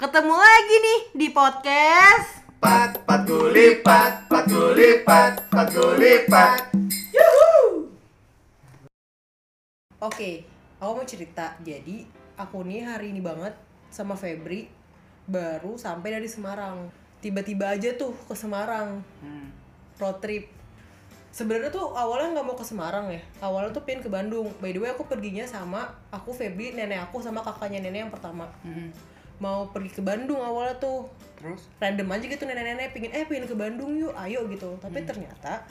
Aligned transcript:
Ketemu 0.00 0.32
lagi 0.32 0.76
nih 0.80 1.00
di 1.12 1.28
podcast 1.28 2.40
Pat, 2.56 3.04
pat 3.04 3.20
gulipat, 3.28 4.32
pat 4.32 4.48
gulipat, 4.48 5.44
pat 5.52 5.68
gulipat. 5.76 6.72
Oke, 10.00 10.48
aku 10.80 10.92
mau 10.96 11.04
cerita. 11.04 11.52
Jadi, 11.60 12.08
aku 12.40 12.64
nih 12.64 12.88
hari 12.88 13.12
ini 13.12 13.20
banget 13.20 13.52
sama 13.92 14.16
Febri 14.16 14.72
baru 15.28 15.76
sampai 15.76 16.16
dari 16.16 16.32
Semarang. 16.32 16.88
Tiba-tiba 17.20 17.68
aja 17.68 17.92
tuh 17.92 18.16
ke 18.24 18.32
Semarang. 18.32 19.04
Road 20.00 20.16
trip. 20.24 20.48
Sebenarnya 21.28 21.68
tuh 21.68 21.92
awalnya 21.92 22.40
nggak 22.40 22.46
mau 22.48 22.56
ke 22.56 22.64
Semarang 22.64 23.12
ya. 23.12 23.20
Awalnya 23.44 23.76
tuh 23.76 23.84
pengen 23.84 24.00
ke 24.00 24.08
Bandung. 24.08 24.48
By 24.64 24.72
the 24.72 24.80
way, 24.80 24.96
aku 24.96 25.04
perginya 25.04 25.44
sama 25.44 25.92
aku 26.08 26.32
Febri, 26.32 26.72
nenek 26.72 27.04
aku 27.04 27.20
sama 27.20 27.44
kakaknya 27.44 27.84
nenek 27.84 28.08
yang 28.08 28.12
pertama. 28.16 28.48
Mau 29.40 29.68
pergi 29.68 29.90
ke 29.90 30.02
Bandung 30.04 30.38
awalnya 30.38 30.76
tuh. 30.78 31.08
Terus? 31.40 31.72
random 31.80 32.04
aja 32.12 32.24
gitu 32.28 32.44
nenek-nenek 32.44 32.92
pingin 32.92 33.16
eh 33.16 33.24
pingin 33.24 33.48
ke 33.48 33.56
Bandung 33.56 33.96
yuk 33.96 34.12
ayo 34.12 34.44
gitu 34.44 34.76
Hmm. 34.76 34.84
tapi 34.84 35.08
ternyata 35.08 35.64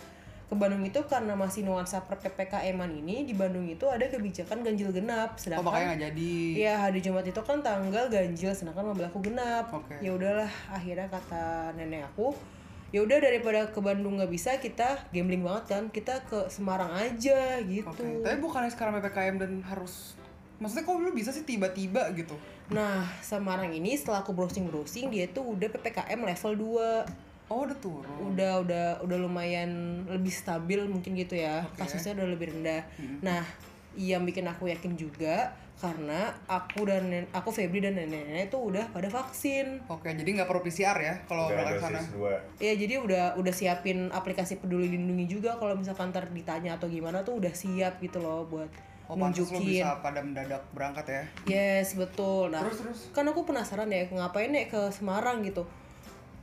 ke 0.50 0.56
Bandung 0.58 0.82
itu 0.82 0.98
karena 1.06 1.38
masih 1.38 1.62
nuansa 1.62 2.02
per 2.10 2.18
ppkm 2.18 2.74
ini 2.90 3.22
di 3.22 3.38
Bandung 3.38 3.70
itu 3.70 3.86
ada 3.86 4.02
kebijakan 4.02 4.66
ganjil 4.66 4.90
genap 4.90 5.38
Oh 5.38 5.38
sedangkan 5.38 5.70
makanya 5.70 5.86
nggak 5.94 6.02
jadi. 6.10 6.34
Iya 6.58 6.74
hari 6.82 7.00
Jumat 7.06 7.22
itu 7.22 7.38
kan 7.46 7.62
tanggal 7.62 8.10
ganjil 8.10 8.50
sedangkan 8.50 8.82
mau 8.82 8.98
berlaku 8.98 9.22
genap. 9.22 9.70
Oke. 9.70 9.94
Ya 10.02 10.10
udahlah 10.10 10.50
akhirnya 10.74 11.06
kata 11.06 11.78
nenek 11.78 12.10
aku 12.10 12.34
ya 12.90 13.06
udah 13.06 13.22
daripada 13.22 13.70
ke 13.70 13.78
Bandung 13.78 14.18
nggak 14.18 14.34
bisa 14.34 14.58
kita 14.58 15.06
gambling 15.14 15.46
banget 15.46 15.70
kan 15.70 15.84
kita 15.94 16.26
ke 16.26 16.50
Semarang 16.50 16.90
aja 16.98 17.62
gitu. 17.62 17.86
Oke. 17.86 18.26
Tapi 18.26 18.42
bukannya 18.42 18.74
sekarang 18.74 18.98
ppkm 18.98 19.38
dan 19.38 19.62
harus 19.70 20.18
Maksudnya 20.60 20.84
kok 20.84 20.96
lu 20.96 21.12
bisa 21.12 21.30
sih 21.30 21.42
tiba-tiba 21.42 22.12
gitu? 22.14 22.36
Nah 22.70 23.08
Semarang 23.20 23.72
ini 23.72 23.96
setelah 23.96 24.20
aku 24.20 24.32
browsing 24.32 24.68
browsing 24.68 25.08
dia 25.08 25.26
tuh 25.26 25.56
udah 25.56 25.68
ppkm 25.70 26.20
level 26.22 26.54
2 27.10 27.28
Oh 27.50 27.66
udah 27.66 27.74
turun. 27.76 28.06
udah 28.30 28.62
udah 28.62 28.86
udah 29.02 29.18
lumayan 29.18 29.72
lebih 30.06 30.30
stabil 30.30 30.86
mungkin 30.86 31.18
gitu 31.18 31.34
ya 31.34 31.66
Oke. 31.66 31.82
kasusnya 31.82 32.14
udah 32.14 32.30
lebih 32.30 32.54
rendah 32.54 32.86
nah 33.20 33.42
yang 33.96 34.22
bikin 34.22 34.46
aku 34.46 34.70
yakin 34.70 34.94
juga 34.94 35.50
karena 35.76 36.30
aku 36.46 36.86
dan 36.86 37.10
nen- 37.10 37.32
aku 37.32 37.50
Febri 37.50 37.80
dan 37.80 37.96
nenek-nenek 37.96 38.46
itu 38.46 38.60
udah 38.60 38.86
pada 38.90 39.10
vaksin 39.10 39.82
Oke, 39.88 40.12
jadi 40.12 40.30
nggak 40.30 40.46
perlu 40.46 40.62
PCR 40.62 40.94
ya 40.94 41.14
kalau 41.26 41.50
berangkat 41.50 41.82
sana. 41.82 41.98
dosis 41.98 42.14
dua. 42.14 42.38
ya 42.60 42.74
jadi 42.76 42.94
udah 43.00 43.24
udah 43.34 43.54
siapin 43.56 44.12
aplikasi 44.12 44.60
peduli 44.60 44.86
lindungi 44.88 45.26
juga 45.32 45.58
kalau 45.58 45.74
misalkan 45.74 46.12
ntar 46.12 46.30
ditanya 46.30 46.76
atau 46.76 46.86
gimana 46.86 47.24
tuh 47.24 47.40
udah 47.40 47.50
siap 47.52 47.98
gitu 47.98 48.20
loh 48.20 48.46
buat 48.46 48.70
Oh, 49.10 49.18
nunjukin 49.18 49.66
bisa 49.66 49.98
pada 50.06 50.22
mendadak 50.22 50.62
berangkat 50.70 51.06
ya. 51.10 51.24
yes 51.50 51.98
betul 51.98 52.54
nah 52.54 52.62
Terus 52.62 52.78
terus. 52.86 53.00
kan 53.10 53.26
aku 53.26 53.42
penasaran 53.42 53.90
ya 53.90 54.06
ngapain 54.06 54.54
ya 54.54 54.70
ke 54.70 54.94
Semarang 54.94 55.42
gitu 55.42 55.66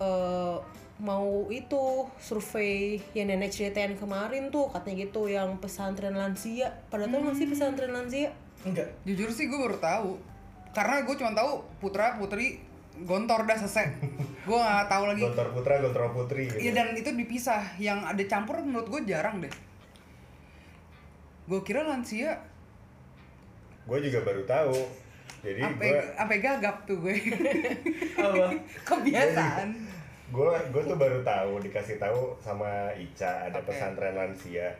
eh 0.02 0.58
mau 0.96 1.46
itu 1.46 2.08
survei 2.18 2.98
yang 3.14 3.30
nenek 3.30 3.54
ceritain 3.54 3.94
kemarin 3.94 4.50
tuh 4.50 4.66
katanya 4.74 5.06
gitu 5.06 5.28
yang 5.30 5.60
pesantren 5.62 6.16
lansia 6.16 6.72
pada 6.90 7.06
tahu 7.06 7.20
nggak 7.22 7.36
sih 7.38 7.46
pesantren 7.46 7.92
lansia 7.94 8.32
Enggak. 8.66 8.88
Jujur 9.06 9.30
sih 9.30 9.46
gue 9.46 9.54
baru 9.54 9.78
tahu. 9.78 10.18
Karena 10.74 11.06
gue 11.06 11.14
cuma 11.14 11.30
tahu 11.30 11.62
putra 11.78 12.18
putri 12.18 12.58
gontor 13.06 13.46
dah 13.46 13.54
selesai. 13.54 13.86
gue 14.48 14.58
nggak 14.58 14.88
tahu 14.90 15.04
lagi. 15.06 15.22
Gontor 15.22 15.48
putra, 15.54 15.74
gontor 15.78 16.02
putri 16.10 16.50
gitu. 16.50 16.58
Iya 16.58 16.72
dan 16.74 16.88
itu 16.98 17.14
dipisah. 17.14 17.78
Yang 17.78 17.98
ada 18.10 18.22
campur 18.26 18.58
menurut 18.58 18.90
gue 18.90 19.00
jarang 19.06 19.38
deh. 19.38 19.52
Gue 21.46 21.62
kira 21.62 21.86
lansia 21.86 22.42
Gue 23.86 23.98
juga 24.02 24.18
baru 24.26 24.42
tahu. 24.42 25.06
Jadi 25.46 25.62
gue 25.62 25.98
sampai 26.18 26.38
gagap 26.42 26.76
tuh 26.84 26.98
gue. 26.98 27.14
apa? 28.18 28.46
Kebiasaan. 28.82 29.70
gue 30.26 30.50
gue 30.74 30.82
tuh 30.82 30.98
baru 30.98 31.22
tahu 31.22 31.62
dikasih 31.62 32.02
tahu 32.02 32.34
sama 32.42 32.90
Ica 32.98 33.46
ada 33.46 33.62
Oke. 33.62 33.70
pesantren 33.70 34.18
lansia. 34.18 34.74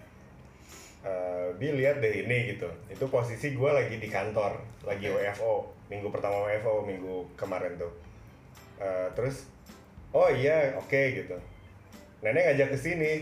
Eh, 1.07 1.49
Bi 1.55 1.71
lihat 1.71 2.03
deh 2.03 2.27
ini 2.27 2.51
gitu. 2.51 2.67
Itu 2.91 3.07
posisi 3.07 3.55
gue 3.55 3.71
lagi 3.71 4.03
di 4.03 4.11
kantor, 4.11 4.59
lagi. 4.83 5.07
WFO, 5.07 5.71
minggu 5.87 6.11
pertama 6.11 6.51
WFO 6.51 6.83
minggu 6.83 7.31
kemarin 7.39 7.79
tuh. 7.79 7.95
Eh, 8.83 9.07
terus, 9.15 9.47
oh 10.11 10.27
iya 10.27 10.75
oke 10.75 10.99
gitu. 11.15 11.39
Nenek 12.27 12.43
ngajak 12.51 12.75
ke 12.75 12.79
sini, 12.83 13.13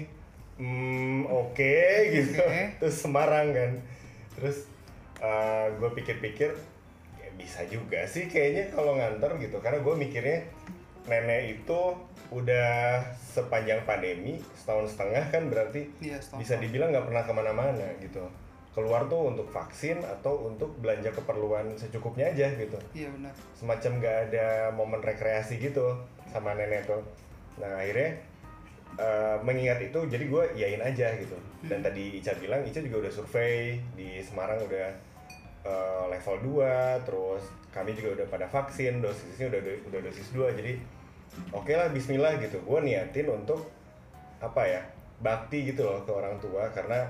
hmm 0.57 1.29
oke 1.29 1.77
gitu. 2.09 2.41
Oke. 2.41 2.81
Terus 2.81 2.97
Semarang 3.05 3.53
kan. 3.53 3.73
Terus 4.41 4.65
gue 5.81 5.91
pikir-pikir 5.97 6.51
ya 7.21 7.29
bisa 7.39 7.65
juga 7.67 8.05
sih 8.09 8.27
kayaknya 8.29 8.75
kalau 8.75 8.97
nganter 8.99 9.37
gitu. 9.41 9.59
Karena 9.61 9.79
gue 9.81 9.95
mikirnya 9.97 10.39
nenek 11.05 11.61
itu 11.61 11.81
udah 12.33 13.05
sepanjang 13.13 13.85
pandemi 13.85 14.41
setahun 14.57 14.97
setengah 14.97 15.29
kan 15.29 15.53
berarti 15.53 15.87
Iya, 16.01 16.17
setahun 16.19 16.41
bisa 16.41 16.55
dibilang 16.57 16.91
nggak 16.91 17.07
pernah 17.13 17.23
ke 17.23 17.33
mana-mana 17.37 17.87
gitu. 18.01 18.25
Keluar 18.75 19.07
tuh 19.07 19.31
untuk 19.31 19.47
vaksin 19.55 20.03
atau 20.03 20.51
untuk 20.51 20.75
belanja 20.83 21.15
keperluan 21.15 21.79
secukupnya 21.79 22.35
aja 22.35 22.51
gitu. 22.59 22.79
Iya 22.97 23.13
benar. 23.15 23.33
semacam 23.55 23.93
nggak 24.03 24.17
ada 24.31 24.47
momen 24.75 24.99
rekreasi 24.99 25.63
gitu 25.63 25.95
sama 26.33 26.57
nenek 26.59 26.89
tuh. 26.89 27.05
Nah 27.63 27.79
akhirnya 27.79 28.19
eh, 28.99 29.37
mengingat 29.47 29.79
itu 29.79 30.01
jadi 30.11 30.25
gue 30.27 30.45
iyain 30.59 30.83
aja 30.83 31.15
gitu. 31.21 31.39
Dan 31.63 31.87
tadi 31.87 32.19
Ica 32.19 32.35
bilang 32.41 32.67
Ica 32.67 32.83
juga 32.83 33.07
udah 33.07 33.13
survei 33.15 33.79
di 33.95 34.19
Semarang 34.25 34.59
udah 34.67 35.14
eh, 35.65 36.05
level 36.13 36.37
2 36.61 37.09
terus 37.09 37.43
kami 37.75 37.97
juga 37.97 38.23
udah 38.23 38.27
pada 38.31 38.47
vaksin 38.47 39.03
dosisnya 39.03 39.51
udah 39.51 39.61
udah 39.91 40.01
dosis 40.05 40.29
2 40.31 40.55
jadi 40.55 40.73
oke 41.51 41.73
lah 41.75 41.91
Bismillah 41.91 42.39
gitu. 42.39 42.63
Gue 42.63 42.81
niatin 42.85 43.27
untuk 43.33 43.67
apa 44.39 44.63
ya 44.69 44.83
bakti 45.25 45.65
gitu 45.73 45.89
loh 45.89 46.05
ke 46.05 46.13
orang 46.13 46.37
tua 46.39 46.69
karena 46.71 47.09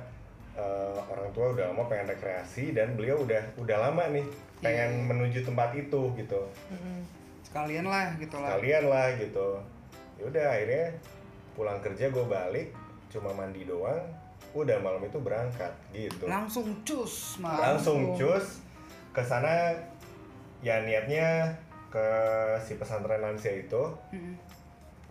eh, 0.56 0.98
orang 1.10 1.28
tua 1.34 1.53
udah 1.53 1.75
lama 1.75 1.84
pengen 1.91 2.15
rekreasi 2.15 2.72
dan 2.72 2.94
beliau 2.97 3.20
udah 3.20 3.42
udah 3.60 3.76
lama 3.91 4.09
nih 4.09 4.25
pengen 4.65 5.04
menuju 5.04 5.44
tempat 5.44 5.76
itu 5.76 6.15
gitu. 6.16 6.41
Sekalian 7.44 7.86
lah 7.86 8.16
gitu 8.16 8.41
lah. 8.41 8.56
kalian 8.56 8.84
lah 8.88 9.12
gitu. 9.21 9.60
Yaudah 10.22 10.47
akhirnya 10.56 10.94
pulang 11.54 11.78
kerja 11.82 12.10
gue 12.10 12.25
balik 12.26 12.75
cuma 13.15 13.31
mandi 13.31 13.62
doang 13.62 14.03
udah 14.54 14.78
malam 14.78 15.03
itu 15.03 15.19
berangkat 15.19 15.72
gitu 15.91 16.31
Langsung 16.31 16.70
cus 16.87 17.42
mah. 17.42 17.59
langsung 17.59 18.15
cus 18.15 18.62
ke 19.10 19.19
sana 19.20 19.75
ya 20.62 20.81
niatnya 20.81 21.50
ke 21.91 22.06
si 22.59 22.75
pesantren 22.75 23.19
lansia 23.19 23.50
itu 23.53 23.82
Mm-mm. 24.10 24.34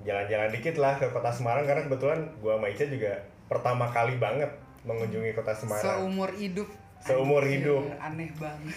jalan-jalan 0.04 0.52
dikit 0.52 0.76
lah 0.80 0.96
ke 0.96 1.08
kota 1.12 1.31
Semarang 1.31 1.64
karena 1.64 1.84
kebetulan 1.84 2.20
gua 2.40 2.59
sama 2.59 2.68
Ica 2.68 2.88
juga 2.88 3.14
pertama 3.48 3.86
kali 3.88 4.16
banget 4.18 4.52
mengunjungi 4.84 5.31
kota 5.31 5.56
Semarang 5.56 5.84
Seumur 5.84 6.31
hidup. 6.36 6.68
Seumur 7.00 7.44
hidup. 7.44 7.84
Aneh 8.00 8.31
banget. 8.36 8.75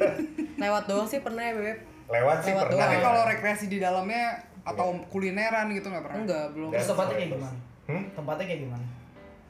lewat 0.64 0.84
doang 0.88 1.08
sih 1.08 1.20
pernah 1.20 1.44
ya 1.44 1.52
bebek 1.52 1.78
lewat 2.08 2.36
sih 2.44 2.52
Lewat 2.52 2.64
pernah 2.68 2.76
doang. 2.76 2.84
Tapi 2.88 2.96
ya. 2.96 3.02
kalau 3.04 3.22
rekreasi 3.28 3.64
di 3.68 3.78
dalamnya 3.80 4.24
atau 4.62 4.94
kulineran 5.08 5.66
gitu 5.72 5.88
nggak 5.88 6.04
pernah? 6.04 6.18
enggak 6.22 6.44
belum 6.54 6.68
Terus 6.70 6.88
tempatnya 6.88 7.16
kayak 7.16 7.30
gimana? 7.34 7.56
Hmm? 7.88 8.02
Tempatnya 8.14 8.44
kayak 8.46 8.60
gimana? 8.68 8.84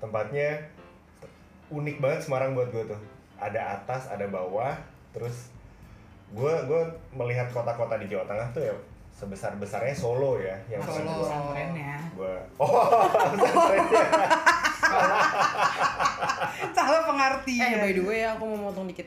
Tempatnya 0.02 0.58
unik 1.70 2.02
banget 2.02 2.20
Semarang 2.26 2.58
buat 2.58 2.68
gue 2.74 2.84
tuh 2.90 3.00
ada 3.38 3.78
atas 3.78 4.10
ada 4.10 4.26
bawah 4.26 4.74
terus 5.14 5.54
gue 6.34 6.54
gue 6.66 6.82
melihat 7.14 7.46
kota-kota 7.54 7.94
di 8.02 8.10
Jawa 8.10 8.26
Tengah 8.26 8.50
tuh 8.50 8.62
ya 8.66 8.74
sebesar 9.14 9.54
besarnya 9.56 9.94
Solo 9.94 10.40
ya 10.42 10.56
yang 10.66 10.82
Solo. 10.82 11.22
Pesantrennya. 11.22 11.96
gue 12.18 12.34
oh 12.62 12.70
pesantrennya 13.38 14.06
Salah 16.76 17.00
eh 17.00 17.04
pengertian. 17.06 17.80
by 17.80 17.92
the 17.94 18.02
way 18.04 18.20
aku 18.26 18.42
mau 18.44 18.68
motong 18.68 18.90
dikit 18.90 19.06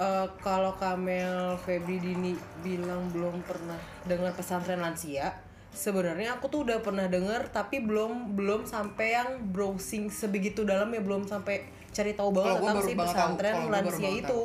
Eh, 0.00 0.26
kalau 0.40 0.72
Kamel 0.80 1.60
Febri 1.60 2.00
Dini 2.00 2.32
bilang 2.64 3.12
belum 3.12 3.44
pernah 3.44 3.76
dengar 4.08 4.32
pesantren 4.32 4.80
lansia 4.80 5.28
sebenarnya 5.70 6.38
aku 6.38 6.50
tuh 6.50 6.66
udah 6.66 6.82
pernah 6.82 7.06
dengar 7.06 7.46
tapi 7.54 7.78
belum 7.78 8.34
belum 8.34 8.66
sampai 8.66 9.14
yang 9.14 9.30
browsing 9.54 10.10
sebegitu 10.10 10.66
dalam 10.66 10.90
ya 10.90 11.00
belum 11.00 11.30
sampai 11.30 11.62
cari 11.90 12.14
tahu 12.14 12.30
banget 12.34 12.62
tentang 12.62 12.82
si 12.82 12.92
pesantren 12.94 13.56
lansia 13.70 14.10
itu. 14.10 14.40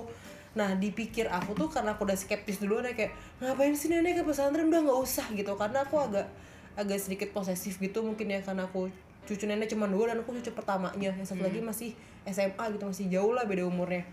nah 0.55 0.71
dipikir 0.71 1.27
aku 1.27 1.51
tuh 1.51 1.67
karena 1.67 1.99
aku 1.99 2.07
udah 2.07 2.15
skeptis 2.15 2.63
duluan 2.63 2.87
ya 2.87 2.95
kayak 2.95 3.11
ngapain 3.43 3.75
sih 3.75 3.91
nenek 3.91 4.23
ke 4.23 4.23
pesantren? 4.23 4.71
Udah 4.71 4.87
nggak 4.87 4.99
usah 5.03 5.27
gitu. 5.35 5.51
Karena 5.59 5.83
aku 5.83 5.99
agak 5.99 6.31
agak 6.79 6.95
sedikit 6.95 7.35
posesif 7.35 7.75
gitu 7.83 7.99
mungkin 7.99 8.31
ya 8.31 8.39
karena 8.39 8.63
aku 8.63 8.87
cucu 9.27 9.43
nenek 9.51 9.67
cuma 9.67 9.83
dua 9.91 10.15
dan 10.15 10.23
aku 10.23 10.31
cucu 10.39 10.55
pertamanya. 10.55 11.11
Yang 11.11 11.35
satu 11.35 11.43
lagi 11.43 11.59
masih 11.59 11.91
SMA 12.23 12.71
gitu 12.71 12.87
masih 12.87 13.05
jauh 13.11 13.35
lah 13.35 13.43
beda 13.43 13.67
umurnya. 13.67 14.07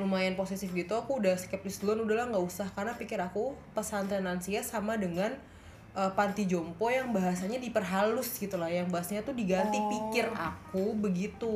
Lumayan 0.00 0.32
posesif 0.32 0.72
gitu 0.72 0.96
aku 0.96 1.20
udah 1.20 1.36
skeptis 1.36 1.84
duluan 1.84 2.08
udahlah 2.08 2.32
nggak 2.32 2.44
usah. 2.48 2.72
Karena 2.72 2.96
pikir 2.96 3.20
aku 3.20 3.52
pesantren 3.76 4.24
lansia 4.24 4.64
sama 4.64 4.96
dengan 4.96 5.36
eh, 5.98 6.10
panti 6.14 6.46
jompo 6.46 6.86
yang 6.86 7.10
bahasanya 7.10 7.58
diperhalus 7.58 8.38
gitu 8.38 8.54
lah 8.54 8.66
yang 8.66 8.86
bahasanya 8.86 9.20
tuh 9.20 9.34
diganti 9.34 9.74
Oh. 9.74 9.90
pikir 9.90 10.30
aku 10.30 10.94
begitu 10.94 11.50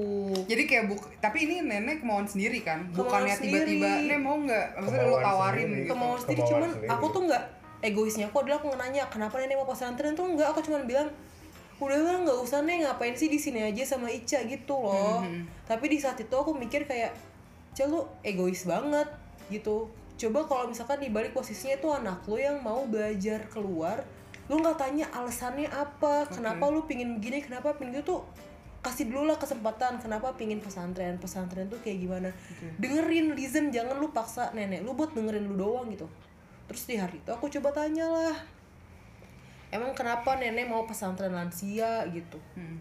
Jadi 0.44 0.62
kayak 0.64 0.84
buk 0.88 0.98
tapi 1.16 1.46
ini 1.46 1.62
nenek 1.62 2.02
kemauan 2.02 2.26
sendiri 2.26 2.58
kan? 2.60 2.82
Kemauan 2.88 2.98
Bukannya 3.22 3.34
tiba-tiba, 3.36 3.86
sendiri. 3.86 4.08
"Nek 4.08 4.18
mau 4.20 4.36
nggak?" 4.36 4.66
Maksudnya 4.76 5.04
lo 5.04 5.16
tawarin 5.16 5.62
sendiri. 5.62 5.78
gitu. 5.78 5.88
kemauan 5.88 6.18
sendiri 6.18 6.36
Kemauan 6.36 6.52
cuman 6.52 6.70
sendiri. 6.72 6.88
aku 6.90 7.06
tuh 7.08 7.22
nggak 7.24 7.44
egoisnya 7.82 8.26
aku 8.26 8.36
adalah 8.40 8.58
aku 8.58 8.68
nanya 8.72 9.02
kenapa 9.06 9.34
nenek 9.36 9.56
mau 9.56 9.64
pesantren 9.64 10.12
tuh 10.12 10.26
enggak 10.28 10.48
aku 10.48 10.60
cuma 10.60 10.82
bilang 10.82 11.06
udahlah 11.76 12.14
nggak 12.20 12.38
usah 12.40 12.62
nih 12.62 12.78
ngapain 12.80 13.10
sih 13.12 13.26
di 13.26 13.36
sini 13.36 13.58
aja 13.60 13.82
sama 13.84 14.06
Ica 14.08 14.38
gitu 14.44 14.74
loh 14.76 15.26
tapi 15.64 15.86
di 15.86 15.98
saat 15.98 16.14
itu 16.16 16.30
aku 16.30 16.50
mikir 16.52 16.82
kayak 16.84 17.10
Ica 17.70 17.84
lu 17.84 18.02
egois 18.22 18.62
banget 18.62 19.10
gitu 19.48 19.90
coba 20.14 20.46
kalau 20.46 20.64
misalkan 20.66 20.98
di 20.98 21.08
balik 21.08 21.30
posisinya 21.32 21.74
itu 21.74 21.88
anak 21.90 22.22
lu 22.22 22.38
yang 22.38 22.58
mau 22.58 22.84
belajar 22.84 23.42
keluar 23.48 23.98
lu 24.50 24.58
nggak 24.58 24.78
tanya 24.78 25.06
alasannya 25.14 25.70
apa 25.70 26.26
kenapa 26.26 26.64
lu 26.70 26.82
pingin 26.86 27.18
begini 27.18 27.42
kenapa 27.42 27.78
pingin 27.78 28.02
gitu 28.02 28.18
tuh 28.18 28.20
kasih 28.82 29.06
dulu 29.06 29.30
lah 29.30 29.38
kesempatan 29.38 30.02
kenapa 30.02 30.34
pingin 30.34 30.58
pesantren 30.58 31.14
pesantren 31.22 31.70
tuh 31.70 31.78
kayak 31.78 32.02
gimana. 32.02 32.30
Dengerin 32.82 33.38
listen 33.38 33.70
jangan 33.70 33.94
lu 34.02 34.10
paksa 34.10 34.50
nenek 34.50 34.82
lu 34.82 34.98
buat 34.98 35.14
dengerin 35.14 35.46
lu 35.46 35.54
doang 35.54 35.86
gitu. 35.94 36.10
Terus 36.66 36.82
di 36.90 36.98
hari 36.98 37.22
itu 37.22 37.30
aku 37.30 37.46
coba 37.46 37.70
tanya 37.70 38.10
lah 38.10 38.34
emang 39.72 39.96
kenapa 39.96 40.36
nenek 40.36 40.68
mau 40.68 40.84
pesantren 40.84 41.32
lansia? 41.32 42.04
gitu. 42.12 42.38
Hmm. 42.54 42.78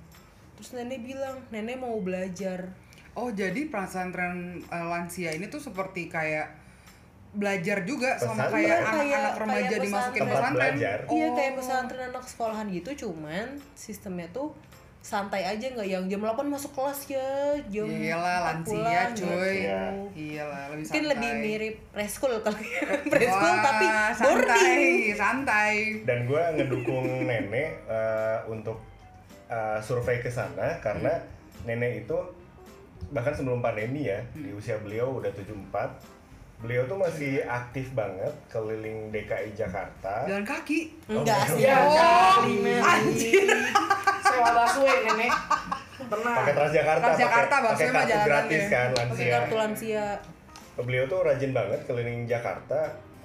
terus 0.60 0.78
nenek 0.78 1.02
bilang 1.02 1.42
nenek 1.50 1.82
mau 1.82 1.98
belajar. 2.04 2.70
Oh 3.18 3.34
jadi 3.34 3.66
pesantren 3.72 4.62
eh, 4.62 4.86
lansia 4.86 5.34
ini 5.34 5.50
tuh 5.50 5.58
seperti 5.58 6.06
kayak 6.06 6.61
belajar 7.34 7.78
juga 7.82 8.16
sama 8.16 8.44
Pesantren. 8.44 8.54
kayak 8.54 8.68
Iya, 8.68 8.76
anak-anak 8.82 9.08
kayak- 9.08 9.40
remaja 9.40 9.62
kayak 9.64 9.82
dimasukin 9.82 10.22
pesantren. 10.22 10.54
belajar. 10.54 10.98
iya 11.08 11.24
Oh. 11.24 11.34
kayak 11.34 11.54
pesantren 11.56 12.04
anak 12.06 12.26
sekolahan 12.26 12.68
gitu 12.70 12.90
cuman 13.02 13.48
sistemnya 13.74 14.28
tuh 14.30 14.50
santai 15.02 15.42
aja 15.42 15.66
nggak 15.66 15.88
yang 15.88 16.06
jam 16.06 16.22
8 16.22 16.46
masuk 16.46 16.72
kelas 16.72 17.10
ya 17.10 17.26
jam 17.66 17.90
Iyalah 17.90 18.38
4 18.38 18.46
lansia 18.46 18.70
pulang, 18.70 19.10
cuy. 19.16 19.26
gitu. 19.58 19.82
Iyalah 20.14 20.62
lebih 20.68 20.78
mungkin 20.78 20.92
santai. 21.02 21.10
lebih 21.10 21.32
mirip 21.42 21.76
preschool 21.90 22.34
kali 22.38 22.68
preschool 23.08 23.34
Wah, 23.50 23.64
tapi 23.66 23.86
santai, 23.88 24.22
boarding 24.22 24.94
santai. 25.16 25.74
dan 26.04 26.20
gue 26.24 26.44
ngedukung 26.54 27.06
nenek 27.32 27.70
eh, 27.88 28.38
untuk 28.46 28.78
eh, 29.48 29.80
survei 29.80 30.20
ke 30.20 30.30
sana 30.30 30.78
karena 30.78 31.18
nenek 31.64 32.06
itu 32.06 32.18
bahkan 33.10 33.32
sebelum 33.32 33.58
pandemi 33.58 34.06
ya 34.06 34.22
di 34.32 34.52
usia 34.52 34.78
beliau 34.78 35.18
udah 35.18 35.32
74 35.32 36.21
beliau 36.62 36.86
tuh 36.86 36.94
masih 36.96 37.42
aktif 37.42 37.90
banget 37.92 38.30
keliling 38.48 39.10
DKI 39.10 39.50
Jakarta. 39.52 40.24
Jalan 40.24 40.42
kaki. 40.44 40.94
enggak 41.08 41.42
Oh, 41.42 41.48
sih. 41.50 41.60
iya, 41.60 41.76
oh, 41.80 41.98
kali, 42.38 42.56
anjir. 42.78 43.50
Sewa 44.22 44.50
busway 44.56 44.98
nenek. 45.04 45.34
Pernah. 46.02 46.34
Pakai 46.36 46.54
Transjakarta 46.54 47.04
Transjakarta, 47.04 47.56
pakai- 47.58 47.88
pakai 47.88 47.88
kartu 47.88 48.18
gratis 48.24 48.60
ya. 48.60 48.70
kan 48.70 48.88
pakai 48.92 49.06
lansia. 49.08 49.32
kartu 49.32 49.56
lansia. 49.56 50.06
Beliau 50.78 51.06
tuh 51.06 51.20
rajin 51.22 51.52
banget 51.52 51.80
keliling 51.84 52.26
Jakarta 52.26 52.80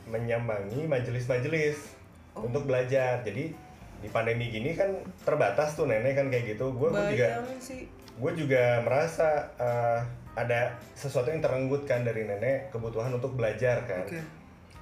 menyambangi 0.06 0.84
majelis-majelis 0.84 1.96
Oh. 2.32 2.44
untuk 2.44 2.64
belajar. 2.64 3.20
Jadi 3.20 3.52
di 3.96 4.08
pandemi 4.08 4.48
gini 4.48 4.72
kan 4.72 4.92
terbatas 5.20 5.72
tuh 5.72 5.84
nenek 5.84 6.14
kan 6.14 6.28
kayak 6.28 6.52
gitu. 6.52 6.68
Gue 6.70 6.88
juga 6.92 7.42
sih. 7.58 7.88
gue 8.12 8.32
juga 8.34 8.80
merasa 8.80 9.28
eh, 9.56 10.00
ada 10.36 10.60
sesuatu 10.92 11.32
yang 11.32 11.40
terenggut 11.40 11.88
kan 11.88 12.04
dari 12.04 12.28
nenek 12.28 12.68
kebutuhan 12.70 13.10
untuk 13.10 13.32
belajar 13.34 13.82
kan. 13.88 14.04
Oke. 14.04 14.20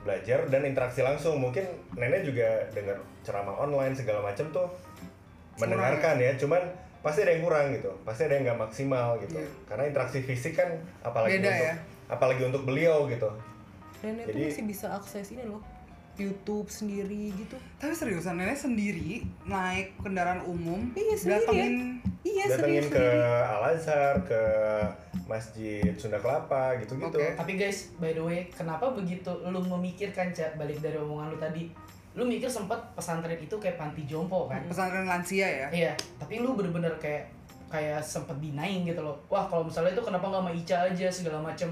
belajar 0.05 0.45
dan 0.53 0.69
interaksi 0.69 1.01
langsung. 1.01 1.41
Mungkin 1.41 1.65
nenek 1.97 2.29
juga 2.29 2.61
dengar 2.77 3.01
ceramah 3.25 3.57
online 3.57 3.97
segala 3.97 4.21
macam 4.21 4.45
tuh 4.53 4.69
mendengarkan 5.57 6.21
ya. 6.21 6.37
Cuman 6.37 6.61
pasti 7.01 7.25
ada 7.25 7.33
yang 7.33 7.41
kurang 7.41 7.73
gitu. 7.73 7.89
Pasti 8.05 8.29
ada 8.29 8.37
yang 8.37 8.45
nggak 8.45 8.61
maksimal 8.69 9.17
gitu. 9.25 9.41
Iya. 9.41 9.49
karena 9.65 9.83
interaksi 9.89 10.19
fisik 10.21 10.61
kan 10.61 10.69
apalagi 11.01 11.41
Beda 11.41 11.49
untuk 11.49 11.65
ya. 11.65 11.75
apalagi 12.13 12.43
untuk 12.45 12.63
beliau 12.69 13.09
gitu. 13.09 13.31
Nenek 14.05 14.29
tuh 14.29 14.31
Jadi- 14.37 14.45
masih 14.53 14.65
bisa 14.69 14.87
akses 14.93 15.33
ini 15.33 15.49
loh 15.49 15.65
YouTube 16.15 16.67
sendiri 16.67 17.35
gitu. 17.35 17.57
Tapi 17.77 17.93
seriusan 17.93 18.39
nenek 18.39 18.55
sendiri 18.55 19.27
naik 19.45 19.99
kendaraan 19.99 20.47
umum, 20.47 20.95
Iya, 20.95 21.15
sendiri. 21.19 21.35
datengin 21.43 21.75
iya 22.23 22.45
datengin 22.49 22.85
ke 22.87 22.97
sendiri. 22.97 23.19
Al 23.45 23.63
Azhar 23.71 24.15
ke 24.23 24.43
Masjid 25.25 25.91
Sunda 25.97 26.21
Kelapa 26.21 26.77
gitu-gitu. 26.79 27.17
Oke. 27.17 27.35
tapi 27.35 27.57
guys 27.57 27.91
by 27.97 28.13
the 28.13 28.21
way 28.21 28.47
kenapa 28.53 28.93
begitu 28.93 29.33
lu 29.43 29.61
memikirkan 29.65 30.31
cak 30.31 30.55
balik 30.55 30.79
dari 30.79 31.01
omongan 31.01 31.33
lu 31.33 31.39
tadi? 31.41 31.65
Lu 32.15 32.23
mikir 32.23 32.47
sempat 32.47 32.95
pesantren 32.95 33.35
itu 33.35 33.59
kayak 33.59 33.75
panti 33.75 34.07
jompo 34.07 34.47
kan? 34.47 34.63
Pesantren 34.69 35.09
lansia 35.09 35.49
ya. 35.49 35.69
iya 35.73 35.93
tapi 36.17 36.39
lu 36.39 36.55
bener-bener 36.55 36.95
kayak 37.01 37.27
kayak 37.67 37.99
sempet 38.05 38.39
denying 38.39 38.87
gitu 38.87 39.03
loh. 39.03 39.19
Wah 39.27 39.51
kalau 39.51 39.67
misalnya 39.67 39.97
itu 39.97 40.05
kenapa 40.05 40.31
nggak 40.31 40.43
sama 40.47 40.53
Ica 40.55 40.77
aja 40.93 41.07
segala 41.11 41.39
macem? 41.43 41.69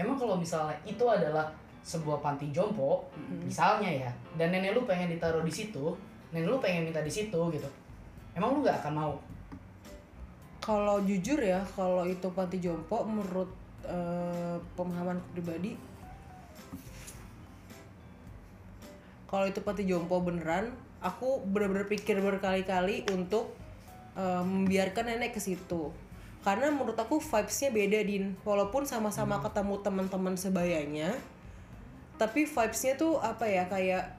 Emang 0.00 0.16
kalau 0.16 0.40
misalnya 0.40 0.72
itu 0.88 1.04
adalah 1.04 1.52
sebuah 1.82 2.22
panti 2.22 2.54
jompo 2.54 3.02
misalnya 3.42 3.90
ya 3.90 4.10
dan 4.38 4.54
nenek 4.54 4.70
lu 4.70 4.86
pengen 4.86 5.10
ditaruh 5.10 5.42
di 5.42 5.50
situ 5.50 5.90
nenek 6.30 6.48
lu 6.48 6.58
pengen 6.62 6.88
minta 6.88 7.02
di 7.04 7.12
situ 7.12 7.36
gitu. 7.52 7.68
Emang 8.32 8.56
lu 8.56 8.64
nggak 8.64 8.80
akan 8.80 8.94
mau? 8.96 9.14
Kalau 10.62 11.02
jujur 11.04 11.36
ya 11.42 11.60
kalau 11.76 12.06
itu 12.08 12.24
panti 12.32 12.62
jompo 12.62 13.04
menurut 13.04 13.50
eh, 13.84 14.56
pemahaman 14.78 15.20
pribadi 15.34 15.76
kalau 19.28 19.48
itu 19.48 19.60
panti 19.60 19.84
jompo 19.84 20.20
beneran 20.20 20.72
aku 21.02 21.42
bener-bener 21.44 21.90
pikir 21.90 22.22
berkali-kali 22.22 23.04
untuk 23.10 23.52
eh, 24.16 24.44
membiarkan 24.46 25.12
nenek 25.12 25.36
ke 25.36 25.40
situ. 25.42 25.92
Karena 26.42 26.74
menurut 26.74 26.98
aku 26.98 27.22
vibesnya 27.22 27.70
beda 27.70 28.02
din. 28.02 28.34
Walaupun 28.42 28.82
sama-sama 28.82 29.38
ketemu 29.38 29.78
teman-teman 29.78 30.34
sebayanya 30.34 31.14
tapi 32.20 32.46
vibesnya 32.46 32.94
tuh 32.94 33.18
apa 33.18 33.44
ya 33.48 33.64
kayak 33.66 34.14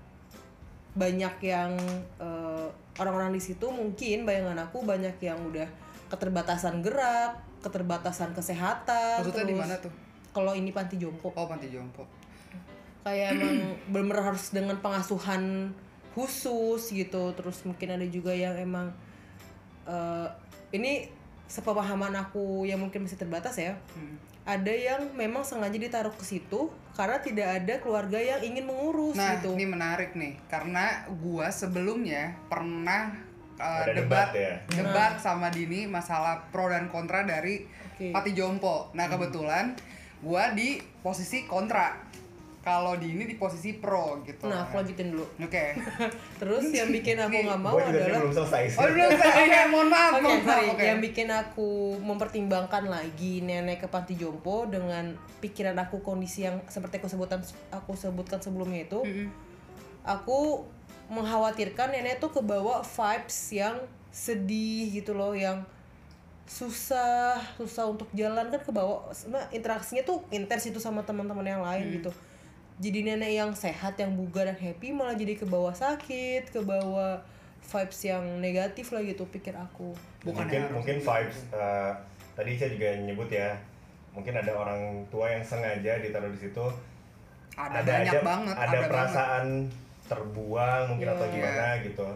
banyak 0.93 1.35
yang 1.41 1.73
eh, 2.21 2.67
orang-orang 3.01 3.33
di 3.33 3.41
situ 3.41 3.65
mungkin 3.73 4.29
bayangan 4.29 4.69
aku 4.69 4.85
banyak 4.85 5.17
yang 5.21 5.41
udah 5.41 5.65
keterbatasan 6.13 6.85
gerak, 6.85 7.41
keterbatasan 7.65 8.37
kesehatan. 8.37 9.25
Maksudnya 9.25 9.49
di 9.49 9.57
mana 9.57 9.75
tuh? 9.81 9.89
Kalau 10.33 10.53
ini 10.53 10.69
panti 10.69 11.01
jompo, 11.01 11.33
Oh 11.33 11.49
panti 11.49 11.69
jompo. 11.73 12.05
kayak 13.03 13.35
emang 13.35 13.57
bener-bener 13.91 14.21
harus 14.21 14.53
dengan 14.53 14.77
pengasuhan 14.77 15.73
khusus 16.13 16.93
gitu. 16.93 17.33
Terus 17.33 17.65
mungkin 17.65 17.97
ada 17.97 18.05
juga 18.05 18.29
yang 18.29 18.53
emang 18.53 18.93
eh, 19.89 20.27
ini 20.73 21.09
sepemahaman 21.49 22.13
aku 22.17 22.65
yang 22.69 22.77
mungkin 22.77 23.09
masih 23.09 23.17
terbatas 23.17 23.57
ya. 23.57 23.73
Hmm. 23.97 24.17
Ada 24.43 24.73
yang 24.75 25.01
memang 25.15 25.47
sengaja 25.47 25.79
ditaruh 25.79 26.11
ke 26.11 26.25
situ 26.27 26.67
karena 26.93 27.17
tidak 27.23 27.47
ada 27.63 27.73
keluarga 27.79 28.19
yang 28.19 28.43
ingin 28.43 28.67
mengurus 28.67 29.15
Nah, 29.15 29.39
gitu. 29.39 29.55
ini 29.55 29.65
menarik 29.65 30.13
nih 30.13 30.35
karena 30.45 31.07
gua 31.15 31.47
sebelumnya 31.47 32.35
pernah 32.51 33.15
uh, 33.55 33.87
Ada 33.87 34.03
debat 34.03 34.29
debat 34.29 34.29
ya? 34.35 34.53
debat 34.67 35.13
sama 35.17 35.47
Dini 35.47 35.87
masalah 35.87 36.43
pro 36.51 36.67
dan 36.67 36.91
kontra 36.91 37.23
dari 37.23 37.63
Oke. 37.93 38.11
Pati 38.11 38.31
Jompo. 38.33 38.91
Nah, 38.93 39.07
kebetulan 39.07 39.77
gua 40.19 40.51
di 40.51 40.81
posisi 40.99 41.45
kontra. 41.45 41.93
Kalau 42.63 42.95
Dini 42.95 43.27
di 43.27 43.35
posisi 43.35 43.75
pro 43.75 44.23
gitu. 44.23 44.47
Nah, 44.47 44.63
aku 44.63 44.79
lanjutin 44.79 45.11
dulu. 45.11 45.27
Oke. 45.35 45.75
Terus 46.39 46.71
yang 46.71 46.95
bikin 46.95 47.19
aku 47.19 47.35
nggak 47.43 47.59
mau 47.59 47.75
tadi 47.75 47.99
adalah 47.99 48.23
belum 48.23 48.35
selesai 48.39 48.63
sih 48.71 48.79
Oh, 48.79 48.87
belum 48.87 49.11
saya. 49.19 49.35
Oke, 49.43 49.59
mohon 49.67 49.87
maaf. 49.91 50.11
Oke, 50.15 50.31
sorry. 50.47 50.67
Oke. 50.71 50.83
Yang 50.87 50.99
bikin 51.11 51.27
aku 51.27 51.69
mempertimbangkan 51.99 52.87
lagi 52.87 53.43
nenek 53.43 53.83
ke 53.83 53.87
panti 53.91 54.15
jompo 54.15 54.63
dengan 54.71 55.11
pikiran 55.43 55.75
aku 55.75 55.99
kondisi 55.99 56.47
yang 56.47 56.63
seperti 56.71 57.03
aku 57.03 57.11
sebutkan 57.11 57.43
aku 57.67 57.99
sebutkan 57.99 58.39
sebelumnya 58.39 58.87
itu, 58.87 59.03
Mm-mm. 59.03 59.27
aku 60.07 60.63
mengkhawatirkan 61.11 61.91
nenek 61.91 62.23
tuh 62.23 62.31
kebawa 62.31 62.79
vibes 62.79 63.51
yang 63.51 63.75
sedih 64.07 64.87
gitu 65.03 65.11
loh, 65.11 65.35
yang 65.35 65.67
susah 66.47 67.39
susah 67.55 67.87
untuk 67.87 68.07
jalan 68.11 68.51
kan 68.51 68.59
kebawa 68.59 69.11
interaksinya 69.55 70.03
tuh 70.03 70.23
intens 70.27 70.67
itu 70.67 70.75
sama 70.75 70.99
teman-teman 71.03 71.43
yang 71.43 71.63
lain 71.63 71.99
gitu 71.99 72.11
jadi 72.75 72.99
nenek 73.03 73.31
yang 73.35 73.51
sehat 73.51 73.93
yang 73.95 74.13
bugar 74.13 74.45
dan 74.45 74.55
happy 74.55 74.89
malah 74.89 75.13
jadi 75.13 75.35
kebawa 75.35 75.69
sakit 75.69 76.49
kebawa 76.49 77.21
vibes 77.63 77.99
yang 78.03 78.23
negatif 78.37 78.89
lah 78.89 79.01
gitu 79.01 79.23
pikir 79.27 79.53
aku 79.53 79.93
Bukan 80.21 80.43
mungkin 80.43 80.59
harus 80.61 80.73
mungkin 80.73 80.97
vibes 80.99 81.37
eh, 81.49 81.91
tadi 82.33 82.51
saya 82.53 82.69
juga 82.69 82.89
nyebut 82.97 83.29
ya 83.29 83.53
mungkin 84.09 84.33
ada 84.33 84.51
orang 84.51 84.81
tua 85.07 85.25
yang 85.27 85.41
sengaja 85.41 85.97
ditaruh 85.97 86.29
di 86.29 86.39
situ 86.39 86.65
Ada, 87.53 87.81
banyak 87.81 88.09
aja- 88.09 88.25
banget, 88.25 88.55
ada, 88.55 88.61
ada 88.63 88.73
banget. 88.75 88.89
perasaan 88.89 89.45
terbuang 90.03 90.83
mungkin 90.89 91.07
atau 91.07 91.25
Iya. 91.25 91.33
gimana 91.33 91.65
gitu 91.79 92.07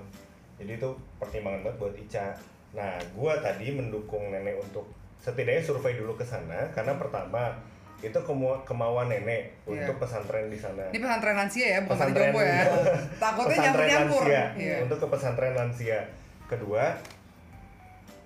jadi 0.57 0.71
itu 0.75 0.89
pertimbangan 1.15 1.61
banget 1.61 1.77
buat 1.77 1.93
Ica 1.95 2.27
nah 2.69 2.93
gua 3.13 3.37
tadi 3.37 3.71
mendukung 3.71 4.29
nenek 4.29 4.57
untuk 4.59 4.85
setidaknya 5.17 5.63
survei 5.63 5.95
dulu 5.95 6.13
ke 6.13 6.23
sana 6.23 6.67
karena 6.71 6.93
pertama 6.93 7.53
itu 7.99 8.13
kemu- 8.15 8.61
kemauan 8.61 9.07
nenek 9.07 9.49
Iya. 9.63 9.83
untuk 9.83 9.97
pesantren 9.99 10.47
di 10.47 10.55
sana 10.55 10.85
Ini 10.87 10.99
pesantren 10.99 11.33
lansia 11.35 11.65
ya, 11.67 11.79
bukan 11.81 11.97
Pesantren- 11.97 12.29
Jompo 12.29 12.39
ya. 12.39 12.61
Takutnya 13.23 13.57
nyampur-nyampur. 13.63 14.23
lansia 14.23 14.43
Iya. 14.55 14.75
untuk 14.83 14.97
ke 14.99 15.07
pesantren 15.07 15.53
lansia 15.53 15.99
kedua 16.45 16.83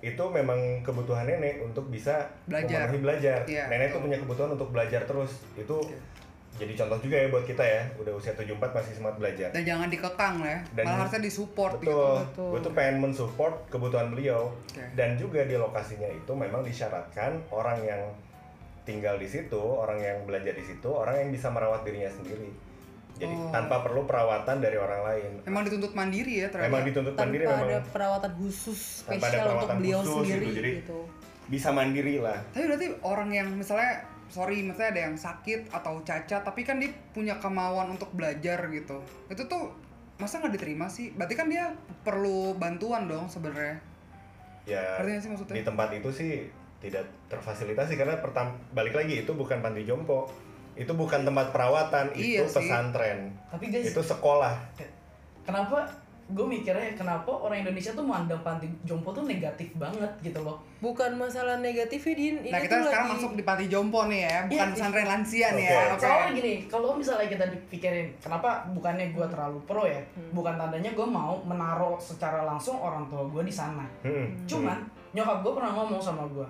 itu 0.01 0.23
memang 0.27 0.57
kebutuhan 0.81 1.23
nenek 1.23 1.61
untuk 1.61 1.87
bisa 1.87 2.25
Belajar. 2.43 2.89
memenuhi 2.89 2.99
belajar 3.01 3.37
Iya, 3.45 3.63
nenek 3.67 3.93
tuh 3.93 4.01
punya 4.01 4.17
kebutuhan 4.17 4.49
untuk 4.51 4.69
belajar 4.69 5.01
terus 5.01 5.29
itu 5.53 5.77
Iya. 5.83 5.97
jadi 6.57 6.73
contoh 6.75 6.97
juga 6.99 7.15
ya 7.15 7.27
buat 7.29 7.45
kita 7.45 7.63
ya 7.63 7.81
udah 7.95 8.11
usia 8.11 8.33
74 8.33 8.73
masih 8.73 8.91
semangat 8.91 9.17
belajar 9.19 9.49
Dan 9.51 9.63
jangan 9.63 9.87
dikekang 9.87 10.35
lah 10.37 10.49
ya. 10.51 10.59
Dan- 10.73 10.85
Malah 10.85 10.97
harusnya 10.99 11.21
disupport 11.21 11.71
betul, 11.75 11.85
gitu. 11.85 12.01
Betul. 12.27 12.49
gue 12.49 12.59
tuh 12.61 12.73
pengen 12.73 12.95
mensupport 12.99 13.53
kebutuhan 13.69 14.07
beliau 14.09 14.49
Oke. 14.51 14.83
dan 14.91 15.15
juga 15.15 15.41
di 15.41 15.55
lokasinya 15.55 16.09
itu 16.09 16.31
memang 16.33 16.59
disyaratkan 16.59 17.31
orang 17.47 17.79
yang 17.81 18.01
tinggal 18.81 19.15
di 19.15 19.25
situ 19.25 19.57
orang 19.57 19.97
yang 19.97 20.17
belajar 20.23 20.51
di 20.51 20.61
situ 20.61 20.87
orang 20.87 21.15
yang 21.17 21.29
bisa 21.29 21.47
merawat 21.47 21.81
dirinya 21.81 22.09
sendiri 22.09 22.49
jadi 23.11 23.29
Oh. 23.31 23.53
tanpa 23.53 23.85
perlu 23.85 24.09
perawatan 24.09 24.57
dari 24.57 24.75
orang 24.75 25.01
lain 25.03 25.31
Emang 25.45 25.61
dituntut 25.61 25.93
mandiri 25.93 26.41
ya 26.41 26.47
ternyata. 26.49 26.73
memang 26.73 26.83
dituntut 26.83 27.13
tanpa 27.13 27.25
mandiri 27.27 27.43
ada 27.45 27.55
memang 27.59 27.85
perawatan 27.93 28.31
khusus 28.35 28.79
Tanpa 29.03 29.11
ada 29.11 29.21
spesial 29.21 29.37
untuk 29.37 29.45
perawatan 29.51 29.77
beliau 29.77 29.99
khusus 29.99 30.15
sendiri 30.17 30.41
gitu, 30.41 30.57
jadi- 30.57 30.75
gitu. 30.81 30.99
bisa 31.45 31.69
mandiri 31.69 32.15
lah 32.17 32.39
Tapi 32.49 32.63
berarti 32.65 32.87
orang 33.03 33.29
yang 33.29 33.47
misalnya 33.51 33.91
sorry 34.25 34.63
misalnya 34.63 34.89
ada 34.89 35.01
yang 35.05 35.15
sakit 35.15 35.59
atau 35.69 35.99
cacat 36.01 36.41
tapi 36.41 36.63
kan 36.63 36.79
dia 36.79 36.89
punya 37.11 37.35
kemauan 37.35 37.91
untuk 37.91 38.07
belajar 38.11 38.63
gitu. 38.71 39.03
Itu 39.27 39.43
tuh 39.45 39.75
masa 40.15 40.39
nggak 40.39 40.55
diterima 40.55 40.87
sih? 40.87 41.11
Berarti 41.11 41.35
kan 41.35 41.51
dia 41.51 41.75
perlu 42.01 42.55
bantuan 42.55 43.05
dong 43.05 43.27
sebenarnya. 43.27 43.75
ya 44.61 44.97
nggak 44.97 45.19
sih 45.19 45.27
maksudnya? 45.27 45.55
di 45.57 45.65
tempat 45.65 45.89
itu 45.91 46.09
sih 46.11 46.33
tidak 46.81 47.05
terfasilitasi 47.29 47.93
karena 47.95 48.17
pertam 48.19 48.57
balik 48.73 48.97
lagi 48.97 49.21
itu 49.21 49.31
bukan 49.31 49.61
panti 49.61 49.85
jompo 49.85 50.25
itu 50.73 50.89
bukan 50.97 51.21
tempat 51.21 51.53
perawatan 51.53 52.09
Iya 52.17 52.41
itu 52.41 52.45
sih. 52.49 52.57
pesantren 52.57 53.37
Tapi 53.53 53.65
guys, 53.69 53.93
itu 53.93 54.01
sekolah 54.01 54.53
kenapa 55.45 55.85
gue 56.31 56.47
mikirnya 56.47 56.95
kenapa 56.95 57.27
orang 57.27 57.59
Indonesia 57.67 57.91
tuh 57.91 58.07
mandang 58.07 58.39
panti 58.39 58.63
jompo 58.87 59.11
tuh 59.11 59.27
negatif 59.27 59.75
banget 59.75 60.07
gitu 60.23 60.39
loh. 60.39 60.63
Bukan 60.79 61.19
masalah 61.19 61.59
negatifnya 61.59 62.15
din, 62.15 62.35
ini 62.41 62.49
Nah 62.49 62.59
kita 62.63 62.87
sekarang 62.87 63.07
lagi 63.11 63.15
masuk 63.19 63.31
di 63.35 63.43
panti 63.43 63.65
jompo 63.67 64.07
nih 64.07 64.19
ya, 64.25 64.37
bukan 64.47 64.67
Iya, 64.71 64.73
pesantren 64.73 65.07
lansia 65.11 65.47
nih 65.53 65.65
Oke. 65.67 65.75
ya. 65.75 65.83
Oke. 65.91 66.01
Soalnya 66.07 66.29
gini, 66.33 66.53
kalau 66.71 66.95
misalnya 66.95 67.27
kita 67.27 67.45
dipikirin, 67.51 68.07
kenapa 68.23 68.63
bukannya 68.71 69.11
gue 69.11 69.25
terlalu 69.27 69.59
pro 69.67 69.83
ya? 69.85 69.99
Bukan 70.31 70.55
tandanya 70.55 70.91
gue 70.95 71.07
mau 71.07 71.35
menaruh 71.43 71.99
secara 71.99 72.47
langsung 72.47 72.79
orang 72.79 73.05
tua 73.11 73.27
gue 73.27 73.43
di 73.43 73.53
sana. 73.53 73.83
Hmm. 74.01 74.31
Cuman 74.47 74.79
nyokap 75.11 75.43
gue 75.43 75.51
pernah 75.53 75.71
ngomong 75.75 75.99
sama 75.99 76.23
gue, 76.31 76.47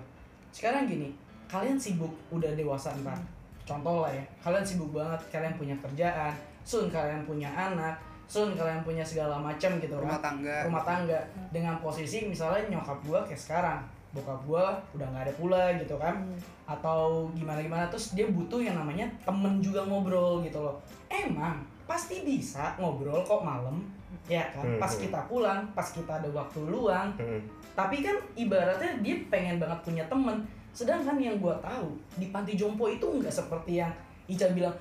sekarang 0.52 0.84
gini, 0.84 1.08
kalian 1.48 1.80
sibuk 1.80 2.12
udah 2.28 2.52
dewasa 2.52 2.92
ntar. 3.00 3.16
Contoh 3.64 4.04
lah 4.04 4.12
ya, 4.12 4.24
kalian 4.44 4.62
sibuk 4.66 4.92
banget, 4.92 5.20
kalian 5.32 5.54
punya 5.56 5.74
kerjaan, 5.80 6.34
soon 6.62 6.92
kalian 6.92 7.24
punya 7.24 7.48
anak, 7.48 7.96
soon 8.28 8.52
kalian 8.52 8.84
punya 8.84 9.04
segala 9.04 9.38
macam 9.40 9.80
gitu 9.80 9.94
Rumah 9.96 10.18
kan. 10.18 10.34
tangga. 10.34 10.56
Rumah 10.68 10.82
tangga 10.84 11.20
dengan 11.54 11.78
posisi 11.80 12.26
misalnya 12.26 12.68
nyokap 12.78 12.98
gue 13.06 13.20
kayak 13.32 13.38
sekarang, 13.38 13.80
bokap 14.12 14.40
gue 14.44 14.64
udah 14.98 15.06
nggak 15.08 15.24
ada 15.30 15.34
pula 15.38 15.64
gitu 15.80 15.96
kan, 15.96 16.20
atau 16.68 17.30
gimana 17.32 17.62
gimana 17.62 17.84
terus 17.88 18.12
dia 18.12 18.28
butuh 18.28 18.60
yang 18.60 18.76
namanya 18.76 19.08
temen 19.24 19.62
juga 19.62 19.86
ngobrol 19.86 20.42
gitu 20.44 20.58
loh. 20.60 20.76
Emang 21.08 21.62
pasti 21.86 22.26
bisa 22.26 22.74
ngobrol 22.76 23.22
kok 23.22 23.46
malam, 23.46 23.78
ya 24.26 24.44
kan? 24.48 24.62
Hmm, 24.62 24.78
Pas 24.78 24.90
hmm. 24.90 25.02
kita 25.02 25.20
pulang, 25.24 25.60
pas 25.72 25.86
kita 25.86 26.12
ada 26.14 26.28
waktu 26.28 26.60
luang, 26.64 27.08
Hmm. 27.14 27.40
tapi 27.72 28.00
kan 28.00 28.14
ibaratnya 28.34 28.98
dia 28.98 29.16
pengen 29.26 29.56
banget 29.56 29.78
punya 29.82 30.04
temen 30.06 30.40
sedangkan 30.70 31.16
yang 31.16 31.36
gua 31.36 31.52
tahu 31.58 31.92
di 32.14 32.26
panti 32.26 32.52
jompo 32.52 32.86
itu 32.86 33.04
nggak 33.04 33.28
seperti 33.30 33.76
yang 33.76 33.92
Ica 34.24 34.48
bilang 34.50 34.72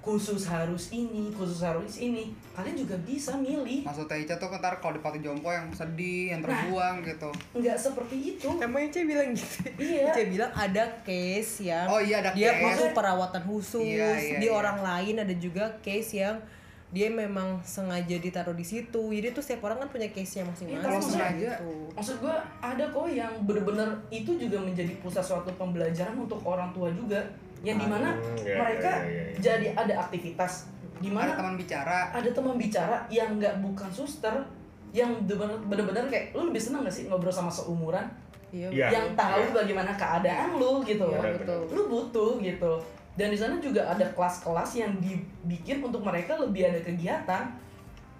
khusus 0.00 0.44
harus 0.44 0.88
ini 0.90 1.28
khusus 1.30 1.60
harus 1.60 1.96
ini 1.98 2.28
kalian 2.52 2.76
juga 2.78 2.92
bisa 2.98 3.32
milih 3.34 3.84
Maksudnya 3.84 4.16
Ica 4.18 4.34
tuh 4.36 4.52
ntar 4.54 4.76
kalau 4.78 4.92
di 4.92 5.00
panti 5.00 5.20
jompo 5.20 5.48
yang 5.48 5.68
sedih, 5.70 6.28
yang 6.30 6.40
Nah. 6.40 6.48
terbuang 6.50 6.96
gitu. 7.02 7.28
nggak 7.54 7.76
seperti 7.78 8.16
itu 8.30 8.48
Emang 8.58 8.84
Ica 8.84 9.00
bilang 9.02 9.32
gitu? 9.32 9.68
Iya. 9.78 10.02
Ica 10.10 10.22
bilang 10.26 10.52
ada 10.54 10.84
case 11.02 11.52
yang 11.62 11.86
Oh 11.86 12.00
iya 12.00 12.20
ada 12.20 12.32
dia 12.32 12.48
case. 12.50 12.60
perlu 12.62 12.86
perawatan 12.94 13.42
khusus. 13.42 13.80
Iya, 13.82 14.08
iya, 14.14 14.38
di 14.38 14.48
iya. 14.48 14.52
orang 14.54 14.78
lain 14.78 15.14
ada 15.18 15.34
juga 15.34 15.64
case 15.80 16.16
yang 16.18 16.36
dia 16.94 17.10
memang 17.10 17.58
sengaja 17.60 18.16
ditaruh 18.16 18.54
di 18.54 18.62
situ. 18.62 19.02
Jadi 19.10 19.26
tuh 19.28 19.42
setiap 19.42 19.66
orang 19.66 19.82
kan 19.82 19.88
punya 19.90 20.06
case-nya 20.08 20.40
Iya, 20.40 20.48
masing-masing. 20.48 20.78
tapi 20.80 20.94
maksudnya- 20.94 21.34
gitu. 21.34 21.70
maksud 21.90 22.16
gua 22.20 22.36
ada 22.62 22.84
kok 22.86 23.06
yang 23.10 23.32
bener-bener 23.42 23.88
itu 24.08 24.30
juga 24.32 24.58
menjadi 24.58 24.94
pusat 24.98 25.20
suatu 25.20 25.50
pembelajaran 25.52 26.14
untuk 26.14 26.38
orang 26.40 26.70
tua 26.70 26.88
juga 26.88 27.18
yang 27.60 27.76
di 27.76 27.88
mana 27.88 28.12
Hmm, 28.12 28.38
iya, 28.38 28.54
mereka 28.56 28.92
iya, 29.00 29.04
iya, 29.04 29.22
iya. 29.26 29.36
jadi 29.36 29.66
ada 29.74 29.94
aktivitas 29.98 30.70
Ada 30.70 31.00
di 31.00 31.10
mana 31.10 31.30
teman 31.34 31.54
bicara. 31.56 31.98
ada 32.12 32.30
teman 32.30 32.54
bicara 32.54 32.96
yang 33.08 33.34
nggak 33.34 33.58
bukan 33.58 33.90
suster 33.90 34.36
yang 34.90 35.10
bener- 35.20 35.58
bener-bener 35.64 36.06
kayak 36.06 36.30
lu 36.30 36.46
lebih 36.46 36.62
seneng 36.62 36.84
gak 36.84 36.94
sih 36.94 37.04
ngobrol 37.04 37.28
sama 37.28 37.50
seumuran 37.50 38.06
Iya. 38.48 38.70
Iya. 38.70 38.86
yang 38.92 39.06
tahu 39.18 39.42
iya. 39.42 39.50
bagaimana 39.52 39.90
keadaan 39.92 40.54
lu 40.54 40.78
gitu. 40.80 41.10
Benar, 41.10 41.34
betul. 41.34 41.58
Lu 41.74 41.82
butuh 41.90 42.38
gitu. 42.38 42.72
Dan 43.14 43.30
di 43.30 43.38
sana 43.38 43.62
juga 43.62 43.86
ada 43.86 44.02
kelas-kelas 44.10 44.74
yang 44.74 44.92
dibikin 44.98 45.78
untuk 45.78 46.02
mereka 46.02 46.34
lebih 46.34 46.66
ada 46.66 46.82
kegiatan. 46.82 47.46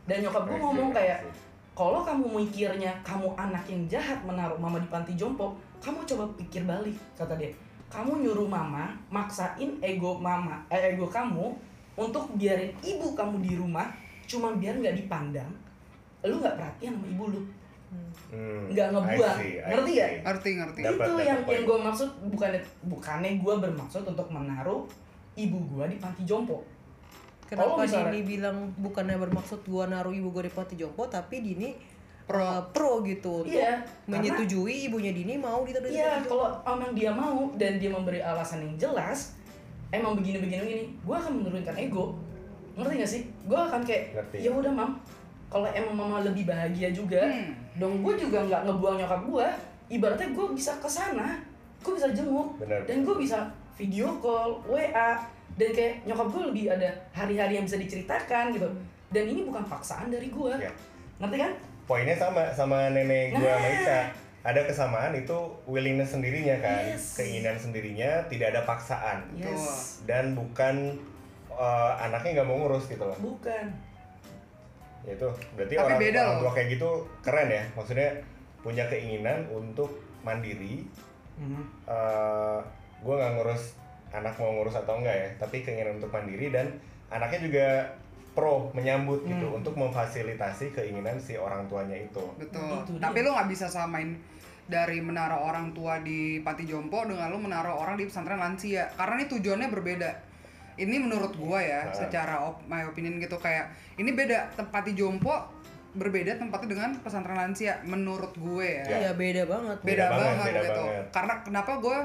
Dan 0.06 0.16
nyokap 0.22 0.46
gue 0.46 0.58
ngomong 0.60 0.94
kayak, 0.94 1.26
kalau 1.74 2.06
kamu 2.06 2.46
mikirnya 2.46 2.94
kamu 3.02 3.34
anak 3.34 3.66
yang 3.66 3.82
jahat 3.90 4.22
menaruh 4.22 4.54
mama 4.54 4.78
di 4.78 4.86
panti 4.86 5.18
jompo, 5.18 5.58
kamu 5.82 6.06
coba 6.06 6.24
pikir 6.38 6.62
balik 6.62 6.94
kata 7.18 7.34
dia. 7.34 7.50
Kamu 7.90 8.22
nyuruh 8.22 8.46
mama 8.46 8.94
maksain 9.10 9.82
ego 9.82 10.14
mama, 10.22 10.62
eh, 10.70 10.94
ego 10.94 11.10
kamu 11.10 11.50
untuk 11.98 12.30
biarin 12.38 12.70
ibu 12.82 13.14
kamu 13.18 13.42
di 13.42 13.58
rumah, 13.58 13.90
cuma 14.30 14.54
biar 14.54 14.78
nggak 14.78 14.94
dipandang. 15.02 15.50
Lu 16.22 16.38
nggak 16.38 16.54
perhatian 16.54 16.94
sama 16.94 17.06
ibu 17.10 17.24
lu, 17.34 17.40
Hmm, 18.26 18.66
nggak 18.66 18.88
ngebuang. 18.90 19.36
See, 19.36 19.54
I 19.56 19.70
Ngerti 19.70 19.90
nggak? 19.92 20.10
Ngerti 20.22 20.50
ngerti. 20.56 20.80
Dapat, 20.82 20.94
itu 20.96 21.12
dapat 21.12 21.24
yang 21.24 21.40
poin. 21.40 21.54
yang 21.54 21.64
gue 21.64 21.78
maksud 21.80 22.08
bukannya 22.26 22.60
bukannya 22.84 23.30
gue 23.36 23.54
bermaksud 23.60 24.02
untuk 24.04 24.26
menaruh 24.28 24.82
ibu 25.34 25.58
gue 25.68 25.84
di 25.86 25.96
panti 25.96 26.22
jompo 26.24 26.58
Kenapa 27.44 27.76
Kalau 27.76 27.84
misalnya- 27.84 28.10
Dini 28.10 28.20
bilang 28.24 28.56
bukannya 28.74 29.16
bermaksud 29.18 29.60
gua 29.64 29.84
naruh 29.84 30.10
ibu 30.10 30.28
gua 30.28 30.40
di 30.40 30.48
panti 30.48 30.74
jompo 30.74 31.04
tapi 31.06 31.38
Dini 31.40 31.76
Pro. 32.24 32.40
uh, 32.40 32.64
pro 32.72 33.04
gitu 33.04 33.44
untuk 33.44 33.52
Iya, 33.52 33.84
menyetujui 34.08 34.88
ibunya 34.88 35.12
Dini 35.12 35.36
mau 35.36 35.60
ditaruh 35.60 35.84
di 35.84 35.92
iya 35.92 36.18
jompo. 36.18 36.40
kalau 36.40 36.46
emang 36.66 36.90
dia 36.90 37.12
mau 37.12 37.52
dan 37.52 37.76
dia 37.76 37.92
memberi 37.92 38.18
alasan 38.18 38.64
yang 38.64 38.74
jelas 38.80 39.36
emang 39.90 40.16
begini 40.16 40.40
begini 40.40 40.60
begini 40.62 40.84
gue 40.98 41.14
akan 41.14 41.32
menurunkan 41.36 41.74
ego 41.76 42.16
ngerti 42.74 42.94
gak 42.96 43.10
sih 43.12 43.22
gue 43.44 43.60
akan 43.60 43.80
kayak 43.82 44.02
ya 44.32 44.48
udah 44.48 44.72
mam 44.72 44.96
kalau 45.46 45.68
emang 45.68 45.94
mama 45.94 46.16
lebih 46.20 46.42
bahagia 46.44 46.88
juga 46.90 47.20
Hmm. 47.22 47.52
Dong 47.74 48.00
gue 48.00 48.14
juga 48.16 48.38
nggak 48.44 48.62
ngebuang 48.66 48.96
nyokap 49.02 49.20
gue 49.26 49.46
ibaratnya 49.90 50.28
gue 50.30 50.46
bisa 50.54 50.72
ke 50.78 50.86
sana 50.86 51.38
gue 51.82 51.92
bisa 51.92 52.08
jenguk 52.14 52.56
Benar. 52.56 52.80
dan 52.86 53.04
gue 53.04 53.16
bisa 53.18 53.38
video 53.74 54.08
call 54.22 54.62
wa 54.64 54.80
dan 55.54 55.70
kayak 55.70 56.02
nyokap 56.02 56.26
gue 56.34 56.42
lebih 56.50 56.64
ada 56.70 56.90
hari-hari 57.14 57.58
yang 57.58 57.64
bisa 57.66 57.78
diceritakan 57.78 58.50
gitu. 58.50 58.66
Dan 59.14 59.30
ini 59.30 59.46
bukan 59.46 59.62
paksaan 59.62 60.10
dari 60.10 60.26
gue 60.26 60.50
Ya. 60.58 60.70
ngerti 61.22 61.36
kan? 61.38 61.52
Poinnya 61.86 62.16
sama 62.18 62.50
sama 62.50 62.90
nenek 62.90 63.36
gua 63.36 63.44
Nah. 63.44 63.54
sama 63.54 63.68
Ica 63.70 64.00
ada 64.44 64.60
kesamaan 64.66 65.12
itu 65.14 65.38
willingness 65.64 66.10
sendirinya 66.10 66.58
kan. 66.58 66.82
Yes. 66.90 67.14
keinginan 67.14 67.54
sendirinya 67.54 68.26
tidak 68.26 68.50
ada 68.56 68.66
paksaan. 68.66 69.22
Yes. 69.38 70.02
Dan 70.02 70.34
bukan 70.34 70.98
uh, 71.48 71.92
anaknya 72.02 72.42
nggak 72.42 72.48
mau 72.50 72.58
ngurus 72.66 72.90
gitu. 72.90 73.06
Loh 73.06 73.14
bukan 73.22 73.70
itu 75.06 75.28
berarti 75.52 75.74
Tapi 75.74 75.84
orang, 75.86 76.00
beda 76.00 76.18
orang 76.18 76.32
loh. 76.32 76.40
tua 76.40 76.52
kayak 76.52 76.68
gitu 76.70 76.90
keren 77.20 77.48
ya 77.48 77.62
maksudnya 77.72 78.08
punya 78.60 78.84
keinginan 78.88 79.44
untuk 79.50 79.90
mandiri 80.20 80.88
Mhm. 81.34 81.62
uh, 81.84 82.62
gue 83.00 83.10
nggak 83.12 83.32
ngurus 83.34 83.74
anak 84.08 84.38
mau 84.38 84.54
ngurus 84.54 84.76
atau 84.76 84.96
enggak 84.96 85.12
ya 85.12 85.28
tapi 85.36 85.60
keinginan 85.60 85.98
untuk 85.98 86.08
mandiri 86.08 86.48
dan 86.48 86.70
anaknya 87.10 87.40
juga 87.42 87.66
pro 88.32 88.70
menyambut 88.70 89.22
gitu 89.24 89.42
Hmm. 89.44 89.58
untuk 89.58 89.74
memfasilitasi 89.74 90.70
keinginan 90.70 91.18
si 91.18 91.34
orang 91.34 91.66
tuanya 91.66 91.94
itu 91.94 92.22
Betul. 92.34 92.62
Itu 92.82 92.92
dia. 92.92 93.02
Tapi 93.02 93.18
lu 93.20 93.30
nggak 93.30 93.46
bisa 93.48 93.66
samain 93.66 94.14
dari 94.64 94.98
menaruh 94.98 95.44
orang 95.44 95.70
tua 95.70 96.00
di 96.00 96.40
panti 96.40 96.64
jompo 96.64 97.04
dengan 97.04 97.28
lu 97.28 97.38
menaruh 97.38 97.76
orang 97.76 97.94
di 97.94 98.06
pesantren 98.06 98.38
lansia 98.38 98.88
karena 98.92 99.18
ini 99.18 99.26
tujuannya 99.28 99.68
berbeda. 99.68 100.10
Ini 100.76 100.96
menurut 100.98 101.32
gua 101.34 101.58
ya, 101.58 101.80
Ah. 101.82 101.94
secara 101.94 102.34
op, 102.42 102.58
my 102.64 102.82
opinion 102.84 103.16
gitu 103.16 103.36
kayak 103.36 103.68
ini 103.94 104.10
beda 104.10 104.50
tempat 104.52 104.82
di 104.82 104.92
jompo 104.92 105.30
berbeda 105.92 106.34
tempatnya 106.34 106.68
dengan 106.68 106.90
pesantren 106.98 107.38
lansia 107.38 107.78
menurut 107.82 108.34
gue 108.34 108.66
ya. 108.66 108.82
Ya. 108.84 108.96
Iya 109.00 109.10
beda 109.14 109.42
banget. 109.46 109.76
Beda, 109.78 109.86
Beda 109.86 110.06
banget, 110.10 110.26
banget 110.26 110.44
beda 110.44 110.60
gitu. 110.60 110.82
banget. 110.82 111.04
Karena 111.08 111.34
kenapa 111.40 111.72
gue 111.78 111.98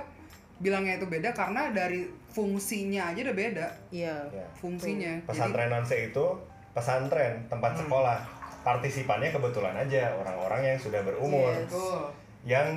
bilangnya 0.60 0.94
itu 0.94 1.08
beda 1.08 1.30
karena 1.32 1.62
dari 1.72 2.00
fungsinya 2.30 3.10
aja 3.10 3.20
udah 3.24 3.34
beda 3.36 3.68
Iya. 3.90 4.16
Ya. 4.30 4.46
fungsinya. 4.54 5.26
Pesantren 5.26 5.70
Nanse 5.70 5.98
itu 6.06 6.26
pesantren 6.70 7.50
tempat 7.50 7.74
Hmm. 7.74 7.82
sekolah 7.82 8.18
partisipannya 8.62 9.32
kebetulan 9.32 9.74
aja 9.74 10.14
orang-orang 10.14 10.62
yang 10.68 10.78
sudah 10.78 11.02
berumur 11.02 11.50
Yes. 11.50 11.66
betul. 11.66 12.00
yang 12.46 12.68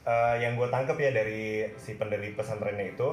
eh, 0.00 0.34
yang 0.38 0.54
gue 0.54 0.64
tangkep 0.66 0.96
ya 0.96 1.10
dari 1.12 1.44
si 1.76 1.94
pendiri 1.94 2.32
pesantrennya 2.32 2.88
itu 2.88 3.08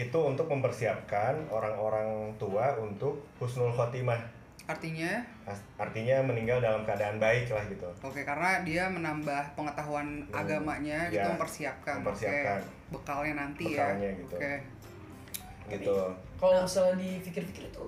itu 0.00 0.18
untuk 0.18 0.46
mempersiapkan 0.46 1.36
orang-orang 1.46 2.08
tua 2.36 2.72
untuk 2.76 3.20
husnul 3.36 3.68
khotimah 3.70 4.18
Artinya 4.64 5.18
artinya 5.76 6.22
meninggal 6.22 6.58
dalam 6.58 6.80
keadaan 6.80 7.18
baik 7.18 7.50
lah 7.50 7.64
gitu 7.66 7.90
Oke, 8.00 8.22
karena 8.22 8.62
dia 8.62 8.86
menambah 8.86 9.42
pengetahuan 9.52 10.22
Hmm, 10.22 10.30
agamanya 10.32 11.10
gitu 11.10 11.18
ya, 11.18 11.26
mempersiapkan. 11.28 11.94
mempersiapkan. 12.00 12.60
Oke, 12.60 12.92
bekalnya 12.92 13.34
nanti 13.36 13.66
Bekalnya 13.68 14.08
ya. 14.08 14.14
gitu. 14.16 14.34
Oke. 14.36 14.54
gitu 15.68 15.96
kalau 16.36 16.62
misalnya 16.62 16.94
dipikir-pikir 16.98 17.64
itu 17.66 17.84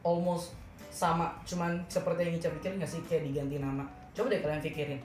almost 0.00 0.54
sama 0.88 1.34
cuman 1.44 1.78
seperti 1.86 2.20
yang 2.24 2.34
Ica 2.34 2.50
pikirin 2.52 2.78
nggak 2.78 2.86
sih 2.88 3.00
kayak 3.04 3.22
diganti 3.24 3.58
nama 3.58 3.82
coba 4.12 4.26
deh 4.28 4.38
kalian 4.38 4.58
pikirin 4.60 5.00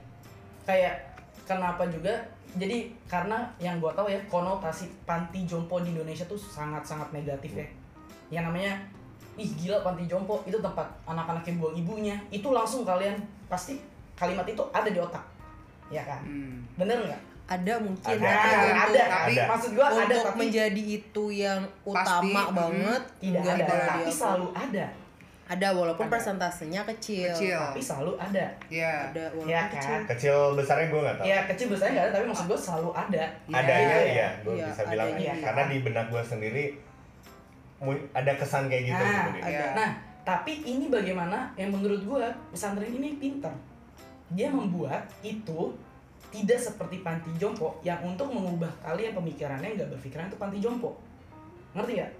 kayak 0.62 1.13
kenapa 1.44 1.86
juga? 1.88 2.12
Jadi 2.54 2.92
karena 3.10 3.50
yang 3.58 3.82
gua 3.82 3.90
tahu 3.92 4.06
ya 4.06 4.20
konotasi 4.30 4.86
panti 5.02 5.42
jompo 5.42 5.82
di 5.82 5.90
Indonesia 5.90 6.22
tuh 6.26 6.38
sangat-sangat 6.38 7.10
negatif 7.10 7.54
ya. 7.58 7.66
Yang 8.30 8.44
namanya 8.50 8.72
ih 9.34 9.50
gila 9.58 9.82
panti 9.82 10.06
jompo 10.06 10.38
itu 10.46 10.54
tempat 10.62 10.86
anak-anak 11.04 11.42
yang 11.46 11.56
buang 11.58 11.74
ibunya. 11.74 12.16
Itu 12.30 12.54
langsung 12.54 12.86
kalian 12.86 13.18
pasti 13.50 13.82
kalimat 14.14 14.46
itu 14.46 14.62
ada 14.70 14.86
di 14.86 14.98
otak. 15.02 15.24
Ya 15.90 16.00
kan? 16.06 16.22
Hmm. 16.24 16.62
bener 16.78 16.96
nggak? 17.04 17.22
Ada 17.44 17.76
mungkin 17.76 18.16
Ada. 18.16 18.24
tapi 18.24 18.48
ada, 18.48 18.56
untuk, 18.56 18.80
ada, 18.96 19.02
tapi 19.04 19.32
ada. 19.36 19.44
maksud 19.52 19.70
gua 19.76 19.86
ada 19.92 20.00
untuk 20.00 20.24
tapi 20.32 20.38
menjadi 20.40 20.82
itu 20.96 21.24
yang 21.28 21.60
Pasti, 21.84 21.92
utama 21.92 22.42
mm, 22.48 22.54
banget 22.56 23.02
tidak 23.20 23.42
ada. 23.44 23.76
tapi 23.84 24.08
selalu 24.08 24.48
ada 24.56 24.86
ada 25.44 25.68
walaupun 25.76 26.08
Ada. 26.08 26.12
persentasenya 26.16 26.80
kecil, 26.88 27.28
Kecil. 27.30 27.60
tapi 27.60 27.80
selalu 27.80 28.16
ada 28.16 28.46
Iya. 28.72 29.12
ada 29.12 29.24
walaupun 29.28 29.52
Ya 29.52 29.62
kecil 29.68 29.92
kan? 29.92 30.02
Kecil 30.08 30.36
besarnya 30.56 30.86
gue 30.88 31.00
nggak 31.00 31.16
tahu. 31.16 31.24
ya 31.28 31.38
kecil 31.44 31.66
besarnya 31.68 31.92
nggak 31.92 32.04
ada 32.04 32.12
tapi 32.12 32.24
maksud 32.32 32.46
gua 32.48 32.58
selalu 32.58 32.90
ada 32.90 33.24
Adanya 33.52 33.84
Iya. 33.84 34.00
iya, 34.08 34.28
gue 34.40 34.52
Iya, 34.56 34.66
bisa 34.66 34.82
bilang 34.88 35.06
adanya 35.06 35.20
iya. 35.20 35.32
iya. 35.32 35.44
karena 35.44 35.62
di 35.68 35.76
benak 35.78 36.06
gue 36.08 36.22
sendiri 36.24 36.64
ada 38.10 38.32
kesan 38.34 38.62
kayak 38.66 38.84
gitu. 38.88 38.96
Nah, 38.96 39.24
gitu. 39.28 39.38
Iya. 39.44 39.66
Nah, 39.76 39.90
tapi 40.24 40.52
ini 40.64 40.88
bagaimana 40.88 41.52
yang 41.54 41.68
menurut 41.68 42.00
gua 42.02 42.32
pesantren 42.48 42.88
ini 42.88 43.20
pinter. 43.20 43.52
Dia 44.32 44.48
membuat 44.48 45.04
itu 45.20 45.76
tidak 46.32 46.56
seperti 46.56 47.04
panti 47.04 47.28
jompo 47.36 47.76
yang 47.84 48.00
untuk 48.00 48.32
mengubah 48.32 48.72
kalian 48.80 49.12
pemikirannya 49.12 49.76
nggak 49.76 49.92
berpikiran 49.92 50.26
itu 50.26 50.38
panti 50.40 50.58
jompo. 50.58 50.96
Ngerti 51.76 52.00
nggak? 52.00 52.12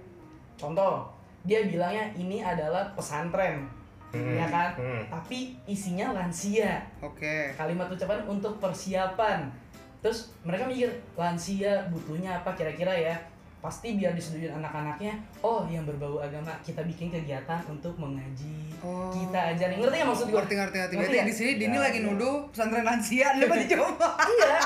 Contoh, 0.55 1.09
dia 1.45 1.63
bilangnya 1.63 2.09
ini 2.17 2.41
adalah 2.41 2.89
pesantren, 2.97 3.69
Hmm, 4.09 4.31
ya 4.39 4.47
kan? 4.47 4.71
hmm. 4.79 5.11
Tapi 5.11 5.59
isinya 5.67 6.15
lansia. 6.15 6.79
Oke. 7.03 7.51
Kalimat 7.53 7.91
ucapan 7.91 8.23
untuk 8.25 8.57
persiapan. 8.63 9.51
Terus 9.99 10.31
mereka 10.45 10.69
mikir 10.69 10.87
lansia 11.13 11.83
butuhnya 11.91 12.39
apa 12.39 12.55
kira-kira 12.55 12.95
ya? 12.95 13.15
Pasti 13.65 13.97
biar 13.97 14.13
disetujui 14.13 14.45
anak-anaknya. 14.47 15.17
Oh, 15.41 15.65
yang 15.65 15.83
berbau 15.83 16.21
agama 16.21 16.53
kita 16.61 16.85
bikin 16.85 17.09
kegiatan 17.09 17.57
untuk 17.65 17.97
mengaji. 17.97 18.69
Oh. 18.79 19.09
Kita 19.09 19.57
ajarin. 19.57 19.81
Ngerti 19.81 19.95
nggak 19.97 20.05
maksud 20.07 20.25
gue? 20.29 20.37
Ngerti 20.37 20.53
ngerti 20.53 20.77
ngerti. 20.77 20.93
Ngerti 20.93 21.09
Berarti 21.09 21.17
ya? 21.17 21.25
di 21.25 21.33
sini 21.33 21.51
Dini 21.57 21.73
Ya, 21.73 21.81
lagi 21.81 21.97
ya. 21.97 22.05
nuduh 22.05 22.35
pesantren 22.53 22.85
lansia 22.85 23.27
dapat 23.41 23.57
dicoba. 23.65 24.09
Iya. 24.21 24.57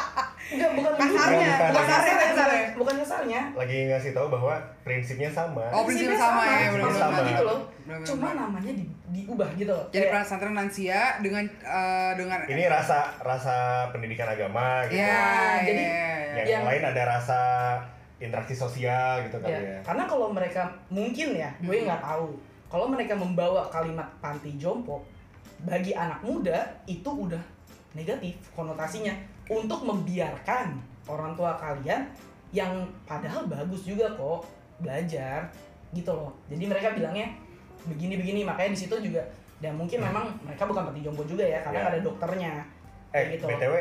Enggak, 0.50 0.72
bukan 0.74 0.92
Kasarnya, 0.98 1.46
bukan 1.46 1.70
bukan 1.70 1.86
kasarnya, 1.86 2.16
kasarnya. 2.26 2.64
bukan, 2.74 2.96
kasarnya. 3.00 3.42
Lagi 3.54 3.78
ngasih 3.86 4.12
tahu 4.12 4.28
bahwa 4.28 4.54
prinsipnya 4.82 5.30
sama. 5.30 5.62
Oh, 5.70 5.86
prinsipnya 5.86 6.18
sama 6.18 6.42
ya, 6.44 6.68
benar-benar. 6.74 7.00
sama. 7.00 7.20
gitu 7.24 7.44
loh. 7.46 7.60
Cuma 8.02 8.28
namanya 8.34 8.72
di, 8.74 8.84
diubah 9.14 9.50
gitu 9.56 9.70
loh. 9.70 9.86
Jadi 9.94 10.10
pesantren 10.10 10.58
lansia 10.58 11.22
dengan 11.22 11.46
eh, 11.46 12.12
dengan 12.18 12.40
Ini 12.44 12.66
rasa 12.68 13.14
rasa 13.22 13.56
pendidikan 13.94 14.26
agama 14.28 14.84
gitu. 14.90 14.98
Ya, 15.00 15.62
Jadi, 15.64 15.84
ya, 15.86 15.88
ya. 15.88 16.34
Yang 16.36 16.48
yang- 16.52 16.66
lain 16.66 16.84
ada 16.84 17.04
rasa 17.08 17.40
interaksi 18.20 18.52
sosial 18.52 19.24
gitu 19.24 19.40
kali 19.40 19.50
Ya, 19.50 19.60
ya. 19.60 19.80
karena 19.82 20.04
kalau 20.04 20.28
mereka 20.30 20.62
mungkin 20.88 21.34
ya, 21.34 21.50
gue 21.58 21.72
Hmm. 21.74 21.88
nggak 21.88 22.04
tahu. 22.04 22.30
Kalau 22.68 22.86
mereka 22.86 23.14
membawa 23.14 23.66
kalimat 23.66 24.06
panti 24.20 24.54
jompo 24.54 25.02
bagi 25.60 25.92
anak 25.92 26.22
muda 26.22 26.56
itu 26.86 27.08
udah 27.08 27.40
negatif 27.92 28.38
konotasinya 28.52 29.12
untuk 29.48 29.82
membiarkan 29.82 30.78
orang 31.06 31.34
tua 31.34 31.56
kalian 31.56 32.06
yang 32.52 32.72
padahal 33.04 33.46
bagus 33.46 33.84
juga 33.84 34.06
kok 34.12 34.46
belajar 34.78 35.50
gitu 35.90 36.12
loh. 36.12 36.30
Jadi 36.46 36.64
mereka 36.66 36.94
bilangnya 36.94 37.34
begini-begini 37.82 38.44
makanya 38.44 38.72
di 38.72 38.80
situ 38.80 38.96
juga 39.02 39.24
dan 39.58 39.74
mungkin 39.74 40.00
memang 40.00 40.30
mereka 40.42 40.64
bukan 40.64 40.86
panti 40.86 41.02
jompo 41.02 41.24
juga 41.24 41.44
ya 41.44 41.60
karena 41.60 41.80
Ya. 41.82 41.90
ada 41.90 42.00
dokternya. 42.00 42.54
Eh, 43.10 43.14
Kayak 43.16 43.28
gitu. 43.34 43.46
BTW 43.50 43.74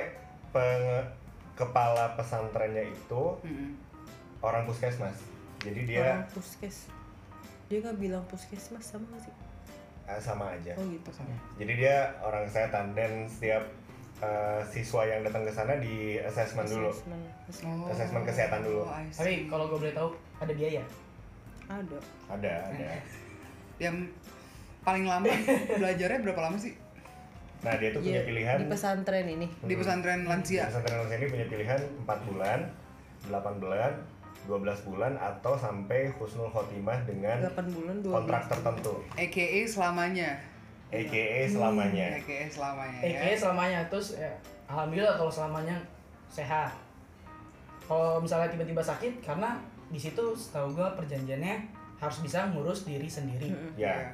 penge- 0.48 1.08
kepala 1.54 2.14
pesantrennya 2.14 2.86
itu 2.86 3.22
Mm-mm. 3.42 3.74
Orang 4.42 4.62
puskesmas. 4.66 5.16
Jadi 5.62 5.80
dia 5.84 6.02
orang 6.02 6.30
puskes 6.30 6.76
dia 7.68 7.84
nggak 7.84 7.98
bilang 8.00 8.24
puskesmas 8.32 8.80
sama 8.80 9.04
nggak 9.12 9.28
sih 9.28 9.34
eh, 10.08 10.20
sama 10.24 10.56
aja. 10.56 10.72
oh 10.80 10.88
gitu 10.88 11.10
Jadi 11.60 11.72
dia 11.84 12.16
orang 12.24 12.48
kesehatan 12.48 12.96
dan 12.96 13.28
setiap 13.28 13.60
eh, 14.24 14.60
siswa 14.72 15.04
yang 15.04 15.20
datang 15.20 15.44
ke 15.44 15.52
sana 15.52 15.76
di 15.76 16.16
assessment 16.16 16.64
dulu. 16.64 16.88
Assessment. 16.88 17.22
Oh, 17.84 17.92
Asesmen 17.92 18.22
kesehatan 18.24 18.60
dulu. 18.64 18.82
See. 19.12 19.20
Tapi 19.20 19.32
kalau 19.52 19.64
gue 19.68 19.78
boleh 19.84 19.94
tahu 19.94 20.08
ada 20.40 20.52
biaya. 20.56 20.82
ada 21.68 21.98
Ada, 22.32 22.52
ada. 22.72 22.88
yang 23.84 23.96
paling 24.80 25.04
lama 25.04 25.28
belajarnya 25.80 26.24
berapa 26.24 26.40
lama 26.48 26.56
sih 26.56 26.72
Nah, 27.58 27.74
dia 27.74 27.90
tuh 27.90 28.06
punya 28.06 28.22
Iya, 28.22 28.28
pilihan 28.30 28.56
di 28.62 28.66
pesantren 28.70 29.26
ini 29.26 29.46
di 29.66 29.74
pesantren 29.74 30.22
lansia? 30.30 30.70
Pesantren 30.70 30.94
Lansia 31.02 31.18
ini 31.18 31.26
punya 31.26 31.46
pilihan 31.50 31.80
4 32.06 32.28
bulan, 32.30 32.60
8 33.26 33.58
bulan, 33.58 33.92
12 34.48 34.64
bulan 34.82 35.12
atau 35.14 35.52
sampai 35.54 36.08
husnul 36.10 36.48
khotimah 36.48 36.96
dengan 37.04 37.36
8 37.44 37.68
bulan 37.68 37.96
2 38.00 38.08
kontrak 38.10 38.48
tertentu, 38.48 38.94
AKA 39.12 39.60
selamanya. 39.62 40.30
aka 40.88 41.24
selamanya. 41.44 42.06
AKA 42.16 42.48
selamanya 42.48 42.98
Eh, 42.98 43.12
ya. 43.12 43.36
selamanya 43.36 43.80
terus 43.86 44.16
ya, 44.16 44.32
alhamdulillah 44.66 45.14
kalau 45.14 45.28
selamanya 45.28 45.76
sehat. 46.26 46.72
Kalau 47.82 48.16
misalnya 48.18 48.48
tiba-tiba 48.48 48.80
sakit 48.80 49.20
karena 49.20 49.60
di 49.86 49.96
situ 49.96 50.20
setahu 50.32 50.72
gua 50.72 50.92
perjanjiannya 50.94 51.60
harus 51.98 52.18
bisa 52.18 52.48
ngurus 52.48 52.84
diri 52.84 53.04
sendiri. 53.04 53.52
Ya, 53.74 54.08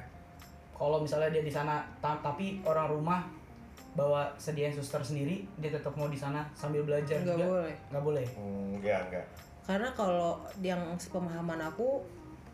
Kalau 0.73 0.99
misalnya 0.99 1.29
dia 1.29 1.39
di 1.39 1.49
sana 1.49 1.79
ta- 1.97 2.19
tapi 2.19 2.59
orang 2.61 2.87
rumah 2.89 3.23
bawa 3.93 4.27
sediain 4.35 4.67
suster 4.69 4.99
sendiri, 4.99 5.47
dia 5.57 5.71
tetap 5.71 5.95
mau 5.95 6.07
di 6.07 6.17
sana 6.17 6.43
sambil 6.51 6.83
belajar 6.83 7.15
nggak 7.17 7.31
juga 7.33 7.47
boleh 7.47 7.75
nggak 7.87 8.03
boleh. 8.03 8.25
hmm, 8.29 8.71
ya 8.81 8.99
enggak. 9.01 9.23
Karena 9.65 9.89
kalau 9.91 10.37
yang 10.61 10.79
sepemahaman 10.95 11.57
aku 11.59 12.05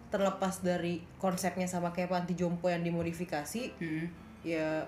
terlepas 0.08 0.60
dari 0.60 1.00
konsepnya 1.18 1.64
sama 1.66 1.92
kayak 1.92 2.10
panti 2.10 2.34
jompo 2.34 2.68
yang 2.68 2.82
dimodifikasi 2.82 3.72
Mm-mm. 3.78 4.08
ya 4.44 4.84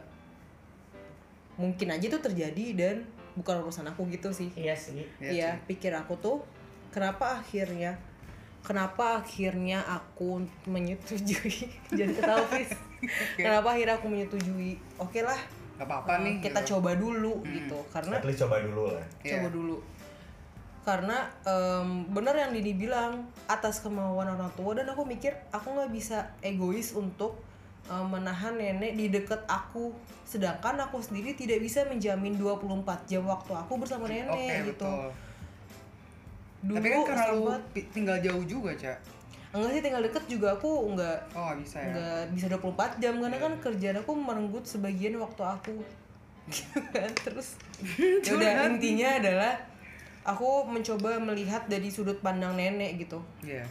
mungkin 1.55 1.87
aja 1.89 2.05
itu 2.05 2.17
terjadi 2.17 2.65
dan 2.73 2.95
bukan 3.33 3.61
urusan 3.61 3.85
aku 3.85 4.09
gitu 4.09 4.29
sih 4.31 4.49
Iya 4.53 4.73
sih. 4.73 5.05
Iya 5.19 5.57
sih. 5.57 5.65
pikir 5.67 5.93
aku 5.93 6.17
tuh 6.17 6.37
kenapa 6.89 7.39
akhirnya 7.39 7.97
kenapa 8.61 9.19
akhirnya 9.19 9.83
aku 9.83 10.41
menyetujui 10.65 11.67
jadi 11.97 12.11
ketawa 12.13 12.45
Fis. 12.49 12.71
Kenapa 13.35 13.75
akhirnya 13.75 13.99
aku 13.99 14.07
menyetujui? 14.07 14.79
Oke 14.95 15.19
lah, 15.19 15.35
Gak 15.75 15.83
apa-apa 15.83 16.23
nih. 16.23 16.39
kita 16.39 16.63
gitu. 16.63 16.79
coba 16.79 16.95
dulu 16.95 17.43
gitu. 17.43 17.75
Karena 17.91 18.15
At 18.15 18.23
least 18.23 18.39
coba 18.39 18.63
dulu 18.63 18.83
lah. 18.95 19.03
Coba 19.19 19.47
dulu. 19.51 19.75
Karena 20.83 21.15
em, 21.41 22.03
bener 22.07 22.35
yang 22.35 22.51
Dini 22.51 22.75
bilang 22.75 23.23
atas 23.47 23.79
kemauan 23.79 24.27
orang 24.27 24.51
tua 24.51 24.75
dan 24.75 24.85
aku 24.85 25.03
mikir 25.03 25.31
aku 25.49 25.71
nggak 25.71 25.89
bisa 25.89 26.27
egois 26.39 26.91
untuk 26.91 27.39
em, 27.87 28.03
menahan 28.03 28.51
nenek 28.53 28.91
di 28.93 29.07
deket 29.07 29.47
aku 29.47 29.95
sedangkan 30.23 30.75
aku 30.81 30.99
sendiri 30.99 31.33
tidak 31.33 31.59
bisa 31.59 31.87
menjamin 31.87 32.35
24 32.35 32.83
jam 33.05 33.23
waktu 33.23 33.51
aku 33.53 33.79
bersama 33.79 34.07
nenek 34.07 34.27
Oke, 34.27 34.55
gitu. 34.67 34.83
betul. 34.83 35.07
Dulu 36.63 36.75
Tapi 36.79 36.87
kan 36.89 37.01
karena 37.05 37.25
lu 37.31 37.51
tinggal 37.91 38.17
jauh 38.19 38.43
juga, 38.43 38.71
Cak. 38.73 38.97
enggak 39.53 39.69
sih 39.69 39.81
tinggal 39.85 40.01
deket 40.01 40.23
juga 40.25 40.47
aku 40.51 40.89
enggak 40.89 41.19
Oh, 41.31 41.45
gak 41.45 41.61
bisa 41.61 41.77
ya. 41.77 41.93
enggak 41.93 42.21
bisa 42.33 42.45
24 42.49 42.97
jam 42.97 43.13
karena 43.21 43.37
kan 43.37 43.53
kerjaan 43.61 43.97
aku 44.01 44.11
merenggut 44.17 44.65
sebagian 44.65 45.13
waktu 45.15 45.43
aku 45.45 45.77
kan 46.89 47.11
terus 47.29 47.55
ya 48.25 48.33
udah 48.33 48.65
intinya 48.67 49.21
adalah 49.21 49.53
aku 50.23 50.47
mencoba 50.65 51.15
melihat 51.17 51.65
dari 51.65 51.87
sudut 51.87 52.17
pandang 52.17 52.53
nenek 52.53 52.97
gitu 52.97 53.19
Iya. 53.41 53.67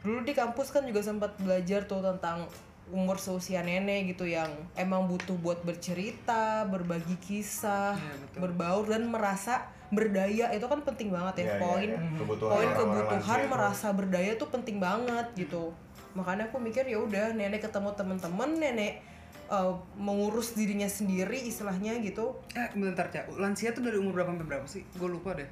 dulu 0.00 0.20
di 0.20 0.32
kampus 0.32 0.68
kan 0.68 0.82
juga 0.82 1.00
sempat 1.00 1.34
belajar 1.36 1.84
tuh 1.84 2.00
tentang 2.00 2.44
umur 2.86 3.16
seusia 3.16 3.60
nenek 3.60 4.10
gitu 4.10 4.24
yang 4.24 4.46
emang 4.74 5.04
butuh 5.04 5.34
buat 5.36 5.60
bercerita 5.62 6.62
berbagi 6.64 7.16
kisah 7.18 7.94
Iya, 7.94 8.14
betul. 8.18 8.38
berbaur 8.40 8.84
dan 8.86 9.02
merasa 9.06 9.54
berdaya 9.86 10.50
itu 10.50 10.64
kan 10.64 10.82
penting 10.82 11.08
banget 11.08 11.34
ya 11.34 11.42
Iya, 11.42 11.48
iya, 11.48 11.60
poin 11.60 11.88
iya. 11.88 11.98
Kebutuhan 12.14 12.50
poin 12.50 12.68
orang-orang 12.68 12.84
kebutuhan 13.00 13.40
itu. 13.40 13.48
merasa 13.48 13.86
berdaya 13.90 14.32
tuh 14.34 14.48
penting 14.48 14.76
banget 14.78 15.26
gitu 15.34 15.72
makanya 16.12 16.44
aku 16.44 16.58
mikir 16.58 16.84
ya 16.84 16.96
udah 16.96 17.32
nenek 17.32 17.58
ketemu 17.60 17.90
teman-teman 17.90 18.50
nenek 18.54 19.02
uh, 19.46 19.74
mengurus 19.96 20.52
dirinya 20.52 20.86
sendiri 20.86 21.40
istilahnya 21.40 21.98
gitu 21.98 22.38
Eh, 22.52 22.68
bentar, 22.72 23.08
Cak. 23.08 23.34
Lansia 23.34 23.72
tuh 23.72 23.82
dari 23.82 23.96
umur 23.96 24.14
berapa 24.14 24.30
sampai 24.30 24.46
berapa 24.46 24.62
sih? 24.64 24.86
Gue 24.94 25.10
lupa 25.10 25.34
deh. 25.34 25.48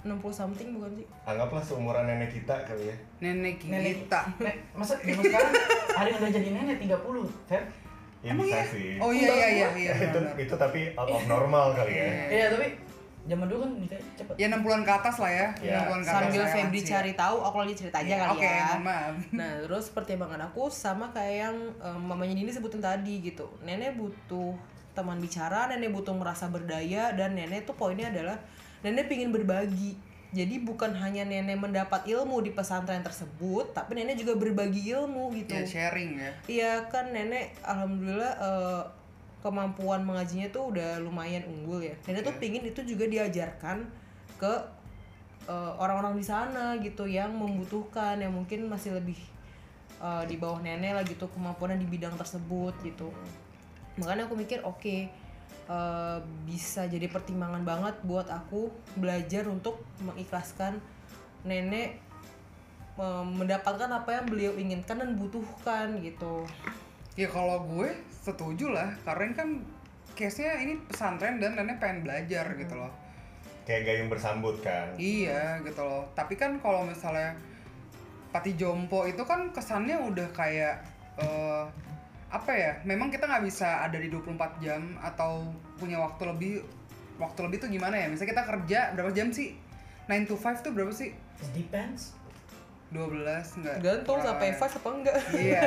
60 0.00 0.16
something 0.32 0.68
bukan 0.74 0.90
sih 0.96 1.06
Anggaplah 1.22 1.60
seumuran 1.60 2.08
nenek 2.08 2.32
kita 2.32 2.56
kali 2.64 2.88
ya. 2.88 2.96
Nenek 3.20 3.60
Nenek 3.64 3.94
kita. 4.06 4.20
Masa 4.72 4.96
zaman 4.96 5.20
sekarang 5.20 5.52
ada 5.92 6.08
yang 6.08 6.18
udah 6.18 6.30
jadi 6.32 6.48
nenek 6.56 6.76
30, 6.80 6.96
Fer? 7.44 7.62
Ya 8.20 8.32
bisa 8.36 8.60
sih. 8.68 9.00
Oh 9.00 9.12
iya 9.12 9.28
iya 9.28 9.48
iya 9.48 9.68
iya. 9.76 9.92
itu 9.96 10.20
itu 10.36 10.54
tapi 10.54 10.92
out 10.92 11.08
of 11.08 11.24
normal 11.24 11.72
kali 11.72 11.92
ya. 11.92 12.04
Iya. 12.04 12.24
Iya, 12.28 12.46
tapi 12.52 12.66
zaman 13.20 13.46
dulu 13.48 13.58
kan 13.64 13.70
nikah 13.76 14.00
cepet 14.16 14.34
Ya 14.36 14.46
60-an 14.48 14.82
ke 14.84 14.92
atas 14.92 15.16
lah 15.20 15.32
ya. 15.32 15.46
Ya, 15.60 15.76
60-an 15.84 16.00
ke 16.00 16.08
atas 16.08 16.16
sambil 16.16 16.42
ya, 16.44 16.48
Febri 16.52 16.80
masih. 16.80 16.88
cari 16.88 17.12
tahu 17.12 17.36
aku 17.40 17.56
lagi 17.60 17.74
cerita 17.76 17.96
aja 18.00 18.08
Ya, 18.08 18.16
kali 18.24 18.32
Oke, 18.40 18.48
ya 18.48 18.68
maaf. 18.80 19.14
Nah, 19.32 19.52
terus 19.68 19.86
pertimbangan 19.92 20.40
aku 20.48 20.62
sama 20.68 21.12
kayak 21.12 21.36
yang 21.48 21.56
em, 21.76 22.00
mamanya 22.00 22.34
Dini 22.36 22.52
sebutin 22.52 22.80
tadi 22.80 23.20
gitu. 23.20 23.44
Nenek 23.64 23.96
butuh 23.96 24.56
teman 24.92 25.20
bicara, 25.20 25.68
nenek 25.68 25.92
butuh 25.92 26.12
merasa 26.12 26.48
berdaya, 26.48 27.12
dan 27.12 27.36
nenek 27.36 27.64
tuh 27.64 27.76
poinnya 27.76 28.08
adalah 28.08 28.36
nenek 28.80 29.08
pingin 29.08 29.30
berbagi. 29.30 29.96
Jadi 30.30 30.62
bukan 30.62 30.94
hanya 30.94 31.26
nenek 31.26 31.58
mendapat 31.58 32.06
ilmu 32.06 32.38
di 32.38 32.54
pesantren 32.54 33.02
tersebut, 33.02 33.74
tapi 33.74 33.98
nenek 33.98 34.14
juga 34.14 34.38
berbagi 34.38 34.94
ilmu 34.94 35.34
gitu. 35.34 35.58
Ya 35.58 35.66
sharing 35.66 36.22
ya. 36.22 36.30
Iya 36.46 36.72
kan 36.86 37.10
nenek 37.10 37.50
alhamdulillah 37.66 38.34
eh, 38.38 38.82
kemampuan 39.42 40.06
mengajinya 40.06 40.46
tuh 40.54 40.70
udah 40.70 41.02
lumayan 41.02 41.42
unggul 41.50 41.82
ya. 41.82 41.94
Nenek 42.06 42.22
tuh 42.22 42.34
Iya. 42.38 42.40
pingin 42.46 42.62
itu 42.62 42.80
juga 42.86 43.10
diajarkan 43.10 43.82
ke 44.38 44.52
eh, 45.50 45.72
orang-orang 45.82 46.14
di 46.14 46.22
sana 46.22 46.78
gitu 46.78 47.10
yang 47.10 47.34
membutuhkan 47.34 48.22
yang 48.22 48.30
mungkin 48.30 48.70
masih 48.70 48.94
lebih 48.94 49.18
eh, 49.98 50.24
di 50.30 50.38
bawah 50.38 50.62
nenek 50.62 50.94
lah 50.94 51.02
gitu 51.02 51.26
kemampuannya 51.34 51.82
di 51.82 51.90
bidang 51.90 52.14
tersebut 52.14 52.78
gitu. 52.86 53.10
Makanya 53.98 54.30
aku 54.30 54.38
mikir 54.38 54.62
oke 54.62 55.10
eh, 55.70 56.18
bisa 56.46 56.86
jadi 56.86 57.06
pertimbangan 57.06 57.62
banget 57.62 57.94
buat 58.02 58.26
aku 58.26 58.70
belajar 58.98 59.46
untuk 59.46 59.82
mengikhlaskan 60.02 60.82
nenek 61.46 62.00
eh, 62.98 63.24
mendapatkan 63.24 63.90
apa 63.90 64.10
yang 64.20 64.26
beliau 64.28 64.52
inginkan 64.58 65.00
dan 65.00 65.16
butuhkan 65.16 65.98
gitu. 66.02 66.44
Ya 67.18 67.26
kalau 67.26 67.66
gue 67.66 67.90
setuju 68.22 68.70
lah, 68.70 68.94
karena 69.02 69.34
kan 69.34 69.48
case-nya 70.14 70.60
ini 70.60 70.76
pesantren 70.84 71.40
dan 71.40 71.56
nenek 71.56 71.80
pengen 71.80 72.04
belajar 72.04 72.44
gitu 72.56 72.76
loh. 72.76 72.92
kayak 73.68 73.86
gayung 73.86 74.10
bersambut 74.10 74.58
kan 74.66 74.98
Iya 74.98 75.62
gitu 75.62 75.78
loh. 75.84 76.02
Tapi 76.18 76.34
kan 76.34 76.58
kalau 76.58 76.82
misalnya 76.82 77.38
Pati 78.34 78.58
Jompo 78.58 79.06
itu 79.06 79.22
kan 79.22 79.54
kesannya 79.54 79.94
udah 79.94 80.28
kayak 80.34 80.82
eh, 81.22 81.64
apa 82.30 82.50
ya? 82.50 82.72
Memang 82.82 83.10
kita 83.10 83.26
nggak 83.26 83.44
bisa 83.44 83.82
ada 83.82 83.98
di 83.98 84.06
24 84.06 84.32
jam 84.58 84.94
atau 84.98 85.50
punya 85.76 85.98
waktu 85.98 86.22
lebih. 86.26 86.52
Waktu 87.18 87.40
lebih 87.44 87.58
tuh 87.60 87.68
gimana 87.68 87.94
ya? 87.94 88.06
Misalnya 88.08 88.32
kita 88.32 88.44
kerja 88.46 88.78
berapa 88.94 89.10
jam 89.10 89.28
sih? 89.28 89.52
9 90.06 90.24
to 90.24 90.34
5 90.34 90.64
tuh 90.64 90.72
berapa 90.72 90.90
sih? 90.90 91.12
It 91.12 91.50
depends 91.52 92.16
12 92.90 93.22
enggak? 93.60 93.76
Gantung 93.78 94.18
sampai 94.18 94.50
ya. 94.50 94.56
fast 94.56 94.78
apa 94.78 94.88
enggak? 94.90 95.16
Iya. 95.30 95.62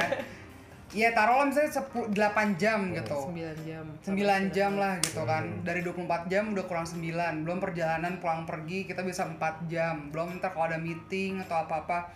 Iya 0.93 1.09
taruhlah 1.09 1.49
misalnya 1.49 1.73
10, 1.73 2.13
8 2.13 2.53
jam 2.53 2.79
gitu. 2.93 3.17
9 3.33 3.65
jam. 3.65 3.85
9 4.05 4.53
jam 4.53 4.71
lah 4.77 4.93
gitu 5.01 5.25
kan 5.25 5.41
Hmm. 5.41 5.65
dari 5.65 5.81
24 5.81 6.29
jam 6.29 6.53
udah 6.53 6.65
kurang 6.69 6.85
9 6.85 7.41
belum 7.41 7.57
perjalanan 7.57 8.21
pulang 8.21 8.45
pergi 8.45 8.85
kita 8.85 9.01
bisa 9.01 9.25
4 9.25 9.65
jam 9.65 10.13
belum 10.13 10.37
ntar 10.37 10.53
kalau 10.53 10.69
ada 10.69 10.77
meeting 10.77 11.41
atau 11.41 11.65
apa-apa 11.65 12.13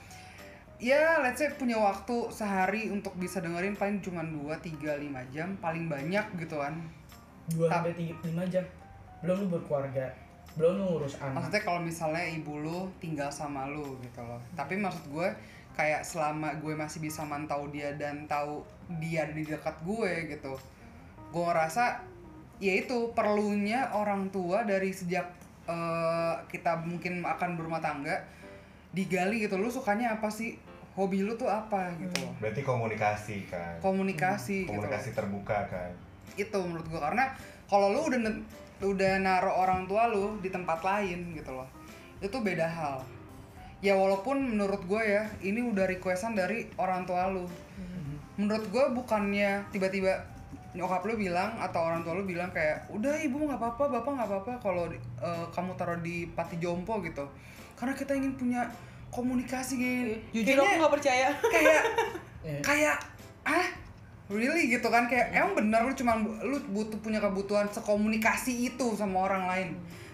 ya 0.78 1.22
let's 1.26 1.42
say 1.42 1.50
punya 1.58 1.78
waktu 1.78 2.30
sehari 2.30 2.94
untuk 2.94 3.18
bisa 3.18 3.42
dengerin 3.42 3.74
paling 3.74 3.98
cuma 4.02 4.22
2, 4.22 4.54
3, 4.62 4.78
5 4.98 5.34
jam 5.34 5.58
paling 5.58 5.90
banyak 5.90 6.26
gitu 6.38 6.62
kan. 6.62 6.78
Dua 7.48 7.72
Tak- 7.72 7.88
sampai 7.88 7.94
tiga 7.96 8.16
lima 8.28 8.44
jam. 8.52 8.66
Belum 9.24 9.48
lu 9.48 9.48
berkeluarga 9.58 10.28
belum 10.58 10.74
lu 10.74 10.84
ngurus 10.98 11.22
anak. 11.22 11.38
Maksudnya 11.38 11.62
kalau 11.62 11.82
misalnya 11.86 12.26
ibu 12.34 12.58
lu 12.58 12.90
tinggal 12.98 13.30
sama 13.30 13.70
lu 13.70 14.02
gitu 14.02 14.20
loh. 14.26 14.42
Tapi 14.58 14.74
maksud 14.82 15.06
gue 15.14 15.30
kayak 15.78 16.02
selama 16.02 16.58
gue 16.58 16.74
masih 16.74 16.98
bisa 16.98 17.22
mantau 17.22 17.70
dia 17.70 17.94
dan 17.94 18.26
tahu 18.26 18.66
dia 18.98 19.30
ada 19.30 19.34
di 19.38 19.46
dekat 19.46 19.78
gue 19.86 20.34
gitu 20.34 20.58
gue 21.30 21.44
ngerasa 21.44 22.02
ya 22.58 22.74
itu 22.82 23.14
perlunya 23.14 23.94
orang 23.94 24.34
tua 24.34 24.66
dari 24.66 24.90
sejak 24.90 25.30
eh, 25.70 26.36
kita 26.50 26.82
mungkin 26.82 27.22
akan 27.22 27.54
berumah 27.54 27.78
tangga 27.78 28.26
digali 28.96 29.46
gitu. 29.46 29.62
Lu 29.62 29.70
sukanya 29.70 30.18
apa 30.18 30.34
sih 30.34 30.58
hobi 30.98 31.22
lu 31.22 31.38
tuh 31.38 31.46
apa 31.46 31.94
gitu 32.02 32.26
loh. 32.26 32.34
Berarti 32.42 32.66
komunikasi 32.66 33.46
kan? 33.46 33.78
Komunikasi 33.80 34.66
gitu 34.66 34.74
loh. 34.74 34.82
komunikasi 34.82 35.10
terbuka 35.14 35.70
kan? 35.70 35.94
Itu 36.34 36.58
menurut 36.66 36.90
gua 36.90 37.14
karena 37.14 37.38
kalau 37.70 37.94
lu 37.94 38.10
udah 38.10 38.20
udah 38.82 39.14
naruh 39.22 39.54
orang 39.62 39.86
tua 39.86 40.10
lu 40.10 40.42
di 40.42 40.50
tempat 40.50 40.82
lain 40.82 41.38
gitu 41.38 41.54
loh 41.54 41.70
itu 42.22 42.38
beda 42.42 42.66
hal. 42.66 43.06
Ya 43.78 43.94
walaupun 43.94 44.58
menurut 44.58 44.82
gue 44.90 45.04
ya 45.06 45.30
ini 45.46 45.62
udah 45.62 45.86
requestan 45.86 46.34
dari 46.34 46.66
orang 46.82 47.06
tua 47.06 47.30
lu. 47.30 47.46
Menurut 48.38 48.66
gue 48.70 48.86
bukannya 48.94 49.70
tiba-tiba 49.70 50.26
nyokap 50.78 51.06
lu 51.10 51.18
bilang 51.18 51.58
atau 51.58 51.90
orang 51.90 52.06
tua 52.06 52.14
lu 52.18 52.26
bilang 52.26 52.54
kayak 52.54 52.86
udah 52.94 53.18
ibu 53.18 53.50
nggak 53.50 53.58
apa-apa 53.58 53.98
bapak 53.98 54.12
nggak 54.14 54.30
apa-apa 54.30 54.54
kalau 54.62 54.86
eh, 54.94 55.46
kamu 55.54 55.74
taruh 55.78 55.98
di 56.02 56.30
pati 56.34 56.58
jompo 56.58 57.02
gitu. 57.06 57.26
Karena 57.78 57.94
kita 57.94 58.18
ingin 58.18 58.34
punya 58.34 58.66
komunikasi 59.12 59.74
gini 59.80 60.16
Jujur 60.36 60.54
aku 60.54 60.64
Kayaknya 60.64 60.80
nggak 60.80 60.94
percaya. 60.94 61.28
kayak 61.42 61.82
Eh, 62.48 62.62
kayak 62.68 62.98
ah 63.44 63.68
really? 64.32 64.72
gitu 64.72 64.88
kan. 64.88 65.08
Kayak 65.12 65.36
emang 65.36 65.54
bener 65.56 65.82
lu 65.88 65.94
cuma 65.96 66.20
lu 66.20 66.58
butuh 66.72 67.00
punya 67.04 67.20
kebutuhan 67.20 67.68
sekomunikasi 67.72 68.72
itu 68.72 68.88
sama 68.96 69.28
orang 69.28 69.44
lain? 69.48 69.70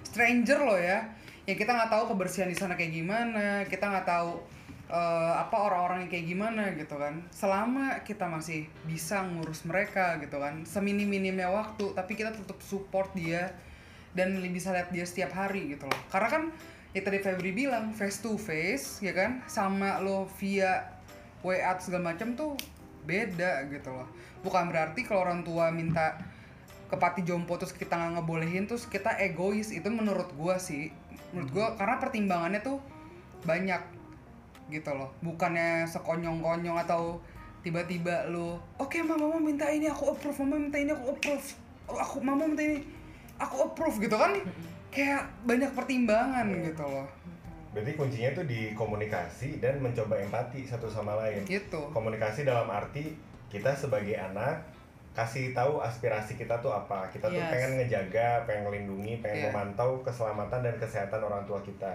Stranger 0.06 0.60
lo 0.66 0.78
ya. 0.78 1.04
Ya 1.44 1.54
kita 1.60 1.76
nggak 1.76 1.92
tahu 1.92 2.04
kebersihan 2.16 2.48
di 2.48 2.56
sana 2.56 2.80
kayak 2.80 2.94
gimana 2.96 3.68
kita 3.68 3.84
nggak 3.92 4.08
tahu 4.08 4.40
eh, 4.88 5.34
apa 5.36 5.56
orang-orang 5.60 6.08
yang 6.08 6.12
kayak 6.14 6.26
gimana 6.30 6.64
gitu 6.74 6.96
kan. 6.96 7.22
Selama 7.30 8.02
kita 8.08 8.26
masih 8.30 8.66
bisa 8.88 9.22
ngurus 9.28 9.68
mereka 9.68 10.18
gitu 10.24 10.40
kan 10.40 10.64
seminim-minimnya 10.64 11.50
waktu 11.52 11.92
tapi 11.94 12.16
kita 12.16 12.32
tetap 12.32 12.58
support 12.64 13.12
dia 13.14 13.52
dan 14.14 14.38
bisa 14.54 14.70
lihat 14.72 14.94
dia 14.94 15.04
setiap 15.04 15.34
hari 15.36 15.74
gitu 15.76 15.86
loh. 15.90 16.02
Karena 16.08 16.30
kan 16.30 16.44
ya 16.94 17.02
tadi 17.02 17.18
Febri 17.18 17.52
bilang 17.52 17.90
face 17.92 18.22
to 18.22 18.38
face 18.38 19.02
ya 19.02 19.12
kan? 19.18 19.42
Sama 19.50 19.98
lo 20.00 20.30
via 20.38 20.94
WA 21.42 21.74
segala 21.82 22.14
macam 22.14 22.38
tuh 22.38 22.54
beda 23.04 23.68
gitu 23.68 23.90
loh. 23.92 24.08
Bukan 24.46 24.70
berarti 24.70 25.04
kalau 25.04 25.26
orang 25.26 25.42
tua 25.44 25.74
minta 25.74 26.16
ke 26.88 26.96
pati 26.96 27.26
jompo 27.26 27.58
terus 27.58 27.74
kita 27.74 27.98
nggak 27.98 28.22
ngebolehin 28.22 28.70
terus 28.70 28.86
kita 28.86 29.18
egois. 29.20 29.74
Itu 29.74 29.90
menurut 29.90 30.30
gua 30.38 30.62
sih. 30.62 30.94
Menurut 31.34 31.50
gua 31.52 31.68
karena 31.76 31.98
pertimbangannya 31.98 32.62
tuh 32.62 32.78
banyak 33.44 33.82
gitu 34.70 34.94
loh. 34.94 35.12
Bukannya 35.26 35.90
sekonyong-konyong 35.90 36.78
atau 36.86 37.20
tiba-tiba 37.66 38.28
lu 38.28 38.60
oke 38.76 39.00
mama 39.08 39.24
mama 39.24 39.40
minta 39.40 39.72
ini 39.72 39.88
aku 39.88 40.12
approve 40.14 40.44
mama 40.46 40.56
minta 40.62 40.78
ini 40.78 40.94
aku 40.94 41.06
approve. 41.18 41.48
Aku 41.90 42.18
mama 42.22 42.46
minta 42.48 42.64
ini 42.64 42.86
aku 43.42 43.56
approve 43.68 43.98
gitu 44.00 44.16
kan 44.16 44.40
kayak 44.94 45.24
banyak 45.44 45.72
pertimbangan 45.74 46.48
gitu 46.64 46.84
loh 46.86 47.08
berarti 47.74 47.92
kuncinya 47.98 48.30
tuh 48.38 48.46
di 48.46 48.78
komunikasi 48.78 49.58
dan 49.58 49.82
mencoba 49.82 50.22
empati 50.22 50.62
satu 50.62 50.86
sama 50.86 51.18
lain 51.18 51.42
gitu 51.50 51.90
komunikasi 51.90 52.46
dalam 52.46 52.70
arti 52.70 53.18
kita 53.50 53.74
sebagai 53.74 54.14
anak 54.14 54.62
kasih 55.14 55.54
tahu 55.54 55.78
aspirasi 55.82 56.38
kita 56.38 56.58
tuh 56.58 56.70
apa 56.70 57.06
kita 57.10 57.30
tuh 57.30 57.38
Yes. 57.38 57.50
pengen 57.50 57.72
ngejaga 57.78 58.46
pengen 58.46 58.66
melindungi 58.66 59.22
pengen 59.22 59.46
Iya. 59.46 59.46
memantau 59.50 60.02
keselamatan 60.02 60.62
dan 60.62 60.76
kesehatan 60.78 61.22
orang 61.22 61.46
tua 61.46 61.62
kita 61.62 61.94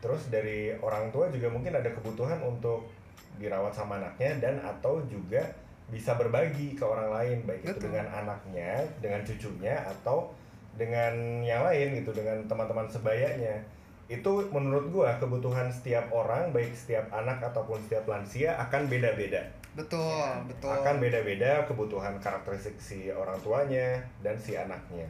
terus 0.00 0.28
dari 0.28 0.72
orang 0.80 1.08
tua 1.08 1.28
juga 1.28 1.48
mungkin 1.48 1.72
ada 1.72 1.88
kebutuhan 1.88 2.40
untuk 2.40 2.88
dirawat 3.36 3.72
sama 3.72 3.96
anaknya 4.00 4.36
dan 4.40 4.60
atau 4.60 5.00
juga 5.08 5.44
bisa 5.88 6.16
berbagi 6.16 6.72
ke 6.72 6.84
orang 6.84 7.08
lain 7.12 7.36
baik 7.44 7.60
itu 7.64 7.72
Betul. 7.76 7.84
dengan 7.92 8.06
anaknya 8.10 8.80
dengan 9.00 9.20
cucunya 9.24 9.76
atau 9.84 10.32
dengan 10.76 11.42
yang 11.42 11.64
lain 11.64 12.00
gitu 12.00 12.12
dengan 12.12 12.44
teman-teman 12.44 12.86
sebayanya 12.88 13.64
itu 14.06 14.30
menurut 14.54 14.86
gua 14.94 15.18
kebutuhan 15.18 15.66
setiap 15.72 16.06
orang 16.14 16.54
baik 16.54 16.70
setiap 16.78 17.10
anak 17.10 17.42
ataupun 17.42 17.82
setiap 17.88 18.06
lansia 18.06 18.54
akan 18.54 18.86
beda-beda 18.86 19.42
betul 19.74 20.46
betul 20.46 20.70
akan 20.70 21.02
beda-beda 21.02 21.66
kebutuhan 21.66 22.14
karakteristik 22.22 22.78
si 22.78 23.10
orang 23.10 23.36
tuanya 23.44 24.00
dan 24.24 24.38
si 24.40 24.56
anaknya. 24.56 25.04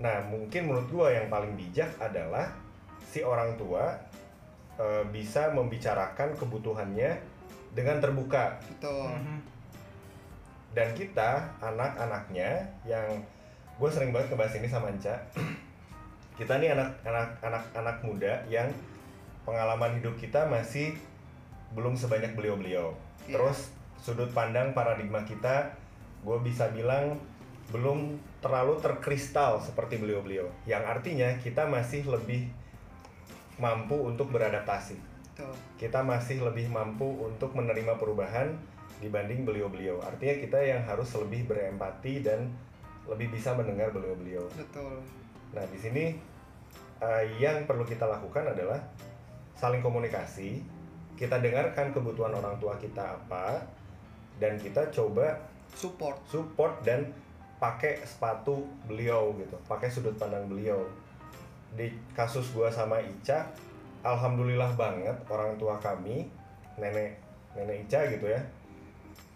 Nah, 0.00 0.20
mungkin 0.28 0.68
menurut 0.68 0.88
gua 0.92 1.08
yang 1.12 1.28
paling 1.32 1.56
bijak 1.56 1.88
adalah 2.00 2.48
si 3.10 3.24
orang 3.24 3.56
tua 3.56 3.96
e, 4.76 4.86
bisa 5.12 5.50
membicarakan 5.52 6.32
kebutuhannya 6.36 7.20
dengan 7.74 7.98
terbuka 7.98 8.58
betul 8.66 9.10
mhm. 9.10 9.38
dan 10.74 10.88
kita 10.94 11.50
anak-anaknya 11.58 12.66
yang 12.86 13.06
gue 13.80 13.88
sering 13.88 14.12
banget 14.12 14.36
ngebahas 14.36 14.54
ini 14.60 14.68
sama 14.68 14.92
Anca. 14.92 15.16
Kita 16.38 16.60
nih 16.60 16.76
anak-anak 16.76 17.40
anak-anak 17.40 17.96
muda 18.04 18.44
yang 18.52 18.68
pengalaman 19.48 19.96
hidup 19.96 20.16
kita 20.20 20.48
masih 20.48 20.96
belum 21.72 21.96
sebanyak 21.96 22.36
beliau-beliau. 22.36 22.92
Iya. 23.28 23.36
terus 23.36 23.72
sudut 24.00 24.32
pandang 24.32 24.72
paradigma 24.72 25.20
kita 25.28 25.76
gue 26.24 26.38
bisa 26.40 26.72
bilang 26.72 27.20
belum 27.70 28.16
terlalu 28.40 28.80
terkristal 28.80 29.60
seperti 29.62 30.00
beliau-beliau. 30.00 30.48
Yang 30.66 30.84
artinya 30.88 31.28
kita 31.38 31.68
masih 31.68 32.08
lebih 32.08 32.48
mampu 33.60 33.94
untuk 33.94 34.32
beradaptasi. 34.32 34.96
Kita 35.80 36.04
masih 36.04 36.44
lebih 36.44 36.68
mampu 36.68 37.06
untuk 37.20 37.54
menerima 37.56 37.96
perubahan 37.96 38.52
dibanding 39.00 39.46
beliau-beliau. 39.48 40.02
Artinya 40.04 40.36
kita 40.36 40.58
yang 40.60 40.82
harus 40.84 41.08
lebih 41.16 41.48
berempati 41.48 42.20
dan 42.20 42.52
lebih 43.08 43.32
bisa 43.32 43.56
mendengar 43.56 43.94
beliau-beliau. 43.94 44.44
betul. 44.52 45.00
Nah, 45.56 45.64
di 45.66 45.78
sini 45.78 46.04
eh, 47.00 47.24
yang 47.40 47.64
perlu 47.64 47.82
kita 47.86 48.06
lakukan 48.06 48.52
adalah 48.52 48.78
saling 49.56 49.80
komunikasi. 49.80 50.60
Kita 51.16 51.36
dengarkan 51.36 51.92
kebutuhan 51.92 52.32
orang 52.32 52.56
tua 52.56 52.80
kita 52.80 53.20
apa 53.20 53.60
dan 54.40 54.56
kita 54.56 54.88
coba 54.88 55.36
support. 55.76 56.16
support 56.24 56.80
dan 56.80 57.12
pakai 57.60 58.00
sepatu 58.08 58.64
beliau 58.88 59.36
gitu 59.36 59.52
pakai 59.68 59.92
sudut 59.92 60.16
pandang 60.16 60.48
beliau. 60.48 60.80
Di 61.76 61.92
kasus 62.16 62.48
gua 62.56 62.72
sama 62.72 62.98
Ica 63.04 63.52
alhamdulillah 64.00 64.72
banget 64.80 65.12
orang 65.28 65.60
tua 65.60 65.76
kami 65.76 66.24
nenek 66.80 67.20
nenek 67.52 67.84
Ica 67.84 68.08
gitu 68.08 68.32
ya 68.32 68.40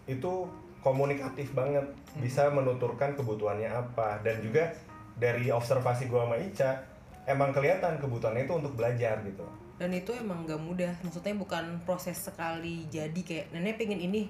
itu 0.09 0.49
komunikatif 0.85 1.57
banget. 1.57 1.81
Bisa 2.21 2.53
menuturkan 2.53 3.17
kebutuhannya 3.17 3.73
apa. 3.73 4.21
Dan 4.21 4.45
juga 4.45 4.69
dari 5.17 5.49
observasi 5.49 6.05
gua 6.05 6.29
sama 6.29 6.37
Ica 6.37 6.85
emang 7.25 7.49
kelihatan 7.49 7.97
kebutuhannya 7.97 8.45
itu 8.45 8.53
untuk 8.53 8.77
belajar 8.77 9.17
gitu. 9.25 9.45
Dan 9.81 9.91
itu 9.97 10.13
emang 10.13 10.45
gak 10.45 10.61
mudah. 10.61 10.93
Maksudnya 11.01 11.33
bukan 11.33 11.81
proses 11.83 12.21
sekali 12.21 12.85
jadi 12.93 13.17
kayak 13.17 13.49
nenek 13.57 13.81
pengen 13.81 13.97
ini. 13.97 14.29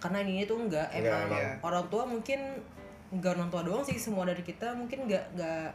Karena 0.00 0.24
ini 0.24 0.48
tuh 0.48 0.58
enggak 0.64 0.88
emang 0.96 1.32
iya. 1.32 1.60
orang 1.60 1.84
tua 1.92 2.04
mungkin 2.04 2.40
nggak 3.14 3.46
tua 3.46 3.62
doang 3.62 3.84
sih 3.86 3.94
semua 3.94 4.26
dari 4.26 4.42
kita 4.42 4.74
mungkin 4.74 5.06
nggak 5.06 5.38
nggak 5.38 5.70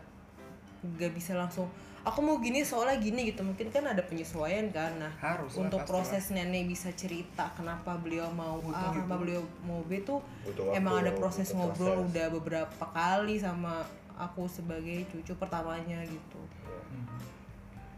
nggak 0.99 1.11
bisa 1.15 1.39
langsung 1.39 1.71
aku 2.07 2.19
mau 2.23 2.37
gini 2.39 2.63
soalnya 2.63 2.97
gini 2.99 3.31
gitu. 3.31 3.43
Mungkin 3.43 3.71
kan 3.71 3.83
ada 3.87 4.03
penyesuaian 4.03 4.71
kan. 4.71 4.95
Nah 4.99 5.13
Harus 5.19 5.55
untuk 5.55 5.83
pasti 5.83 5.91
proses 5.91 6.23
nenek 6.31 6.69
bisa 6.69 6.89
cerita 6.95 7.51
kenapa 7.55 7.99
beliau 7.99 8.31
mau 8.31 8.59
A 8.71 8.93
kenapa 8.95 9.15
beliau 9.19 9.43
mau 9.63 9.83
B 9.83 10.03
tuh 10.03 10.23
Butuh 10.47 10.71
waktu, 10.71 10.79
emang 10.79 10.95
ada 11.03 11.11
proses 11.15 11.51
butuh 11.51 11.59
ngobrol 11.59 11.95
proses. 11.99 12.07
udah 12.11 12.27
beberapa 12.31 12.85
kali 12.95 13.35
sama 13.39 13.83
aku 14.15 14.47
sebagai 14.47 15.07
cucu 15.11 15.33
pertamanya 15.35 16.03
gitu. 16.07 16.41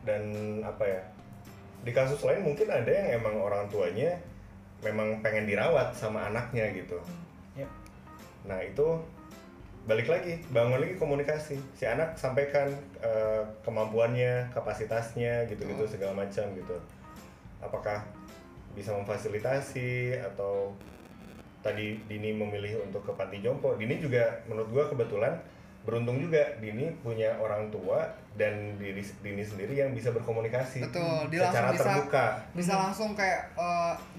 Dan 0.01 0.23
apa 0.65 0.83
ya 0.85 1.01
di 1.81 1.91
kasus 1.93 2.21
lain 2.21 2.45
mungkin 2.45 2.69
ada 2.69 2.89
yang 2.89 3.21
emang 3.21 3.41
orang 3.41 3.65
tuanya 3.69 4.17
memang 4.85 5.21
pengen 5.21 5.45
dirawat 5.49 5.93
sama 5.93 6.29
anaknya 6.29 6.69
gitu. 6.73 6.97
Yep. 7.57 7.69
nah 8.47 8.57
itu 8.63 8.87
balik 9.81 10.07
lagi 10.07 10.37
bangun 10.49 10.77
lagi 10.77 10.95
komunikasi. 10.95 11.57
Si 11.73 11.83
anak 11.83 12.13
sampaikan 12.13 12.69
eh, 13.01 13.41
kemampuannya 13.61 14.53
kapasitasnya 14.53 15.49
gitu-gitu 15.49 15.83
segala 15.89 16.13
macam 16.15 16.45
gitu. 16.53 16.77
Apakah 17.59 18.05
bisa 18.71 18.93
memfasilitasi 18.93 20.15
atau 20.17 20.71
tadi 21.61 21.99
Dini 22.05 22.33
memilih 22.33 22.81
untuk 22.85 23.03
ke 23.03 23.11
panti 23.13 23.41
jompo? 23.41 23.73
Dini 23.75 23.97
juga 23.97 24.25
menurut 24.45 24.69
gua 24.69 24.83
kebetulan 24.87 25.33
beruntung 25.81 26.21
juga 26.21 26.45
Dini 26.61 26.93
punya 27.01 27.33
orang 27.41 27.73
tua 27.73 28.05
dan 28.37 28.77
diri 28.77 29.01
Dini 29.19 29.41
sendiri 29.41 29.73
yang 29.73 29.97
bisa 29.97 30.13
berkomunikasi 30.13 30.85
Betul, 30.85 31.25
dia 31.33 31.41
secara 31.49 31.73
langsung 31.73 31.73
bisa- 31.73 31.89
terbuka. 31.89 32.25
bisa 32.53 32.73
langsung 32.77 33.09
kayak 33.17 33.41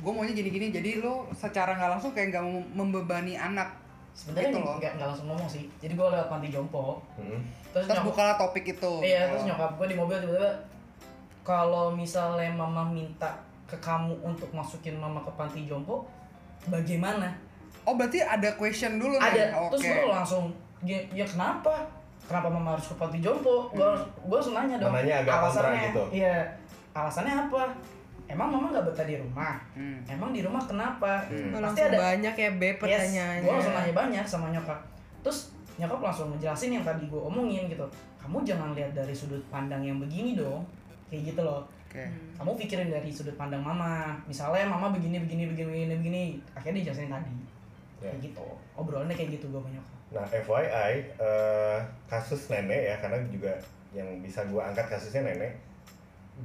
gue 0.02 0.10
maunya 0.12 0.34
gini-gini 0.34 0.74
jadi 0.74 0.98
lo 1.00 1.30
secara 1.32 1.78
nggak 1.78 1.90
langsung 1.96 2.10
kayak 2.10 2.34
nggak 2.34 2.44
membebani 2.74 3.38
anak 3.38 3.78
sebenarnya 4.12 4.48
Gitu 4.50 4.58
nggak 4.60 4.92
nggak 4.94 5.08
langsung 5.08 5.26
ngomong 5.26 5.46
sih. 5.46 5.64
Jadi 5.78 5.92
gue 5.92 6.06
lewat 6.06 6.28
panti 6.28 6.48
jompo. 6.48 7.00
Hmm. 7.14 7.40
terus, 7.68 7.84
terus 7.84 7.96
nyokap- 7.96 8.06
bukalah 8.06 8.34
topik 8.36 8.64
itu. 8.70 8.92
Iya 9.00 9.20
Oh. 9.22 9.28
terus 9.30 9.44
nyokap 9.46 9.70
gue 9.74 9.86
di 9.86 9.96
mobil 9.96 10.16
tiba-tiba 10.18 10.52
kalau 11.42 11.90
misalnya 11.90 12.48
mama 12.48 12.84
minta 12.84 13.30
ke 13.64 13.76
kamu 13.76 14.12
untuk 14.20 14.48
masukin 14.50 14.94
mama 14.94 15.18
ke 15.20 15.32
panti 15.32 15.64
jompo 15.64 16.04
bagaimana? 16.64 17.32
Oh 17.82 17.92
berarti 17.92 18.20
ada 18.20 18.54
question 18.54 18.96
dulu 18.96 19.16
nih. 19.16 19.26
Ada. 19.26 19.44
Oke. 19.58 19.70
Terus 19.74 19.82
gue 19.88 20.06
langsung 20.06 20.44
ya, 20.82 21.00
ya 21.10 21.24
kenapa? 21.24 21.72
Kenapa 22.22 22.46
mama 22.48 22.68
harus 22.72 22.86
ke 22.86 22.94
panti 22.94 23.18
jompo? 23.18 23.66
Gue 23.68 23.88
gue 24.20 24.36
langsung 24.36 24.54
nanya 24.54 24.76
dong 24.78 24.92
Mananya 24.92 25.16
agak 25.20 25.34
alasannya. 25.40 25.80
gitu. 25.88 26.02
iya. 26.14 26.36
Alasannya 26.92 27.34
apa 27.42 27.62
emang 28.32 28.48
mama 28.48 28.72
nggak 28.72 28.84
betah 28.88 29.04
di 29.04 29.16
rumah? 29.20 29.60
Hmm. 29.76 30.00
emang 30.08 30.32
di 30.32 30.40
rumah 30.40 30.62
kenapa? 30.64 31.20
Hmm. 31.28 31.52
Pasti 31.52 31.60
langsung 31.60 31.88
ada 31.92 32.00
banyak 32.00 32.34
ya 32.34 32.50
B 32.56 32.62
pertanyaannya. 32.80 33.44
gue 33.44 33.52
langsung 33.52 33.74
nanya 33.76 33.94
banyak 33.94 34.24
sama 34.24 34.46
nyokap. 34.48 34.80
Terus 35.20 35.52
nyokap 35.76 36.00
langsung 36.00 36.28
ngejelasin 36.32 36.80
yang 36.80 36.84
tadi 36.84 37.04
gue 37.06 37.20
omongin 37.20 37.68
gitu. 37.68 37.84
Kamu 38.16 38.40
jangan 38.40 38.72
lihat 38.72 38.96
dari 38.96 39.12
sudut 39.12 39.42
pandang 39.52 39.84
yang 39.84 40.00
begini 40.00 40.32
dong. 40.32 40.64
Kayak 41.12 41.36
gitu 41.36 41.40
loh. 41.44 41.62
Oke. 41.86 42.08
Kamu 42.40 42.56
pikirin 42.56 42.88
dari 42.88 43.12
sudut 43.12 43.36
pandang 43.36 43.60
mama. 43.60 44.16
Misalnya 44.24 44.64
mama 44.64 44.88
begini 44.88 45.20
begini 45.20 45.52
begini 45.52 45.68
begini. 45.68 45.94
Begini 46.00 46.22
akhirnya 46.56 46.80
dijelasin 46.80 47.12
tadi. 47.12 47.34
Ya. 48.02 48.10
kayak 48.10 48.18
gitu. 48.18 48.46
Obrolannya 48.74 49.14
kayak 49.14 49.38
gitu 49.38 49.46
gue 49.52 49.60
sama 49.60 49.70
nyokap. 49.70 49.96
Nah, 50.12 50.28
FYI, 50.28 50.92
eh, 51.16 51.78
kasus 52.04 52.52
nenek 52.52 52.92
ya, 52.92 52.96
karena 53.00 53.16
juga 53.32 53.52
yang 53.96 54.08
bisa 54.20 54.44
gua 54.52 54.68
angkat 54.68 54.88
kasusnya 54.92 55.24
nenek. 55.24 55.56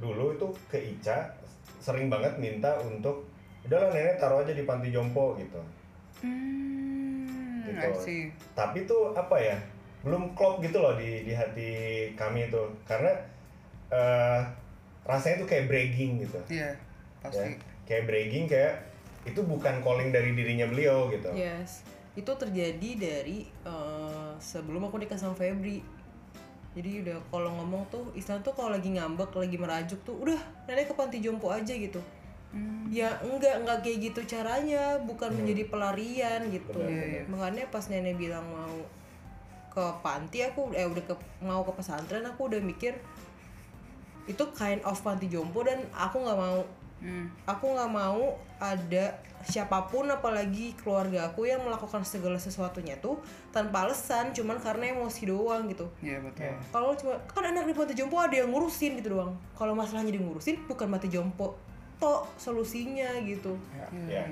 Dulu 0.00 0.36
itu 0.36 0.48
ke 0.72 0.80
Ica 0.80 1.28
sering 1.78 2.10
banget 2.10 2.34
minta 2.38 2.74
untuk 2.82 3.26
udahlah 3.66 3.90
nenek 3.94 4.18
taruh 4.18 4.42
aja 4.42 4.52
di 4.54 4.64
panti 4.66 4.88
jompo 4.90 5.34
gitu. 5.38 5.60
hmm 6.22 6.98
Gitu. 7.68 7.84
I 7.84 7.92
see. 8.00 8.22
Tapi 8.56 8.88
tuh 8.88 9.12
apa 9.12 9.36
ya? 9.36 9.56
Belum 10.00 10.32
klop 10.32 10.64
gitu 10.64 10.80
loh 10.80 10.96
di 10.96 11.28
di 11.28 11.32
hati 11.36 11.70
kami 12.16 12.48
itu. 12.48 12.62
Karena 12.88 13.12
eh, 13.92 14.40
rasanya 15.04 15.44
tuh 15.44 15.48
kayak 15.48 15.68
bragging 15.68 16.24
gitu. 16.24 16.40
iya 16.48 16.72
Ya. 16.72 16.72
pasti 17.24 17.50
Kayak 17.88 18.04
bragging 18.08 18.46
kayak 18.46 18.74
itu 19.26 19.40
bukan 19.44 19.84
calling 19.84 20.14
dari 20.14 20.32
dirinya 20.32 20.64
beliau 20.70 21.12
gitu. 21.12 21.28
Yes, 21.34 21.84
itu 22.16 22.30
terjadi 22.30 22.90
dari 22.96 23.44
eh, 23.68 24.32
sebelum 24.40 24.88
aku 24.88 24.96
nikah 25.02 25.18
sama 25.18 25.36
Febri. 25.36 25.84
Jadi 26.76 27.04
udah 27.06 27.16
kalau 27.32 27.50
ngomong 27.58 27.82
tuh 27.88 28.04
istilah 28.12 28.40
tuh 28.44 28.52
kalau 28.52 28.76
lagi 28.76 28.92
ngambek, 28.92 29.32
lagi 29.34 29.56
merajuk 29.56 30.00
tuh 30.04 30.16
udah 30.20 30.38
nenek 30.68 30.88
ke 30.90 30.94
panti 30.94 31.18
jompo 31.18 31.48
aja 31.48 31.72
gitu. 31.72 31.98
Hmm. 32.52 32.88
Ya 32.88 33.12
enggak 33.20 33.60
enggak 33.60 33.78
kayak 33.84 33.98
gitu 34.12 34.20
caranya, 34.36 34.96
bukan 35.04 35.32
menjadi 35.32 35.68
pelarian 35.68 36.40
gitu. 36.48 36.76
Benar, 36.76 36.88
Iya, 36.88 37.04
iya. 37.04 37.22
Makanya 37.28 37.64
pas 37.68 37.84
nenek 37.88 38.16
bilang 38.16 38.44
mau 38.48 38.78
ke 39.68 39.84
panti 40.02 40.42
aku 40.42 40.72
eh 40.74 40.88
udah 40.88 41.04
ke 41.04 41.14
mau 41.44 41.62
ke 41.62 41.72
pesantren 41.76 42.24
aku 42.24 42.50
udah 42.50 42.58
mikir 42.58 42.98
itu 44.26 44.44
kind 44.52 44.82
of 44.82 44.98
panti 45.00 45.30
jompo 45.30 45.62
dan 45.62 45.80
aku 45.94 46.20
nggak 46.20 46.34
mau 46.36 46.60
Hmm. 46.98 47.30
aku 47.46 47.78
nggak 47.78 47.90
mau 47.94 48.34
ada 48.58 49.14
siapa 49.46 49.86
pun 49.86 50.10
apalagi 50.10 50.74
keluarga 50.74 51.30
aku 51.30 51.46
yang 51.46 51.62
melakukan 51.62 52.02
segala 52.02 52.36
sesuatunya 52.42 52.98
tuh 52.98 53.22
tanpa 53.54 53.86
alasan 53.86 54.34
cuman 54.34 54.58
karena 54.58 54.90
emosi 54.92 55.30
doang 55.30 55.70
gitu. 55.70 55.86
Iya 56.02 56.18
betul. 56.20 56.50
Iya. 56.50 56.58
kalau 56.74 56.90
cuma 56.98 57.14
kan 57.30 57.46
anak 57.46 57.70
di 57.70 57.74
panti 57.74 57.94
jompo 57.94 58.18
ada 58.18 58.34
yang 58.34 58.50
ngurusin 58.50 58.98
gitu 58.98 59.14
doang. 59.14 59.32
Kalau 59.54 59.78
masalahnya 59.78 60.10
di 60.10 60.20
ngurusin 60.20 60.66
bukan 60.66 60.90
mati 60.90 61.06
jompo. 61.06 61.54
Tok 62.02 62.30
solusinya 62.38 63.14
gitu. 63.26 63.54
Ya. 64.06 64.26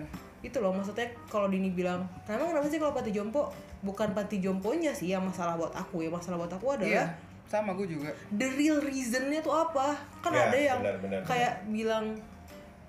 itu 0.45 0.63
loh 0.63 0.71
maksudnya 0.71 1.11
kalau 1.27 1.51
Dini 1.51 1.75
bilang 1.75 2.07
emang 2.31 2.55
kenapa 2.55 2.67
sih 2.71 2.79
kalau 2.79 2.95
panti 2.95 3.11
jompo? 3.11 3.51
Bukan 3.83 4.11
panti 4.15 4.39
jomponya 4.43 4.91
sih 4.95 5.11
yang 5.15 5.23
masalah 5.23 5.55
buat 5.55 5.75
aku 5.75 6.03
ya. 6.03 6.11
Masalah 6.11 6.39
buat 6.39 6.53
aku 6.53 6.67
adalah 6.75 6.91
iya 6.91 7.07
sama 7.47 7.79
gue 7.79 7.87
juga. 7.87 8.11
the 8.35 8.47
real 8.59 8.83
reasonnya 8.83 9.39
tuh 9.39 9.55
apa? 9.55 9.95
Kan 10.19 10.35
Ya, 10.35 10.51
ada 10.51 10.59
yang 10.59 10.79
benar, 10.83 10.99
benar, 10.99 11.21
kayak 11.23 11.63
bilang 11.71 12.19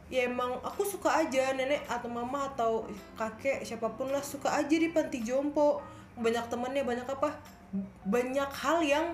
ya 0.07 0.23
emang 0.23 0.55
aku 0.63 0.87
suka 0.87 1.11
aja 1.23 1.51
nenek 1.51 1.83
atau 1.87 2.07
mama 2.07 2.47
atau 2.55 2.87
kakek 3.19 3.63
siapa 3.67 3.91
pun 3.95 4.07
lah 4.07 4.23
suka 4.23 4.55
aja 4.55 4.75
di 4.75 4.89
panti 4.91 5.23
jompo. 5.23 5.83
Banyak 6.17 6.49
temannya 6.49 6.81
banyak 6.81 7.05
apa 7.05 7.37
banyak 8.07 8.49
hal 8.49 8.79
yang 8.81 9.05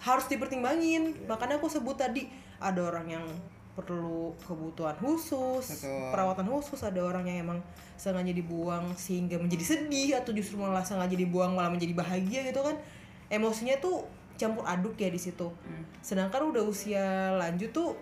harus 0.00 0.26
dipertimbangin. 0.30 1.26
Makanya 1.26 1.58
aku 1.58 1.68
sebut 1.68 1.98
tadi 1.98 2.30
ada 2.62 2.80
orang 2.80 3.06
yang 3.20 3.26
perlu 3.70 4.34
kebutuhan 4.44 4.98
khusus 4.98 5.64
Betul. 5.64 6.10
perawatan 6.10 6.46
khusus 6.50 6.82
ada 6.82 7.00
orang 7.00 7.24
yang 7.24 7.48
emang 7.48 7.58
sengaja 7.94 8.34
dibuang 8.34 8.92
sehingga 8.98 9.38
menjadi 9.38 9.64
sedih 9.78 10.18
atau 10.20 10.34
justru 10.34 10.58
malah 10.58 10.82
sengaja 10.82 11.14
dibuang 11.14 11.54
malah 11.54 11.70
menjadi 11.70 11.94
bahagia 11.96 12.40
gitu 12.48 12.60
kan. 12.60 12.76
Emosinya 13.30 13.78
tuh 13.78 14.04
campur 14.40 14.64
aduk 14.64 14.96
ya 14.96 15.12
di 15.12 15.20
situ. 15.20 15.52
Sedangkan 16.00 16.48
udah 16.48 16.64
usia 16.64 17.36
lanjut 17.36 17.70
tuh 17.70 17.92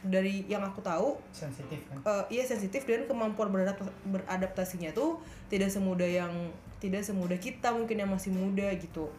dari 0.00 0.48
yang 0.48 0.64
aku 0.64 0.80
tahu 0.80 1.20
sensitif 1.28 1.76
kan? 1.92 2.00
eh, 2.00 2.24
iya 2.40 2.44
sensitif 2.48 2.88
dan 2.88 3.04
kemampuan 3.04 3.52
beradap- 3.52 3.92
beradaptasinya 4.08 4.96
tuh 4.96 5.20
tidak 5.52 5.68
semudah 5.68 6.08
yang 6.08 6.32
tidak 6.80 7.04
semudah 7.04 7.36
kita 7.36 7.68
mungkin 7.76 8.00
yang 8.00 8.08
masih 8.08 8.32
muda 8.32 8.72
gitu. 8.80 9.12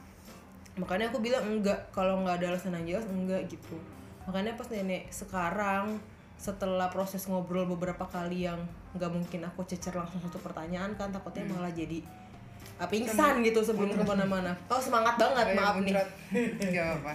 Makanya 0.81 1.13
aku 1.13 1.21
bilang 1.21 1.45
enggak 1.45 1.93
kalau 1.93 2.25
nggak 2.25 2.41
ada 2.41 2.57
alasan 2.57 2.73
yang 2.81 2.97
jelas 2.97 3.05
enggak 3.05 3.45
gitu. 3.45 3.77
Makanya 4.25 4.57
pas 4.57 4.65
nenek 4.73 5.05
sekarang 5.13 6.01
setelah 6.41 6.89
proses 6.89 7.21
ngobrol 7.29 7.69
beberapa 7.69 8.01
kali 8.09 8.49
yang 8.49 8.65
nggak 8.97 9.11
mungkin 9.13 9.45
aku 9.45 9.61
cecer 9.69 9.93
langsung 9.93 10.17
satu 10.25 10.41
pertanyaan 10.41 10.97
kan 10.97 11.13
takutnya 11.13 11.45
malah 11.45 11.69
jadi 11.69 12.01
pingsan 12.81 13.41
gitu 13.41 13.59
sebelum 13.61 13.91
ke 13.91 14.03
mana-mana. 14.03 14.51
Oh 14.67 14.77
semangat 14.77 15.15
banget 15.15 15.53
maaf 15.53 15.75
nih. 15.77 15.93
muncrat. 15.93 16.07
nggak 16.71 16.87
apa 16.97 17.13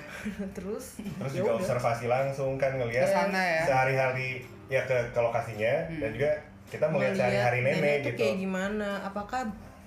terus? 0.52 0.84
Terus 0.98 1.32
ya 1.32 1.38
juga 1.40 1.50
udah. 1.52 1.58
observasi 1.58 2.04
langsung 2.06 2.54
kan 2.54 2.74
ngelihat 2.74 3.04
Ke 3.04 3.12
sana 3.12 3.40
ya. 3.40 3.62
sehari-hari 3.66 4.28
ya 4.66 4.82
ke, 4.82 4.96
ke 5.10 5.18
lokasinya 5.18 5.74
dan 5.90 6.10
juga 6.10 6.30
kita 6.66 6.84
melihat 6.90 7.14
sehari-hari 7.14 7.58
nenek, 7.62 7.96
tuh 8.02 8.10
gitu. 8.10 8.18
kayak 8.18 8.36
gimana? 8.38 8.90
Apakah 9.02 9.42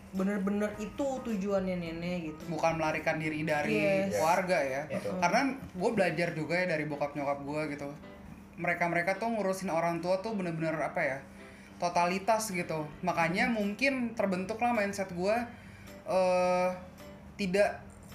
bener-bener 0.10 0.72
itu 0.80 1.06
tujuannya 1.22 1.76
nenek 1.76 2.34
gitu? 2.34 2.42
Bukan 2.50 2.80
melarikan 2.80 3.20
diri 3.20 3.44
dari 3.44 3.78
Yes. 3.78 4.16
keluarga 4.16 4.58
ya. 4.58 4.82
Betul. 4.90 5.16
karena 5.20 5.42
gue 5.54 5.92
belajar 5.94 6.30
juga 6.34 6.54
ya 6.56 6.66
dari 6.68 6.84
bokap 6.88 7.14
nyokap 7.14 7.40
gue 7.44 7.62
gitu. 7.78 7.90
Mereka 8.60 8.92
mereka 8.92 9.12
tuh 9.16 9.32
ngurusin 9.32 9.70
orang 9.70 10.02
tua 10.02 10.20
tuh 10.20 10.36
bener-bener 10.36 10.76
apa 10.76 11.00
ya 11.00 11.18
totalitas 11.78 12.52
gitu. 12.52 12.84
Makanya 13.02 13.48
mungkin 13.48 14.12
terbentuklah 14.12 14.76
mindset 14.76 15.08
gue 15.12 15.36
eh 16.10 16.70
tidak 17.38 17.70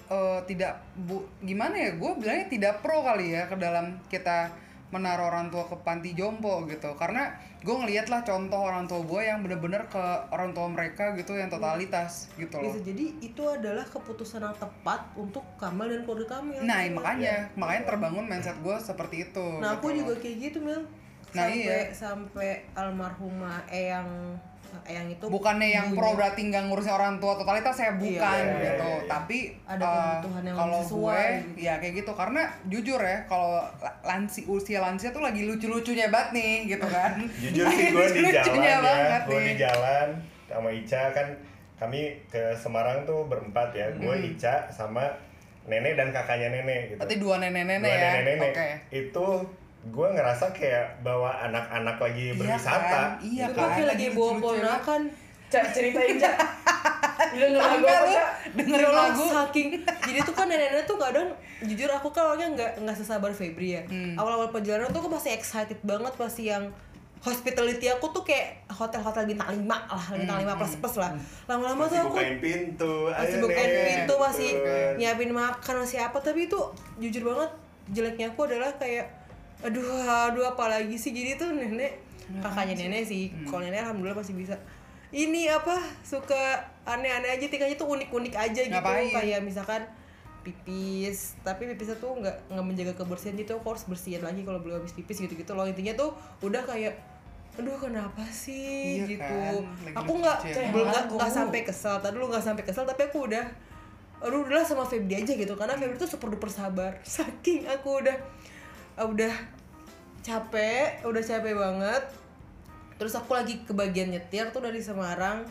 eh, 0.06 0.40
tidak 0.44 0.72
bu 0.98 1.22
gimana 1.40 1.74
ya 1.74 1.90
gue 1.94 2.10
bilangnya 2.18 2.46
tidak 2.50 2.74
pro 2.82 3.00
kali 3.00 3.32
ya 3.32 3.46
ke 3.46 3.56
dalam 3.56 3.96
kita 4.06 4.50
menaruh 4.92 5.26
orang 5.26 5.50
tua 5.50 5.66
ke 5.66 5.74
panti 5.82 6.14
jompo 6.14 6.62
gitu 6.70 6.94
karena 6.94 7.34
gue 7.66 7.72
ngeliat 7.74 8.06
lah 8.06 8.22
contoh 8.22 8.62
orang 8.62 8.86
tua 8.86 9.02
gue 9.02 9.26
yang 9.26 9.42
bener-bener 9.42 9.82
ke 9.90 9.98
orang 10.30 10.54
tua 10.54 10.70
mereka 10.70 11.16
gitu 11.18 11.34
yang 11.34 11.50
totalitas 11.50 12.30
gitu 12.38 12.62
loh 12.62 12.70
bisa 12.70 12.78
jadi 12.84 13.04
itu 13.18 13.42
adalah 13.42 13.82
keputusan 13.82 14.44
yang 14.44 14.54
tepat 14.54 15.02
untuk 15.18 15.42
Kamal 15.58 15.90
dan 15.90 16.06
keluarga 16.06 16.38
Kamil 16.38 16.62
Nah, 16.62 16.78
makanya, 16.94 17.50
makanya 17.56 17.82
terbangun 17.90 18.24
mindset 18.28 18.54
gue 18.62 18.76
seperti 18.78 19.26
itu. 19.26 19.46
nah 19.58 19.74
aku 19.74 19.90
gitu 19.90 19.98
juga 20.04 20.12
loh. 20.14 20.20
kayak 20.22 20.36
gitu 20.38 20.58
Mil 20.62 20.82
Nah, 21.34 21.50
sampai 21.50 21.58
iya. 21.58 21.78
sampai 21.90 22.50
almarhumah 22.78 23.66
Eyang 23.66 24.38
Eyang 24.82 25.08
itu 25.08 25.24
bukannya 25.24 25.68
yang 25.70 25.86
pro 25.90 26.12
berarti 26.12 26.40
nggak 26.44 26.64
ngurusin 26.64 26.90
orang 26.90 27.16
tua 27.16 27.34
totalitas 27.34 27.72
saya 27.72 27.94
bukan 27.94 28.10
Iya, 28.10 28.50
iya, 28.50 28.62
gitu. 28.68 28.86
iya, 28.86 28.96
iya. 28.96 29.06
Tapi 29.06 29.38
Ada 29.64 29.82
eh, 29.82 29.94
kebutuhan 29.94 30.42
yang 30.42 30.56
kalau 30.56 30.80
sesuai 30.80 31.14
gue 31.14 31.24
gitu. 31.46 31.58
ya 31.60 31.74
kayak 31.76 31.94
gitu 31.96 32.12
karena 32.12 32.42
jujur 32.64 33.00
ya 33.00 33.18
kalau 33.24 33.52
la- 33.76 33.98
lansi 34.02 34.40
usia 34.44 34.78
lansia 34.78 35.08
tuh 35.08 35.20
lagi 35.20 35.42
lucu-lucunya 35.42 36.08
banget 36.08 36.28
nih 36.32 36.54
gitu 36.68 36.86
kan. 36.86 37.12
jujur 37.44 37.66
sih 37.68 37.86
gue 37.88 38.06
di 38.10 38.22
jalan 38.36 38.60
ya 38.60 38.76
banget 38.78 39.22
gue 39.24 39.40
di 39.42 39.54
jalan 39.56 40.08
sama 40.46 40.68
Ica 40.70 41.02
kan 41.10 41.28
kami 41.76 42.00
ke 42.26 42.54
Semarang 42.54 43.02
tuh 43.02 43.24
berempat 43.24 43.70
ya 43.70 43.90
gue 43.90 44.06
Hmm. 44.12 44.28
Ica 44.30 44.68
sama 44.68 45.10
nenek 45.64 45.94
dan 45.94 46.08
kakaknya 46.08 46.52
nenek 46.52 46.80
gitu 46.88 47.00
Berarti 47.00 47.16
dua 47.16 47.34
nenek-nenek 47.38 47.82
Dua 47.82 47.90
ya. 47.90 48.10
nenek-nenek. 48.14 48.52
Oke. 48.52 48.68
itu 48.94 49.26
gue 49.84 50.06
ngerasa 50.10 50.48
kayak 50.50 51.00
bawa 51.00 51.44
anak-anak 51.44 51.96
lagi 51.98 52.24
Iya 52.26 52.34
berwisata 52.34 52.86
kan? 52.86 53.08
Iya 53.20 53.44
itu 53.46 53.54
kan? 53.54 53.68
kayak 53.70 53.88
lagi 53.88 54.06
bawa 54.10 54.32
ponakan 54.38 55.02
ceritain 55.46 56.16
Cak. 56.16 56.34
Lu 57.36 57.46
denger 57.46 57.60
lagu 57.60 57.84
apa 57.84 58.06
Cak? 58.08 58.28
dengerin 58.54 58.90
lagu. 58.90 59.24
saking 59.28 59.68
jadi 60.02 60.18
tuh 60.20 60.32
kan 60.32 60.46
nenek-nenek 60.46 60.84
tuh 60.84 60.96
kadang 60.96 61.28
jujur 61.60 61.86
aku 61.88 62.08
kan 62.08 62.22
orangnya 62.26 62.48
nggak 62.52 62.70
nggak 62.80 62.96
sesabar 62.96 63.30
Febri 63.30 63.68
ya 63.72 63.82
Hmm. 63.84 64.14
awal-awal 64.14 64.48
perjalanan 64.48 64.88
tuh 64.88 64.98
aku 64.98 65.10
pasti 65.10 65.30
excited 65.30 65.78
banget 65.80 66.10
pasti 66.14 66.48
yang 66.48 66.72
hospitality 67.20 67.86
aku 67.88 68.10
tuh 68.10 68.20
kayak 68.22 68.66
hotel-hotel 68.68 69.24
bintang 69.26 69.48
5 69.48 69.64
lah 69.64 70.04
bintang 70.12 70.38
Hmm, 70.38 70.48
5 70.48 70.60
plus 70.60 70.74
plus 70.76 70.96
lah 70.98 71.10
lama-lama 71.46 71.82
tuh 71.82 71.88
masih 71.88 71.98
aku 71.98 72.08
bukain 72.10 72.36
pintu 72.38 72.92
masih 73.08 73.24
ayo, 73.30 73.42
bukain 73.42 73.68
Nek. 73.68 73.84
pintu 73.86 74.14
masih 74.18 74.50
nyiapin 74.96 75.30
makan 75.30 75.74
masih 75.78 75.98
apa 76.00 76.18
tapi 76.18 76.40
itu 76.44 76.60
jujur 76.98 77.22
banget 77.26 77.50
jeleknya 77.86 78.26
aku 78.28 78.40
adalah 78.44 78.70
kayak 78.74 79.06
aduh 79.62 79.84
aduh 80.32 80.44
apalagi 80.50 80.96
sih? 80.98 81.14
Jadi 81.14 81.38
tuh 81.38 81.54
nenek 81.54 82.00
kakaknya 82.40 82.74
nenek 82.88 83.04
sih. 83.04 83.30
Hmm. 83.30 83.46
kalau 83.46 83.62
nenek 83.62 83.84
alhamdulillah 83.84 84.18
masih 84.18 84.34
bisa. 84.34 84.56
Ini 85.14 85.46
apa 85.54 85.78
suka 86.02 86.58
aneh-aneh 86.82 87.38
aja. 87.38 87.46
Tingkahnya 87.46 87.78
tuh 87.78 87.86
unik-unik 87.86 88.34
aja 88.34 88.60
gitu. 88.66 88.74
Ngapain? 88.74 89.14
kayak 89.14 89.40
misalkan 89.46 89.82
pipis. 90.42 91.38
Tapi 91.46 91.70
pipisnya 91.70 91.96
tuh 92.02 92.18
nggak 92.18 92.50
nggak 92.50 92.66
menjaga 92.66 92.92
kebersihan. 92.98 93.38
Gitu 93.38 93.54
aku 93.54 93.76
harus 93.76 93.86
bersihin 93.86 94.26
lagi 94.26 94.42
kalau 94.42 94.58
belum 94.58 94.82
habis 94.82 94.96
pipis 94.96 95.22
gitu 95.22 95.38
gitu 95.38 95.52
loh. 95.54 95.68
Intinya 95.68 95.94
tuh 95.94 96.10
udah 96.42 96.66
kayak 96.66 96.98
aduh 97.54 97.78
kenapa 97.78 98.26
sih? 98.34 98.98
Iya 98.98 99.04
gitu. 99.06 99.22
kan, 99.22 100.02
aku 100.02 100.12
nggak 100.18 100.38
belum 100.74 100.86
nggak 100.90 101.30
sampai 101.30 101.60
kesel. 101.62 102.02
Tadi 102.02 102.14
dulu 102.18 102.34
nggak 102.34 102.42
sampai 102.42 102.64
kesel 102.66 102.82
tapi 102.82 103.06
aku 103.06 103.30
udah 103.30 103.46
aduh 104.24 104.42
udahlah 104.42 104.66
sama 104.66 104.82
Febri 104.82 105.22
aja 105.22 105.30
gitu. 105.30 105.54
Karena 105.54 105.78
Febri 105.78 105.94
tuh 105.94 106.10
super 106.10 106.34
duper 106.34 106.50
sabar. 106.50 106.98
Saking 107.06 107.70
aku 107.70 108.02
udah 108.02 108.16
udah 108.98 109.34
capek 110.24 111.02
udah 111.02 111.22
capek 111.22 111.54
banget. 111.54 112.04
Terus 112.94 113.14
aku 113.18 113.34
lagi 113.34 113.60
ke 113.66 113.74
bagian 113.74 114.14
nyetir 114.14 114.54
tuh 114.54 114.62
dari 114.62 114.78
Semarang 114.78 115.42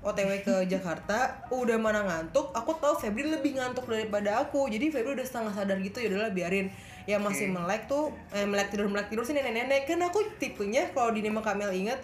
OTW 0.00 0.40
ke 0.40 0.54
Jakarta. 0.72 1.44
Udah 1.52 1.76
mana 1.76 2.02
ngantuk 2.02 2.50
aku 2.56 2.76
tahu 2.80 2.96
Febri 2.96 3.28
lebih 3.28 3.60
ngantuk 3.60 3.84
daripada 3.86 4.40
aku. 4.40 4.66
Jadi 4.72 4.88
Febri 4.88 5.12
udah 5.12 5.26
setengah 5.26 5.52
sadar 5.52 5.78
gitu 5.84 6.00
ya 6.00 6.08
udahlah 6.12 6.32
biarin. 6.32 6.72
Yang 7.04 7.20
masih 7.26 7.46
melek 7.52 7.88
tuh 7.88 8.12
eh, 8.32 8.44
melek 8.48 8.72
tidur 8.72 8.88
melek 8.88 9.12
tidur 9.12 9.24
sih 9.28 9.36
nenek-nenek. 9.36 9.84
Kan 9.84 10.00
aku 10.00 10.24
tipenya 10.40 10.88
kalau 10.96 11.12
di 11.12 11.20
Nima 11.20 11.44
Kamel 11.44 11.72
ingat 11.76 12.00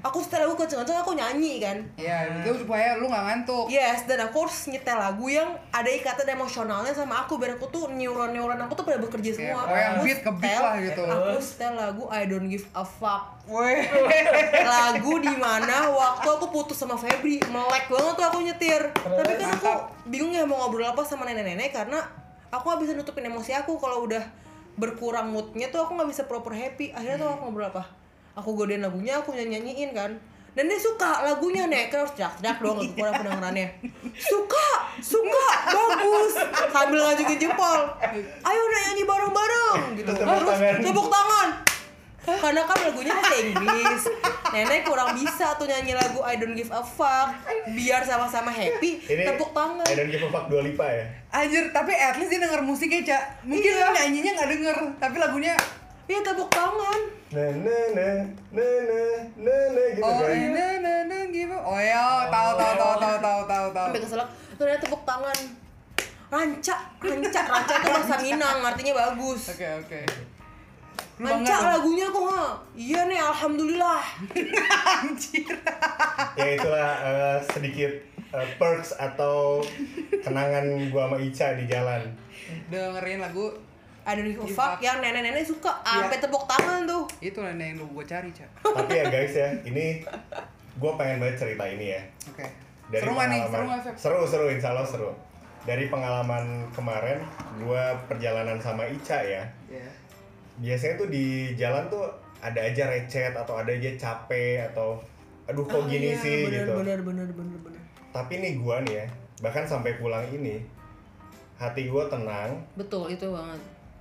aku 0.00 0.18
setel 0.24 0.48
lagu 0.48 0.56
kenceng-kenceng 0.56 0.98
aku 1.00 1.12
nyanyi 1.12 1.60
kan 1.60 1.78
Iya, 2.00 2.40
itu 2.40 2.64
supaya 2.64 2.96
lu 2.96 3.08
nggak 3.08 3.24
ngantuk. 3.26 3.66
Yes, 3.68 4.08
dan 4.08 4.24
aku 4.24 4.48
harus 4.48 4.58
nyetel 4.72 4.96
lagu 4.96 5.26
yang 5.28 5.52
ada 5.70 5.90
ikatan 5.90 6.36
emosionalnya 6.36 6.92
sama 6.96 7.24
aku 7.24 7.36
biar 7.36 7.60
aku 7.60 7.68
tuh 7.68 7.92
neuron-neuron 7.92 8.56
aku 8.64 8.72
tuh 8.80 8.84
pada 8.88 8.98
bekerja 9.00 9.30
semua. 9.36 9.68
oh, 9.68 9.76
yang 9.76 10.00
beat 10.00 10.20
ke 10.24 10.32
beat 10.40 10.60
lah 10.60 10.76
gitu. 10.80 11.02
Aku 11.04 11.38
setel 11.42 11.76
lagu 11.76 12.08
I 12.08 12.24
Don't 12.24 12.48
Give 12.48 12.64
a 12.72 12.84
Fuck. 12.84 13.40
Lagu 14.78 15.12
di 15.18 15.34
mana 15.34 15.90
waktu 15.90 16.28
aku 16.30 16.54
putus 16.54 16.78
sama 16.78 16.94
Febri, 16.94 17.42
melek 17.50 17.90
banget 17.90 18.14
tuh 18.14 18.26
aku 18.30 18.38
nyetir. 18.46 18.82
Tapi 18.94 19.32
kan 19.34 19.50
aku 19.58 19.72
bingung 20.06 20.30
ya 20.30 20.46
mau 20.46 20.62
ngobrol 20.62 20.86
apa 20.86 21.02
sama 21.02 21.26
nenek-nenek 21.26 21.74
karena 21.74 21.98
aku 22.54 22.62
gak 22.70 22.80
bisa 22.86 22.92
nutupin 22.94 23.26
emosi 23.26 23.50
aku 23.58 23.74
kalau 23.82 24.06
udah 24.06 24.22
berkurang 24.78 25.34
moodnya 25.34 25.68
tuh 25.68 25.82
aku 25.82 25.98
nggak 25.98 26.10
bisa 26.14 26.22
proper 26.30 26.54
happy. 26.54 26.94
Akhirnya 26.94 27.18
tuh 27.18 27.28
aku 27.34 27.50
ngobrol 27.50 27.68
apa? 27.74 27.99
Aku 28.40 28.56
godain 28.56 28.80
lagunya, 28.80 29.20
aku 29.20 29.30
nyanyi-nyanyiin 29.30 29.92
kan. 29.92 30.12
Dan 30.50 30.66
dia 30.66 30.74
suka 30.76 31.22
lagunya 31.22 31.70
nek 31.70 31.94
terus 31.94 32.10
teriak-teriak 32.10 32.58
doang 32.58 32.76
gak 32.76 32.90
kurang 32.96 33.14
pendengarannya. 33.16 33.70
Suka, 34.18 34.68
suka, 34.98 35.46
bagus. 35.68 36.34
Sambil 36.68 36.98
ngajukin 36.98 37.38
jempol. 37.38 37.80
Ayo 38.42 38.62
nek 38.66 38.82
nyanyi 38.82 39.04
bareng-bareng 39.04 39.78
gitu. 39.94 40.10
Tepuk 40.10 40.26
Terus 40.26 40.50
tangan. 40.50 40.74
tepuk 40.82 41.06
tangan. 41.06 41.48
Karena 42.20 42.62
kan 42.62 42.78
lagunya 42.82 43.12
bahasa 43.14 43.36
Inggris. 43.38 44.02
Nenek 44.50 44.82
kurang 44.82 45.14
bisa 45.14 45.54
tuh 45.54 45.64
nyanyi 45.64 45.94
lagu 45.94 46.20
I 46.20 46.36
Don't 46.36 46.52
Give 46.52 46.68
a 46.68 46.82
Fuck. 46.82 47.30
Biar 47.70 48.02
sama-sama 48.02 48.50
happy, 48.50 48.98
ini 49.00 49.22
tepuk 49.24 49.54
tangan. 49.54 49.86
I 49.86 49.94
don't 49.94 50.10
give 50.10 50.20
a 50.20 50.28
fuck 50.28 50.50
Dua 50.50 50.60
Lipa 50.60 50.82
ya 50.84 51.06
Anjir, 51.30 51.70
tapi 51.70 51.94
at 51.94 52.18
least 52.18 52.28
dia 52.28 52.42
denger 52.42 52.60
musiknya, 52.60 53.00
Cak. 53.06 53.46
Mungkin 53.46 53.70
Iya. 53.70 53.86
nyanyinya 53.94 54.30
nggak 54.34 54.50
denger, 54.50 54.76
tapi 54.98 55.16
lagunya 55.16 55.54
Iya 56.10 56.26
tepuk 56.26 56.50
tangan. 56.50 57.00
na 57.30 57.46
na 57.54 57.78
na 58.50 58.66
na 59.70 59.84
gitu 59.94 60.02
Oh, 60.02 60.18
kan 60.18 60.34
na 60.50 60.66
na 60.82 60.94
na 61.06 61.18
gitu. 61.30 61.54
Oh 61.54 61.78
ya, 61.78 62.26
tahu 62.26 62.50
tahu 62.58 62.74
tahu 62.74 62.94
tahu 62.98 63.16
tahu 63.22 63.40
tahu 63.46 63.66
tahu. 63.70 63.86
Sampai 63.86 64.02
keselak, 64.02 64.28
tuh 64.58 64.64
nenek 64.66 64.80
tepuk 64.82 65.02
tangan. 65.06 65.38
Ranca, 66.30 66.76
ranca, 66.98 67.40
ranca 67.46 67.74
itu 67.78 67.88
bahasa 67.90 68.16
Minang, 68.18 68.58
artinya 68.62 68.92
bagus. 68.98 69.54
Oke, 69.54 69.66
oke. 69.86 70.00
Lu 71.20 71.26
Ranca 71.26 71.46
bangga 71.46 71.54
dong. 71.54 71.70
lagunya 71.78 72.06
kok 72.10 72.24
ha? 72.26 72.42
Iya 72.74 73.00
nih, 73.06 73.18
alhamdulillah. 73.22 74.02
Anjir. 74.98 75.54
ya 76.34 76.46
itulah 76.58 76.90
eh, 77.06 77.38
sedikit 77.54 77.92
eh, 78.34 78.48
perks 78.58 78.98
atau 78.98 79.62
kenangan 80.26 80.66
gua 80.90 81.06
sama 81.06 81.16
Ica 81.18 81.54
di 81.54 81.66
jalan 81.66 82.02
Dengerin 82.66 83.22
lagu 83.22 83.52
Ada 84.02 84.20
di 84.20 84.32
fuck 84.32 84.78
yang 84.78 84.98
nenek-nenek 84.98 85.42
suka 85.42 85.70
Iya. 85.78 86.08
sampai 86.08 86.18
tepuk 86.18 86.44
tangan 86.44 86.84
tuh. 86.84 87.04
itu 87.20 87.38
nenek 87.38 87.66
yang 87.70 87.76
lu 87.78 87.86
gua 87.90 88.04
cari, 88.04 88.30
Cak. 88.30 88.48
tapi 88.62 88.92
ya 88.92 89.04
guys 89.06 89.32
ya 89.32 89.48
ini 89.68 90.00
gua 90.76 90.94
pengen 90.94 91.18
banget 91.18 91.36
cerita 91.38 91.64
ini 91.64 91.86
ya 91.90 92.02
Oke. 92.26 92.44
dari 92.88 93.02
seru 93.02 93.12
nih? 93.12 93.40
pengalaman 93.44 93.78
Seru 93.92 93.94
seru 93.94 94.20
seru 94.26 94.46
insya 94.48 94.70
Allah 94.70 94.84
seru 94.84 95.10
dari 95.60 95.86
pengalaman 95.86 96.44
kemarin 96.70 97.20
gua 97.58 97.92
perjalanan 98.04 98.56
sama 98.56 98.84
Ica 98.84 99.20
ya 99.20 99.44
Iya. 99.66 99.88
biasanya 100.58 100.94
tuh 100.96 101.08
di 101.08 101.24
jalan 101.54 101.84
tuh 101.86 102.08
ada 102.38 102.56
aja 102.58 102.88
recet 102.88 103.32
atau 103.32 103.54
ada 103.54 103.68
aja 103.68 103.92
capek 103.94 104.64
atau 104.66 104.96
aduh 105.44 105.60
kok 105.62 105.76
Ah, 105.76 105.84
gini 105.86 106.08
iya, 106.10 106.16
sih 106.16 106.36
bener, 106.42 106.56
gitu 106.58 106.72
Bener, 106.74 106.98
bener, 107.02 107.28
bener, 107.28 107.58
bener. 107.60 107.80
tapi 108.10 108.38
nih 108.38 108.56
gua 108.56 108.80
nih 108.80 108.96
ya 108.96 109.06
bahkan 109.40 109.62
sampai 109.62 109.96
pulang 109.96 110.24
ini 110.26 110.64
hati 111.56 111.84
gua 111.86 112.06
tenang 112.06 112.56
Betul, 112.72 113.10
itu 113.10 113.28
banget. 113.28 113.60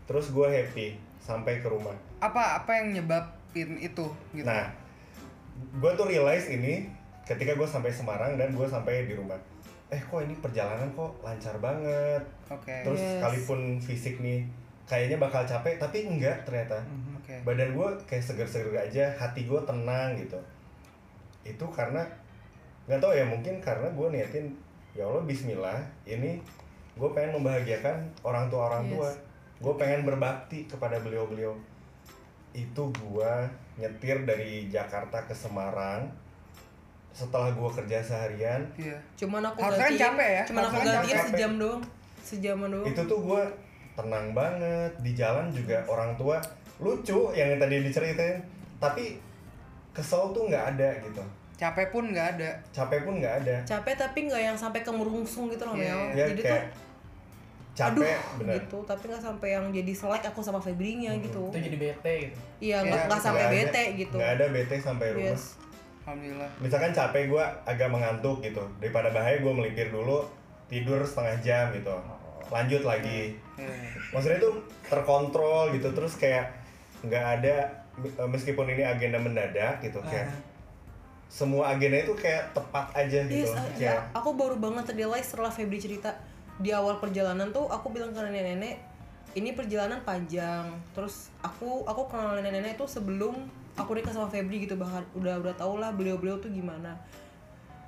Terus 0.10 0.34
gua 0.34 0.50
happy 0.50 0.98
sampai 1.20 1.62
ke 1.62 1.70
rumah 1.70 1.94
Apa 2.18 2.60
apa 2.60 2.72
yang 2.76 2.98
nyebabin 2.98 3.78
itu 3.78 4.06
gitu? 4.34 4.42
nah 4.44 4.66
gua 5.78 5.94
tuh 5.94 6.10
realize 6.10 6.50
ini 6.50 6.90
ketika 7.24 7.54
gua 7.54 7.66
sampai 7.66 7.90
Semarang 7.90 8.34
dan 8.34 8.50
gua 8.52 8.66
sampai 8.66 9.06
di 9.06 9.14
rumah 9.14 9.38
eh 9.88 9.98
kok 10.00 10.20
ini 10.20 10.34
perjalanan 10.36 10.90
kok 10.92 11.14
lancar 11.20 11.54
banget 11.58 12.22
Oke. 12.48 12.74
terus 12.82 12.98
Yes. 12.98 13.10
sekalipun 13.16 13.60
fisik 13.78 14.18
nih 14.20 14.46
kayaknya 14.86 15.18
bakal 15.18 15.42
capek 15.44 15.78
tapi 15.78 16.06
enggak 16.08 16.42
ternyata 16.44 16.78
Mhm, 16.80 17.14
Oke. 17.16 17.36
badan 17.44 17.70
gue 17.72 17.88
kayak 18.04 18.22
seger-seger 18.24 18.74
aja 18.76 19.06
hati 19.12 19.46
gue 19.46 19.62
tenang 19.64 20.14
gitu 20.16 20.38
itu 21.44 21.66
karena 21.70 22.02
nggak 22.86 22.98
tahu 22.98 23.14
ya 23.14 23.22
mungkin 23.22 23.58
karena 23.60 23.86
gue 23.88 24.08
niatin 24.10 24.46
ya 24.92 25.06
Allah 25.06 25.22
Bismillah 25.22 25.78
ini 26.04 26.42
gue 26.96 27.10
pengen 27.12 27.38
membahagiakan 27.38 27.96
orang 28.24 28.50
tua 28.50 28.70
orang 28.70 28.84
Yes. 28.84 28.92
tua 28.92 29.10
gue 29.60 29.74
pengen 29.76 30.08
berbakti 30.08 30.64
kepada 30.66 31.00
beliau-beliau. 31.00 31.52
Itu 32.56 32.90
gue 32.96 33.34
nyetir 33.78 34.24
dari 34.24 34.72
Jakarta 34.72 35.24
ke 35.28 35.36
Semarang. 35.36 36.08
Setelah 37.12 37.52
gue 37.52 37.70
kerja 37.74 38.00
seharian. 38.00 38.62
Iya. 38.80 38.96
cuman 39.20 39.44
aku 39.44 39.60
Harusnya 39.60 39.92
kan 39.92 39.94
capek 39.98 40.30
ya, 40.30 40.44
cuman 40.48 40.64
aku 40.64 40.76
kan 40.78 40.86
gantiin 40.88 41.18
capek. 41.18 41.28
sejam 41.34 41.54
doang 41.60 41.82
sejaman 42.24 42.70
doang. 42.70 42.86
Itu 42.88 43.02
tuh 43.10 43.20
gue 43.26 43.42
tenang 43.98 44.28
banget. 44.32 44.92
Di 45.02 45.12
jalan 45.18 45.50
juga 45.52 45.82
orang 45.90 46.14
tua 46.16 46.38
lucu 46.80 47.34
yang 47.36 47.60
tadi 47.60 47.76
diceritain. 47.84 48.40
Tapi 48.80 49.20
kesel 49.92 50.32
tuh 50.32 50.48
nggak 50.48 50.66
ada 50.78 50.90
gitu. 51.04 51.24
Capek 51.60 51.92
pun 51.92 52.08
nggak 52.16 52.40
ada. 52.40 52.50
capek 52.72 53.04
pun 53.04 53.20
nggak 53.20 53.36
ada. 53.44 53.56
Capek 53.68 54.00
tapi 54.00 54.32
nggak 54.32 54.40
yang 54.40 54.56
sampai 54.56 54.80
kemerungsung 54.80 55.52
gitu 55.52 55.68
loh 55.68 55.76
Iya, 55.76 55.92
Mel. 55.92 56.00
ya 56.16 56.26
jadi 56.32 56.42
kayak 56.48 56.66
tuh 56.72 56.89
capek 57.80 58.04
aduh 58.04 58.38
bener. 58.38 58.54
gitu. 58.60 58.78
Tapi 58.84 59.04
nggak 59.08 59.24
sampai 59.24 59.50
yang 59.50 59.66
jadi 59.70 59.94
selek 59.94 60.24
aku 60.26 60.40
sama 60.40 60.60
Febrinya 60.60 61.16
gitu. 61.18 61.48
Itu 61.48 61.60
jadi 61.62 61.78
bete 61.78 62.14
gitu. 62.26 62.40
Iya 62.60 62.78
Iya, 62.78 62.78
nggak 62.84 63.04
nggak 63.08 63.22
sampai 63.22 63.44
ada- 63.44 63.54
bete 63.56 63.84
gitu. 63.96 64.16
nggak 64.20 64.32
ada 64.36 64.46
bete 64.50 64.76
sampai 64.78 65.08
rumah 65.16 65.32
yes 65.32 65.44
Alhamdulillah. 66.00 66.50
misalkan 66.58 66.92
capek 66.92 67.24
gue 67.28 67.44
agak 67.64 67.88
mengantuk 67.88 68.38
gitu. 68.42 68.64
Daripada 68.78 69.10
bahaya 69.10 69.38
gue 69.38 69.54
melipir 69.54 69.88
dulu 69.90 70.28
tidur 70.66 71.00
setengah 71.02 71.36
jam 71.40 71.66
gitu. 71.72 71.96
Lanjut 72.50 72.84
lagi. 72.84 73.38
Iya. 73.56 73.70
maksudnya 74.10 74.38
itu 74.38 74.52
terkontrol 74.84 75.72
gitu. 75.72 75.88
Terus 75.90 76.14
kayak 76.16 76.52
nggak 77.00 77.26
ada 77.40 77.56
meskipun 78.26 78.68
ini 78.68 78.84
agenda 78.84 79.20
mendadak 79.20 79.80
gitu 79.80 80.00
kayak 80.02 80.32
semua 81.30 81.70
agenda 81.70 82.02
itu 82.02 82.16
kayak 82.16 82.50
tepat 82.52 82.90
aja 82.98 83.22
gitu. 83.22 83.46
Yes, 83.46 83.54
kayak 83.78 83.78
ya, 83.78 83.94
aku 84.12 84.34
baru 84.34 84.58
banget 84.58 84.98
realize 84.98 85.30
setelah 85.30 85.54
Febri 85.54 85.78
cerita 85.78 86.10
di 86.60 86.76
awal 86.76 87.00
perjalanan 87.00 87.56
tuh 87.56 87.72
aku 87.72 87.90
bilang 87.96 88.12
ke 88.12 88.20
nenek-nenek 88.20 88.84
ini 89.38 89.56
perjalanan 89.56 90.04
panjang. 90.04 90.76
Terus 90.92 91.32
aku 91.40 91.88
aku 91.88 92.12
kenal 92.12 92.40
nenek-nenek 92.40 92.76
itu 92.76 92.86
sebelum 92.90 93.48
aku 93.80 93.96
nikah 93.96 94.12
sama 94.12 94.28
Febri 94.28 94.68
gitu 94.68 94.76
bahkan 94.76 95.06
udah 95.16 95.40
udah 95.40 95.56
tau 95.56 95.80
lah 95.80 95.96
beliau-beliau 95.96 96.42
tuh 96.42 96.52
gimana. 96.52 97.00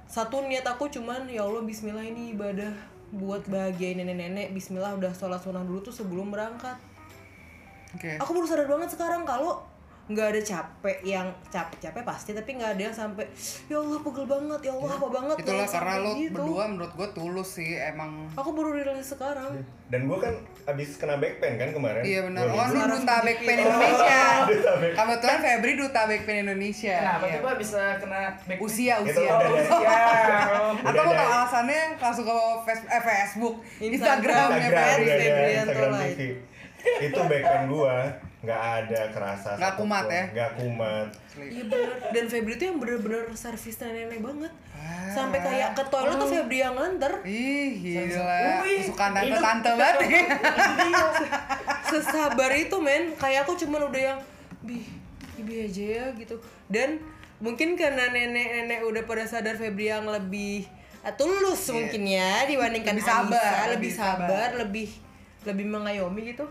Satu 0.07 0.43
niat 0.43 0.67
aku 0.67 0.91
cuman 0.91 1.28
ya 1.28 1.43
Allah 1.47 1.63
Bismillah 1.63 2.03
ini 2.03 2.36
ibadah 2.36 2.72
buat 3.11 3.43
bahagiain 3.47 3.99
nenek-nenek 3.99 4.55
Bismillah 4.55 4.95
udah 4.95 5.11
sholat 5.11 5.43
sunnah 5.43 5.63
dulu 5.67 5.84
tuh 5.84 5.95
sebelum 5.95 6.32
berangkat. 6.32 6.80
Oke. 7.91 8.15
aku 8.24 8.32
baru 8.32 8.47
sadar 8.47 8.72
banget 8.72 8.95
sekarang 8.95 9.28
kalau 9.28 9.59
nggak 10.12 10.28
ada 10.30 10.41
capek 10.41 10.97
yang 11.01 11.24
capek 11.45 11.78
capek 11.82 12.01
pasti 12.01 12.32
tapi 12.32 12.53
nggak 12.53 12.72
ada 12.72 12.82
yang 12.82 12.93
sampai 12.93 13.24
ya 13.66 13.76
Allah 13.76 13.99
pegel 13.99 14.26
banget 14.26 14.59
ya 14.62 14.74
Allah 14.74 14.91
apa 14.93 15.07
banget 15.09 15.36
Itulah 15.38 15.57
yang 15.59 15.72
karena 15.72 15.95
lo 15.97 16.12
gitu. 16.14 16.34
berdua 16.34 16.64
menurut 16.68 16.93
gue 16.93 17.09
tulus 17.12 17.49
sih 17.53 17.72
emang. 17.76 18.28
aku 18.32 18.49
baru 18.51 18.70
realize 18.74 19.07
sekarang 19.07 19.64
dan 19.88 20.01
gue 20.03 20.18
kan 20.18 20.34
abis 20.68 20.95
kena 20.95 21.16
back 21.16 21.38
pain 21.38 21.55
kan 21.55 21.70
kemarin 21.70 21.99
Iya 22.01 22.20
benar. 22.24 22.43
Oh, 22.45 22.64
lu 22.66 22.80
duta 22.95 23.16
Backpain 23.20 23.57
tunjukin. 23.57 23.66
Indonesia. 23.66 24.24
Kebetulan 24.93 25.38
Febri 25.41 25.72
duta 25.76 26.01
Backpain 26.05 26.39
Indonesia. 26.41 26.95
kenapa 26.97 27.24
Iya. 27.24 27.34
tuh 27.34 27.41
Pak 27.41 27.55
bisa 27.57 27.82
kena 27.97 28.22
back 28.41 28.57
Usia, 28.59 28.93
usia. 28.99 29.32
usia 29.36 29.97
Atau 30.88 31.01
lo 31.01 31.12
tau 31.12 31.28
alasannya 31.30 31.82
langsung 31.97 32.24
ke 32.24 32.36
face- 32.64 32.88
eh, 32.88 33.01
Facebook, 33.01 33.55
Instagram. 33.78 34.47
Instagramnya 34.47 34.57
Instagram 34.62 34.88
Febri. 34.88 35.03
udah 35.03 35.14
ada 35.14 35.24
Febrianto 35.24 35.59
Instagram 35.62 35.91
Live. 35.93 36.16
TV 36.16 36.32
itu 36.82 37.20
back 37.22 37.43
pain 37.43 37.64
gue 37.68 37.95
nggak 38.41 38.57
ada 38.79 39.01
kerasa 39.09 39.49
Nggak 39.53 39.73
kumat 39.75 40.05
ya? 40.07 40.23
nggak 40.31 40.51
kumat 40.55 41.07
iya 41.37 41.63
bener 41.63 41.89
dan 42.09 42.25
Febri 42.25 42.53
tuh 42.55 42.65
yang 42.65 42.77
bener-bener 42.77 43.29
servis 43.33 43.77
nenek-nenek 43.77 44.19
banget 44.19 44.53
Ah. 44.73 45.13
sampai 45.13 45.37
kayak 45.39 45.71
ke 45.71 45.83
toilet 45.85 46.15
tuh 46.15 46.25
Febri 46.27 46.57
yang 46.57 46.73
nganter 46.73 47.21
Ih, 47.21 47.69
gila. 47.77 48.65
Wih, 48.65 48.81
Kesukaan 48.81 49.13
itu- 49.13 49.37
tante-tante 49.37 49.69
banget. 49.71 49.95
sesabar 51.83 52.51
itu 52.51 52.75
men 52.77 53.13
kayak 53.13 53.45
aku 53.45 53.53
cuman 53.57 53.85
udah 53.85 54.01
yang 54.07 54.19
bi 54.61 54.81
bi 55.37 55.65
aja 55.65 55.83
ya 55.83 56.05
gitu 56.15 56.37
dan 56.65 56.97
mungkin 57.37 57.73
karena 57.73 58.09
nenek-nenek 58.09 58.81
udah 58.81 59.03
pada 59.03 59.21
sadar 59.23 59.53
Febri 59.53 59.85
yang 59.87 60.05
lebih 60.05 60.65
eh, 60.99 61.13
tulus 61.13 61.61
Iya. 61.63 61.73
mungkin 61.75 62.01
ya 62.03 62.31
dibandingkan 62.45 62.95
Lebih 62.95 63.05
sabar, 63.05 63.37
Anissa, 63.37 63.53
lebih 63.67 63.69
lebih 63.71 63.91
sabar. 63.91 64.17
sabar 64.23 64.49
lebih 64.57 64.89
lebih 65.43 65.65
mengayomi 65.67 66.21
gitu 66.27 66.45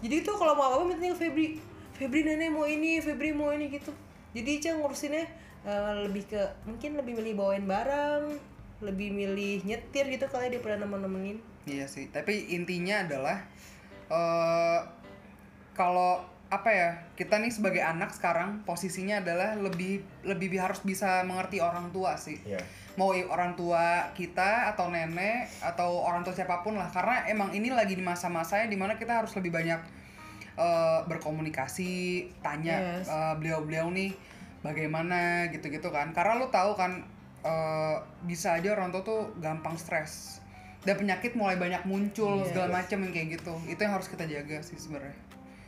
jadi 0.00 0.14
itu 0.24 0.32
kalau 0.36 0.56
mau 0.56 0.72
apa-apa 0.72 0.84
minta 0.96 1.12
Febri 1.12 1.60
Febri 1.92 2.24
nenek 2.24 2.48
mau 2.48 2.64
ini 2.64 2.96
Febri 3.04 3.36
mau 3.36 3.52
ini 3.52 3.68
gitu. 3.68 3.92
Jadi 4.32 4.62
Ica 4.62 4.70
ngurusinnya 4.78 5.24
eh, 5.68 5.92
lebih 6.08 6.24
ke 6.30 6.40
mungkin 6.64 6.96
lebih 6.96 7.18
milih 7.20 7.34
bawain 7.36 7.68
barang 7.68 8.40
lebih 8.80 9.12
milih 9.12 9.60
nyetir 9.68 10.08
gitu 10.08 10.24
kali 10.32 10.48
daripada 10.48 10.80
nemen-nemenin. 10.80 11.36
Iya 11.68 11.84
sih, 11.84 12.08
tapi 12.08 12.56
intinya 12.56 13.04
adalah 13.04 13.44
eh 14.08 14.80
kalau 15.76 16.24
apa 16.50 16.70
ya 16.72 16.90
kita 17.14 17.38
nih 17.38 17.52
sebagai 17.54 17.78
anak 17.78 18.10
sekarang 18.10 18.66
posisinya 18.66 19.22
adalah 19.22 19.54
lebih 19.54 20.02
lebih 20.26 20.50
bi- 20.50 20.58
harus 20.58 20.82
bisa 20.82 21.22
mengerti 21.22 21.60
orang 21.60 21.92
tua 21.94 22.16
sih. 22.16 22.40
Ya 22.42 22.58
mau 23.00 23.16
orang 23.16 23.56
tua 23.56 24.12
kita 24.12 24.68
atau 24.76 24.92
nenek 24.92 25.48
atau 25.64 26.04
orang 26.04 26.20
tua 26.20 26.36
siapa 26.36 26.60
pun 26.60 26.76
lah. 26.76 26.92
Karena 26.92 27.24
emang 27.24 27.48
ini 27.56 27.72
lagi 27.72 27.96
di 27.96 28.04
masa-masanya 28.04 28.68
di 28.68 28.76
mana 28.76 29.00
kita 29.00 29.24
harus 29.24 29.32
lebih 29.32 29.48
banyak 29.48 29.80
eh, 30.60 31.00
berkomunikasi 31.08 31.92
tanya 32.44 33.00
Yes. 33.00 33.08
eh, 33.08 33.34
beliau-beliau 33.40 33.88
nih 33.88 34.12
bagaimana 34.60 35.48
gitu-gitu 35.48 35.88
kan. 35.88 36.12
Karena 36.12 36.36
lu 36.36 36.52
tahu 36.52 36.76
kan 36.76 37.00
eh, 37.40 37.96
bisa 38.28 38.60
aja 38.60 38.76
orang 38.76 38.92
tua 38.92 39.00
tuh 39.00 39.32
gampang 39.40 39.80
stres 39.80 40.44
dan 40.84 41.00
penyakit 41.00 41.32
mulai 41.32 41.56
banyak 41.56 41.80
muncul 41.88 42.44
Yes. 42.44 42.52
segala 42.52 42.84
macam 42.84 43.00
yang 43.00 43.12
kayak 43.16 43.40
gitu. 43.40 43.56
Itu 43.64 43.80
yang 43.80 43.96
harus 43.96 44.12
kita 44.12 44.28
jaga 44.28 44.60
sih 44.60 44.76
sebenarnya. 44.76 45.16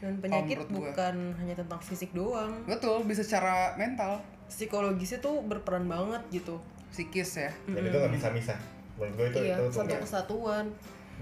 Dan 0.05 0.19
penyakit 0.21 0.69
gua. 0.69 0.93
bukan 0.93 1.17
hanya 1.41 1.55
tentang 1.57 1.81
fisik 1.81 2.13
doang. 2.13 2.53
Betul 2.69 3.09
bisa 3.09 3.25
secara 3.25 3.73
mental. 3.81 4.21
Psikologisnya 4.53 5.25
tuh 5.25 5.41
berperan 5.41 5.89
banget 5.89 6.21
gitu 6.29 6.61
psikis 6.93 7.41
ya. 7.41 7.51
Dan 7.65 7.89
itu 7.89 7.97
nggak 7.97 8.15
bisa 8.15 8.29
misah. 8.31 8.59
Menurut 9.01 9.17
gue 9.17 9.27
itu 9.33 9.39
iya 9.49 9.57
itu 9.57 9.73
satu 9.73 9.97
kesatuan. 10.05 10.69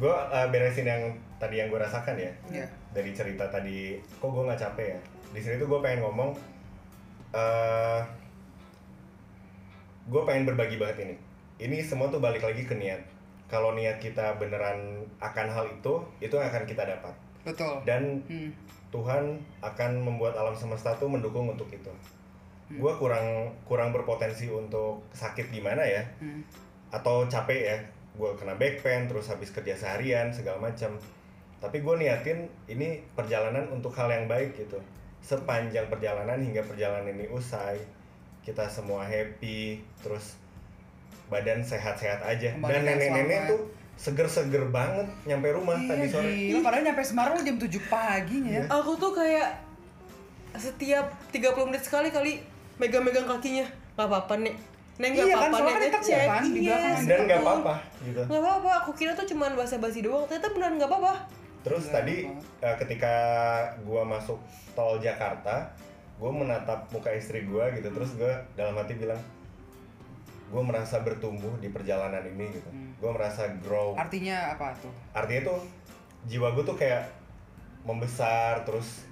Gue 0.02 0.14
beresin 0.50 0.86
yang 0.90 1.02
tadi 1.38 1.62
yang 1.62 1.70
gue 1.70 1.78
rasakan 1.78 2.18
ya. 2.18 2.32
Iya. 2.50 2.66
dari 2.90 3.14
cerita 3.14 3.46
tadi 3.46 3.94
kok 4.02 4.28
gue 4.34 4.42
nggak 4.42 4.58
capek 4.58 4.98
ya? 4.98 5.00
Di 5.30 5.40
sini 5.40 5.54
tuh 5.62 5.70
gue 5.70 5.78
pengen 5.78 6.02
ngomong 6.02 6.34
eh 7.30 8.02
gue 10.10 10.22
pengen 10.26 10.44
berbagi 10.50 10.76
banget 10.76 11.06
ini. 11.06 11.16
Ini 11.62 11.86
semua 11.86 12.10
tuh 12.10 12.18
balik 12.18 12.42
lagi 12.42 12.66
ke 12.66 12.74
niat. 12.74 12.98
Kalau 13.46 13.78
niat 13.78 14.02
kita 14.02 14.42
beneran 14.42 15.06
akan 15.22 15.46
hal 15.46 15.70
itu 15.70 16.02
itu 16.18 16.34
yang 16.34 16.50
akan 16.50 16.66
kita 16.66 16.82
dapat. 16.82 17.14
Betul. 17.46 17.78
Dan 17.86 18.26
hmm. 18.26 18.50
Tuhan 18.90 19.38
akan 19.62 19.90
membuat 20.02 20.34
alam 20.34 20.58
semesta 20.58 20.98
tuh 20.98 21.06
mendukung 21.06 21.46
untuk 21.46 21.70
itu 21.70 21.94
gue 22.70 22.92
kurang 22.96 23.26
kurang 23.64 23.90
berpotensi 23.90 24.46
untuk 24.46 25.02
sakit 25.10 25.50
gimana 25.50 25.82
ya. 25.82 26.02
Hmm. 26.18 26.42
atau 26.90 27.26
capek 27.26 27.60
ya. 27.64 27.78
Gue 28.14 28.30
kena 28.34 28.54
back 28.54 28.82
pain 28.82 29.06
terus 29.06 29.26
habis 29.26 29.50
kerja 29.50 29.74
seharian 29.74 30.30
segala 30.30 30.58
macam 30.60 30.94
tapi 31.60 31.78
gue 31.78 31.94
niatin 31.94 32.48
ini 32.66 33.04
perjalanan 33.12 33.68
untuk 33.68 33.92
hal 33.92 34.08
yang 34.08 34.26
baik 34.26 34.56
gitu. 34.56 34.80
Sepanjang 35.20 35.86
perjalanan 35.86 36.40
hingga 36.40 36.64
perjalanan 36.64 37.10
ini 37.10 37.28
usai 37.28 37.76
kita 38.40 38.64
semua 38.66 39.04
happy 39.04 39.76
terus 40.00 40.40
badan 41.28 41.60
sehat-sehat 41.60 42.24
aja. 42.24 42.56
Kembali 42.56 42.72
dan 42.72 42.82
nenek-nenek 42.82 43.40
tuh 43.46 43.60
seger-seger 43.94 44.72
banget 44.72 45.04
nyampe 45.28 45.52
rumah 45.52 45.76
tadi 45.76 46.08
Iya, 46.08 46.10
sore. 46.10 46.32
gila, 46.32 46.60
padahal 46.64 46.84
nyampe 46.88 47.02
Semarang 47.04 47.36
jam 47.44 47.56
7 47.60 47.68
pagi 47.84 48.38
ya. 48.48 48.64
aku 48.64 48.96
tuh 48.96 49.12
kayak 49.12 49.60
setiap 50.56 51.06
30 51.30 51.68
menit 51.68 51.84
sekali 51.84 52.08
kali 52.08 52.40
megang-megang 52.80 53.28
kakinya 53.28 53.66
nggak 53.94 54.08
apa-apa 54.08 54.34
nek 54.40 54.56
Neng 55.00 55.16
nggak 55.16 55.28
Iya 55.28 55.36
kan, 55.36 55.48
apa-apa 55.48 55.70
kan 55.70 55.80
kita 55.80 56.00
cek 56.04 56.24
kan 56.28 56.44
di 56.44 56.60
belakang. 56.60 56.92
yes, 56.92 57.00
dan 57.04 57.18
nggak 57.22 57.40
betul. 57.40 57.48
apa-apa 57.48 57.74
gitu 58.00 58.20
nggak 58.26 58.42
apa-apa 58.42 58.70
aku 58.80 58.90
kira 58.92 59.12
tuh 59.12 59.26
cuman 59.26 59.50
basa-basi 59.54 59.98
doang 60.00 60.24
ternyata 60.24 60.48
beneran 60.50 60.74
nggak 60.76 60.90
apa-apa 60.90 61.14
Terus 61.60 61.84
Bener 61.86 61.94
tadi 61.94 62.16
banget. 62.24 62.64
eh, 62.64 62.76
ketika 62.80 63.14
gua 63.84 64.00
masuk 64.00 64.40
tol 64.72 64.96
Jakarta, 64.96 65.68
gua 66.16 66.32
menatap 66.32 66.88
muka 66.88 67.12
istri 67.12 67.44
gua 67.44 67.68
gitu. 67.68 67.84
Terus 67.92 68.16
gua 68.16 68.32
dalam 68.56 68.72
hati 68.72 68.96
bilang, 68.96 69.20
gua 70.48 70.64
merasa 70.64 71.04
bertumbuh 71.04 71.52
di 71.60 71.68
perjalanan 71.68 72.24
ini 72.24 72.48
gitu. 72.48 72.64
Hmm. 72.64 72.96
Gua 72.96 73.12
merasa 73.12 73.44
grow. 73.60 73.92
Artinya 73.92 74.56
apa 74.56 74.72
tuh? 74.80 74.88
Artinya 75.12 75.52
tuh 75.52 75.60
jiwa 76.24 76.48
gua 76.50 76.64
tuh 76.64 76.80
kayak 76.80 77.04
membesar. 77.84 78.64
Terus 78.64 79.04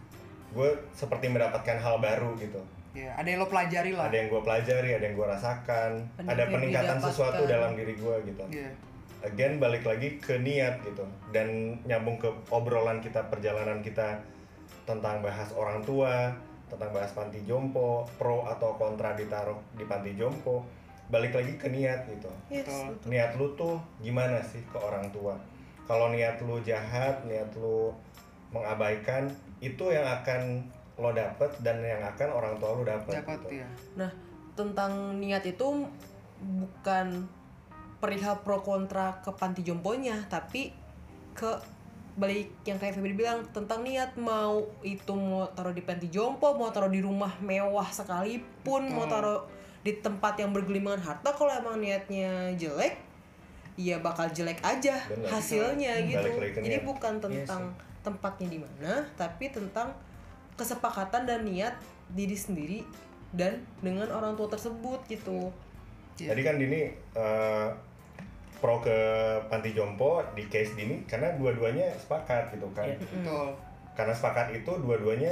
gue 0.48 0.64
seperti 0.96 1.28
mendapatkan 1.28 1.76
hal 1.76 2.00
baru 2.00 2.32
gitu. 2.40 2.64
Ya, 2.98 3.14
ada 3.14 3.28
yang 3.30 3.38
lo 3.38 3.46
pelajari 3.46 3.94
lah. 3.94 4.10
Ada 4.10 4.16
yang 4.18 4.28
gua 4.34 4.42
pelajari, 4.42 4.90
ada 4.98 5.04
yang 5.06 5.14
gua 5.14 5.28
rasakan, 5.38 5.90
Ada 6.18 6.42
peningkatan 6.50 6.98
didapatkan. 6.98 7.06
sesuatu 7.14 7.42
dalam 7.46 7.78
diri 7.78 7.94
gua 7.94 8.18
gitu 8.26 8.42
Iya. 8.50 8.70
again 9.18 9.58
balik 9.58 9.82
lagi 9.82 10.18
ke 10.22 10.38
niat 10.38 10.78
gitu 10.86 11.02
dan 11.34 11.74
nyambung 11.82 12.22
ke 12.22 12.30
obrolan 12.54 13.02
kita 13.02 13.26
perjalanan 13.26 13.82
kita 13.82 14.14
tentang 14.86 15.18
bahas 15.18 15.50
orang 15.58 15.82
tua 15.82 16.30
tentang 16.70 16.94
bahas 16.94 17.10
panti 17.10 17.42
jompo 17.42 18.06
pro 18.14 18.46
atau 18.46 18.78
kontra 18.78 19.18
ditaruh 19.18 19.58
di 19.74 19.82
panti 19.90 20.14
jompo 20.14 20.62
balik 21.10 21.34
lagi 21.34 21.58
ke 21.58 21.66
niat 21.66 22.06
gitu 22.06 22.30
yes, 22.46 22.62
betul. 22.68 23.10
niat 23.10 23.34
lu 23.34 23.46
tuh 23.58 23.74
gimana 23.98 24.38
sih 24.38 24.62
ke 24.70 24.78
orang 24.78 25.10
tua 25.10 25.34
kalau 25.90 26.14
niat 26.14 26.38
lu 26.46 26.62
jahat 26.62 27.18
niat 27.26 27.50
lu 27.58 27.90
mengabaikan 28.54 29.26
itu 29.58 29.90
yang 29.90 30.06
akan 30.06 30.62
lo 30.98 31.14
dapet 31.14 31.50
dan 31.62 31.78
yang 31.78 32.02
akan 32.02 32.28
orang 32.34 32.54
tua 32.58 32.74
lu 32.74 32.82
dapet 32.82 33.22
Dapat 33.22 33.38
gitu. 33.46 33.62
ya. 33.62 33.68
nah 33.94 34.10
tentang 34.58 35.14
niat 35.22 35.46
itu 35.46 35.86
bukan 36.42 37.26
perihal 38.02 38.42
pro 38.42 38.58
kontra 38.62 39.22
ke 39.22 39.30
panti 39.34 39.62
jomponya 39.62 40.26
tapi 40.26 40.74
ke 41.34 41.50
balik 42.18 42.50
yang 42.66 42.82
kayak 42.82 42.98
Febri 42.98 43.14
bilang 43.14 43.46
tentang 43.54 43.86
niat 43.86 44.18
mau 44.18 44.66
itu 44.82 45.14
mau 45.14 45.46
taruh 45.54 45.70
di 45.70 45.86
panti 45.86 46.10
jompo 46.10 46.50
mau 46.58 46.74
taruh 46.74 46.90
di 46.90 46.98
rumah 46.98 47.30
mewah 47.38 47.86
sekalipun 47.94 48.90
mau 48.90 49.06
taruh 49.06 49.46
di 49.86 49.94
tempat 50.02 50.34
yang 50.42 50.50
bergelimangan 50.50 50.98
harta 50.98 51.30
kalau 51.30 51.54
emang 51.54 51.78
niatnya 51.78 52.50
jelek 52.58 52.98
ya 53.78 54.02
bakal 54.02 54.26
jelek 54.34 54.58
aja 54.66 54.98
Benar. 55.06 55.38
hasilnya 55.38 56.02
gitu 56.10 56.28
jadi 56.58 56.82
bukan 56.82 57.22
tentang 57.22 57.70
tempatnya 58.02 58.50
di 58.50 58.58
mana 58.58 59.06
tapi 59.14 59.54
tentang 59.54 59.94
kesepakatan 60.58 61.24
dan 61.24 61.46
niat 61.46 61.78
diri 62.10 62.34
sendiri 62.34 62.82
dan 63.30 63.62
dengan 63.78 64.10
orang 64.10 64.34
tua 64.34 64.50
tersebut 64.50 65.00
gitu 65.06 65.54
Iya. 66.18 66.34
Tadi 66.34 66.42
kan 66.42 66.58
Dini 66.58 66.82
eh, 67.14 67.68
pro 68.58 68.82
ke 68.82 68.98
panti 69.46 69.70
jompo 69.70 70.18
di 70.34 70.50
case 70.50 70.74
Dini 70.74 71.06
karena 71.06 71.30
dua-duanya 71.38 71.94
sepakat 71.94 72.58
gitu 72.58 72.66
kan. 72.74 72.90
Iya. 72.90 72.98
betul 72.98 73.54
Karena 73.94 74.10
sepakat 74.10 74.50
itu 74.50 74.72
dua-duanya 74.82 75.30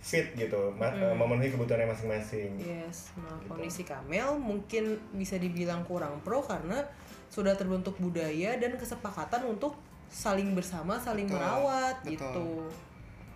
fit 0.00 0.32
gitu, 0.32 0.72
eh, 0.72 1.12
memenuhi 1.12 1.52
kebutuhannya 1.52 1.90
masing-masing. 1.90 2.56
yes 2.56 3.12
nah 3.18 3.36
kondisi 3.44 3.84
Kamel 3.84 4.38
mungkin 4.38 4.96
bisa 5.12 5.36
dibilang 5.36 5.84
kurang 5.84 6.16
pro 6.24 6.40
karena 6.40 6.80
sudah 7.28 7.52
terbentuk 7.52 7.98
budaya 7.98 8.56
dan 8.56 8.72
kesepakatan 8.78 9.44
untuk 9.44 9.74
saling 10.06 10.54
bersama 10.54 10.96
saling 10.96 11.26
Betul, 11.26 11.36
merawat 11.36 11.96
betul. 12.06 12.12
gitu 12.14 12.48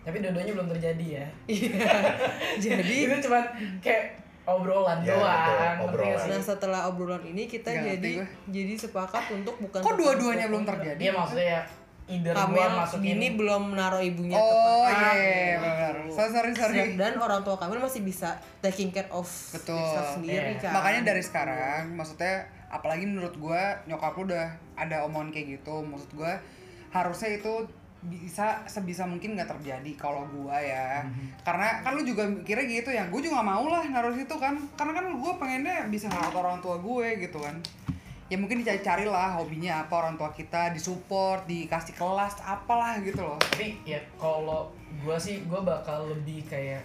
Tapi 0.01 0.17
dua-duanya 0.17 0.51
belum 0.51 0.67
terjadi 0.69 1.05
ya. 1.13 1.25
Iya. 1.45 1.85
jadi 2.63 2.95
itu 3.05 3.15
cuma 3.21 3.39
kayak 3.79 4.17
obrolan 4.43 4.97
Ya, 4.99 5.13
doang. 5.13 5.75
obrolan. 5.85 6.17
sih? 6.17 6.29
Nah 6.29 6.41
setelah 6.41 6.81
obrolan 6.85 7.21
ini 7.23 7.45
kita 7.45 7.69
ngerti 7.69 7.89
jadi 7.95 8.11
gue. 8.17 8.27
jadi 8.49 8.73
sepakat 8.75 9.23
untuk 9.31 9.55
bukan 9.59 9.79
kok 9.79 9.93
dua-duanya 9.93 10.49
belum 10.49 10.65
terjadi 10.65 10.97
Iya 10.99 11.11
maksudnya 11.13 11.47
ya 11.47 11.61
either 12.09 12.33
masukin 12.35 13.15
ini 13.15 13.27
belum 13.33 13.71
naruh 13.71 14.01
ibunya 14.01 14.35
oh 14.35 14.83
iya 14.83 14.99
Ah, 14.99 15.13
iya, 15.15 15.55
benar 15.55 15.93
so, 16.09 16.19
sorry 16.27 16.51
sorry 16.51 16.97
dan 16.97 17.15
orang 17.15 17.39
tua 17.39 17.55
Kamel 17.55 17.79
masih 17.79 18.03
bisa 18.03 18.35
taking 18.59 18.91
care 18.91 19.07
of 19.07 19.23
Betul. 19.53 19.79
sendiri 20.11 20.57
Iya. 20.57 20.59
kan 20.59 20.71
makanya 20.75 21.01
dari 21.07 21.23
sekarang 21.23 21.93
maksudnya 21.95 22.43
apalagi 22.67 23.05
menurut 23.05 23.31
gua 23.37 23.79
nyokap 23.85 24.17
lu 24.17 24.27
udah 24.27 24.43
ada 24.75 25.05
omongan 25.05 25.31
kayak 25.31 25.55
gitu 25.55 25.79
maksud 25.79 26.11
gua 26.11 26.35
harusnya 26.89 27.37
itu 27.37 27.53
bisa 28.01 28.65
sebisa 28.65 29.05
mungkin 29.05 29.37
nggak 29.37 29.49
terjadi 29.57 29.91
kalau 29.93 30.25
gua 30.33 30.57
ya. 30.57 31.05
Karena 31.45 31.85
kan 31.85 31.93
lu 31.93 32.01
juga 32.01 32.25
mikirnya 32.25 32.65
gitu 32.65 32.89
ya 32.89 33.05
gue 33.05 33.19
juga 33.21 33.41
nggak 33.41 33.49
mau 33.53 33.65
lah 33.69 33.85
naruh 33.85 34.13
situ 34.17 34.35
kan. 34.41 34.57
Karena 34.73 34.97
kan 34.97 35.05
gue 35.13 35.33
pengennya 35.37 35.85
bisa 35.89 36.09
ngerawat 36.09 36.35
orang 36.35 36.57
tua 36.61 36.81
gue 36.81 37.07
gitu 37.21 37.37
kan. 37.37 37.61
Ya 38.31 38.39
mungkin 38.39 38.63
dicari-cari 38.63 39.03
lah 39.03 39.35
hobinya 39.35 39.83
apa 39.83 39.91
orang 40.07 40.15
tua 40.15 40.31
kita 40.31 40.71
disupport 40.71 41.43
dikasih 41.45 41.99
kelas 41.99 42.39
apalah 42.47 42.95
gitu 43.03 43.19
loh. 43.19 43.35
Tapi 43.43 43.83
ya 43.83 43.99
kalau 44.15 44.71
gua 45.03 45.19
sih 45.19 45.43
gua 45.45 45.59
bakal 45.61 46.07
lebih 46.07 46.47
kayak 46.47 46.79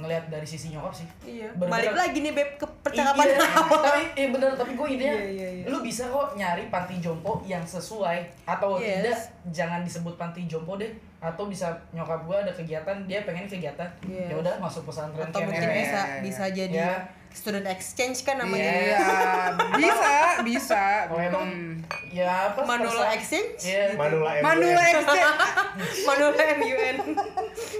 ngelihat 0.00 0.24
dari 0.26 0.42
sisi 0.42 0.68
nyokap 0.68 0.92
sih. 0.92 1.06
Iya. 1.22 1.52
Bener-bener- 1.52 1.70
Balik 1.70 1.94
lagi 1.94 2.18
nih 2.18 2.32
beb 2.32 2.50
ke 2.56 2.66
percakapan 2.80 3.26
iya, 3.26 3.36
tapi 3.36 4.02
iya 4.14 4.28
bener 4.30 4.50
tapi 4.52 4.72
gue 4.72 4.86
intinya 4.90 5.14
Iya, 5.14 5.28
iya, 5.30 5.48
iya. 5.54 5.64
lu 5.66 5.78
bisa 5.80 6.04
kok 6.06 6.32
nyari 6.32 6.66
panti 6.66 6.96
jompo 6.96 7.44
yang 7.44 7.60
sesuai 7.60 8.18
atau 8.44 8.76
Yes. 8.76 8.96
tidak 8.98 9.18
jangan 9.52 9.80
disebut 9.80 10.16
panti 10.16 10.44
jompo 10.44 10.74
deh 10.74 10.88
atau 11.18 11.44
bisa 11.44 11.68
nyokap 11.90 12.24
gue 12.24 12.36
ada 12.38 12.48
kegiatan 12.50 12.96
dia 13.04 13.20
pengen 13.22 13.44
kegiatan 13.44 13.84
Yes. 14.02 14.32
ya 14.32 14.36
udah 14.36 14.56
masuk 14.56 14.82
pesantren 14.84 15.22
Atau 15.22 15.44
mungkin 15.44 15.68
bisa 15.70 16.00
bisa 16.18 16.44
jadi 16.48 16.72
Ya. 16.74 16.96
Student 17.30 17.62
exchange 17.64 18.22
kan 18.22 18.36
namanya. 18.36 18.64
iya 18.64 18.98
bisa 19.72 20.12
bisa 20.42 20.82
emang 21.08 21.46
Hmm. 21.46 21.74
ya 22.08 22.50
apa 22.50 22.60
Manula 22.62 23.10
exchange? 23.12 23.64
Iya. 23.64 23.94
Manula 23.94 24.30
MUN. 24.32 24.42
Manula 24.42 24.82
exchange 24.84 25.26
Manula 26.08 26.42
MUN. 26.56 26.96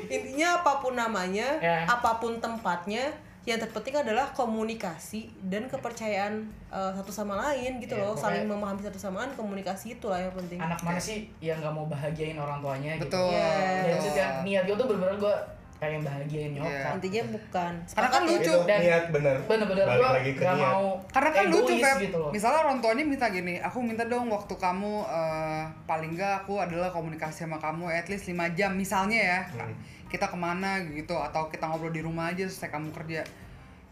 Intinya 0.07 0.48
apa 0.57 0.72
pun 0.78 0.94
namanya, 0.94 1.59
Ya. 1.61 1.82
apa 1.84 2.16
pun 2.16 2.38
tempatnya, 2.38 3.11
yang 3.42 3.57
terpenting 3.57 3.96
adalah 3.96 4.30
komunikasi 4.30 5.20
dan 5.42 5.66
kepercayaan 5.66 6.44
eh, 6.68 6.92
satu 6.92 7.11
sama 7.11 7.34
lain 7.40 7.78
gitu 7.78 7.92
Ya, 7.92 8.01
loh, 8.01 8.12
pokoknya- 8.12 8.22
saling 8.22 8.44
memahami 8.46 8.80
satu 8.80 8.98
sama 8.98 9.16
lain, 9.20 9.34
komunikasi 9.34 9.96
itulah 9.96 10.16
yang 10.16 10.30
penting. 10.32 10.59
anak 10.59 10.78
mana 10.80 10.98
sih 10.98 11.26
yang 11.38 11.59
nggak 11.59 11.72
mau 11.72 11.84
bahagiain 11.84 12.36
orang 12.36 12.61
tuanya 12.61 12.94
gitu 12.96 13.11
betul 13.11 13.30
Yes. 13.30 13.42
dan 13.42 13.90
betul. 13.90 14.07
itu 14.07 14.16
yang 14.16 14.34
niat 14.42 14.62
gue 14.64 14.76
tuh 14.76 14.86
bener-bener 14.86 15.16
gue 15.18 15.34
pengen 15.81 16.05
bahagiain 16.05 16.53
nyokap 16.53 16.68
Iya. 16.70 16.93
Intinya 16.93 17.22
bukan. 17.33 17.72
Karena 17.89 18.09
kan 18.11 18.20
ya? 18.20 18.28
lucu. 18.28 18.45
Itu 18.45 18.68
Dan- 18.68 18.81
niat 18.81 19.05
bener. 19.09 19.35
bener-bener 19.43 19.85
Balik 19.87 19.97
gue 19.99 20.11
lagi 20.12 20.31
ke 20.31 20.43
nggak 20.43 20.55
niat. 20.55 20.70
mau 20.70 20.85
Karena 21.09 21.31
kan 21.31 21.45
lucu 21.49 21.74
Feb, 21.74 21.97
gitu 21.99 22.18
loh 22.20 22.31
misalnya 22.31 22.59
orang 22.61 22.78
tuanya 22.78 23.03
minta 23.03 23.26
gini, 23.26 23.55
aku 23.59 23.78
minta 23.81 24.05
dong 24.05 24.28
waktu 24.28 24.55
kamu 24.55 24.93
eh, 25.03 25.62
paling 25.87 26.11
enggak 26.12 26.35
aku 26.39 26.55
adalah 26.59 26.89
komunikasi 26.91 27.39
sama 27.43 27.57
kamu 27.57 27.89
at 27.89 28.07
least 28.07 28.28
5 28.28 28.37
jam 28.53 28.76
misalnya 28.76 29.18
ya. 29.18 29.41
Hmm. 29.51 29.72
Kita 30.07 30.26
ke 30.26 30.37
mana 30.37 30.85
gitu 30.85 31.16
atau 31.16 31.49
kita 31.49 31.64
ngobrol 31.64 31.91
di 31.91 32.01
rumah 32.01 32.28
aja 32.28 32.45
selesai 32.45 32.68
kamu 32.68 32.93
kerja. 32.93 33.24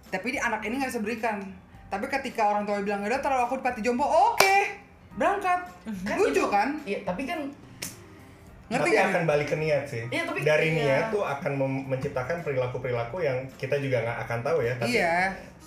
Tapi 0.07 0.28
di 0.28 0.39
anak 0.39 0.61
ini 0.62 0.76
nggak 0.76 0.91
bisa 0.91 1.01
berikan. 1.01 1.41
Tapi 1.89 2.05
ketika 2.07 2.45
orang 2.47 2.62
tua 2.62 2.84
bilang, 2.84 3.01
udah 3.01 3.16
taruh 3.16 3.41
aku 3.43 3.57
di 3.57 3.64
pati 3.64 3.80
jompo, 3.80 4.05
oke, 4.05 4.57
berangkat. 5.14 5.64
lucu 6.12 6.36
itu- 6.36 6.49
kan? 6.49 6.76
iya 6.84 7.01
tapi 7.01 7.24
kan 7.24 7.49
Ngerti 8.69 8.85
tapi 8.85 8.91
nggak? 8.93 9.09
akan 9.09 9.23
balik 9.25 9.49
ke 9.49 9.57
niat 9.57 9.85
sih. 9.85 10.05
Iya, 10.07 10.23
tapi- 10.29 10.45
Dari 10.45 10.69
iya. 10.69 10.77
niat 10.79 11.05
tuh 11.09 11.25
akan 11.25 11.53
menciptakan 11.89 12.45
perilaku-perilaku 12.45 13.16
yang 13.19 13.41
kita 13.57 13.81
juga 13.81 14.05
nggak 14.05 14.19
akan 14.29 14.39
tahu 14.45 14.59
ya. 14.61 14.73
Tapi 14.77 14.93
Iya. 14.93 15.16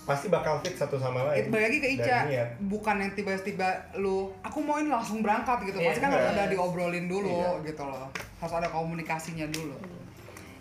pasti 0.01 0.27
bakal 0.29 0.61
fit 0.61 0.77
satu 0.77 1.01
sama 1.01 1.25
lain. 1.25 1.41
Itu 1.41 1.49
balik 1.49 1.65
lagi 1.67 1.77
ke 1.77 1.87
Dari 1.87 1.97
Ica, 1.99 2.17
niat. 2.29 2.49
bukan 2.63 2.95
yang 2.97 3.11
tiba-tiba 3.11 3.67
lu, 3.95 4.29
aku 4.41 4.57
mau 4.59 4.77
ini 4.77 4.87
langsung 4.87 5.19
berangkat 5.19 5.65
gitu. 5.65 5.77
Iya, 5.77 5.89
Pasti 5.89 5.99
kan 5.99 6.09
iya. 6.09 6.15
harus 6.15 6.29
ada 6.31 6.43
diobrolin 6.47 7.05
dulu 7.07 7.33
Iya. 7.33 7.65
gitu 7.65 7.83
loh. 7.83 8.05
Harus 8.37 8.53
ada 8.53 8.67
komunikasinya 8.67 9.49
dulu. 9.49 9.77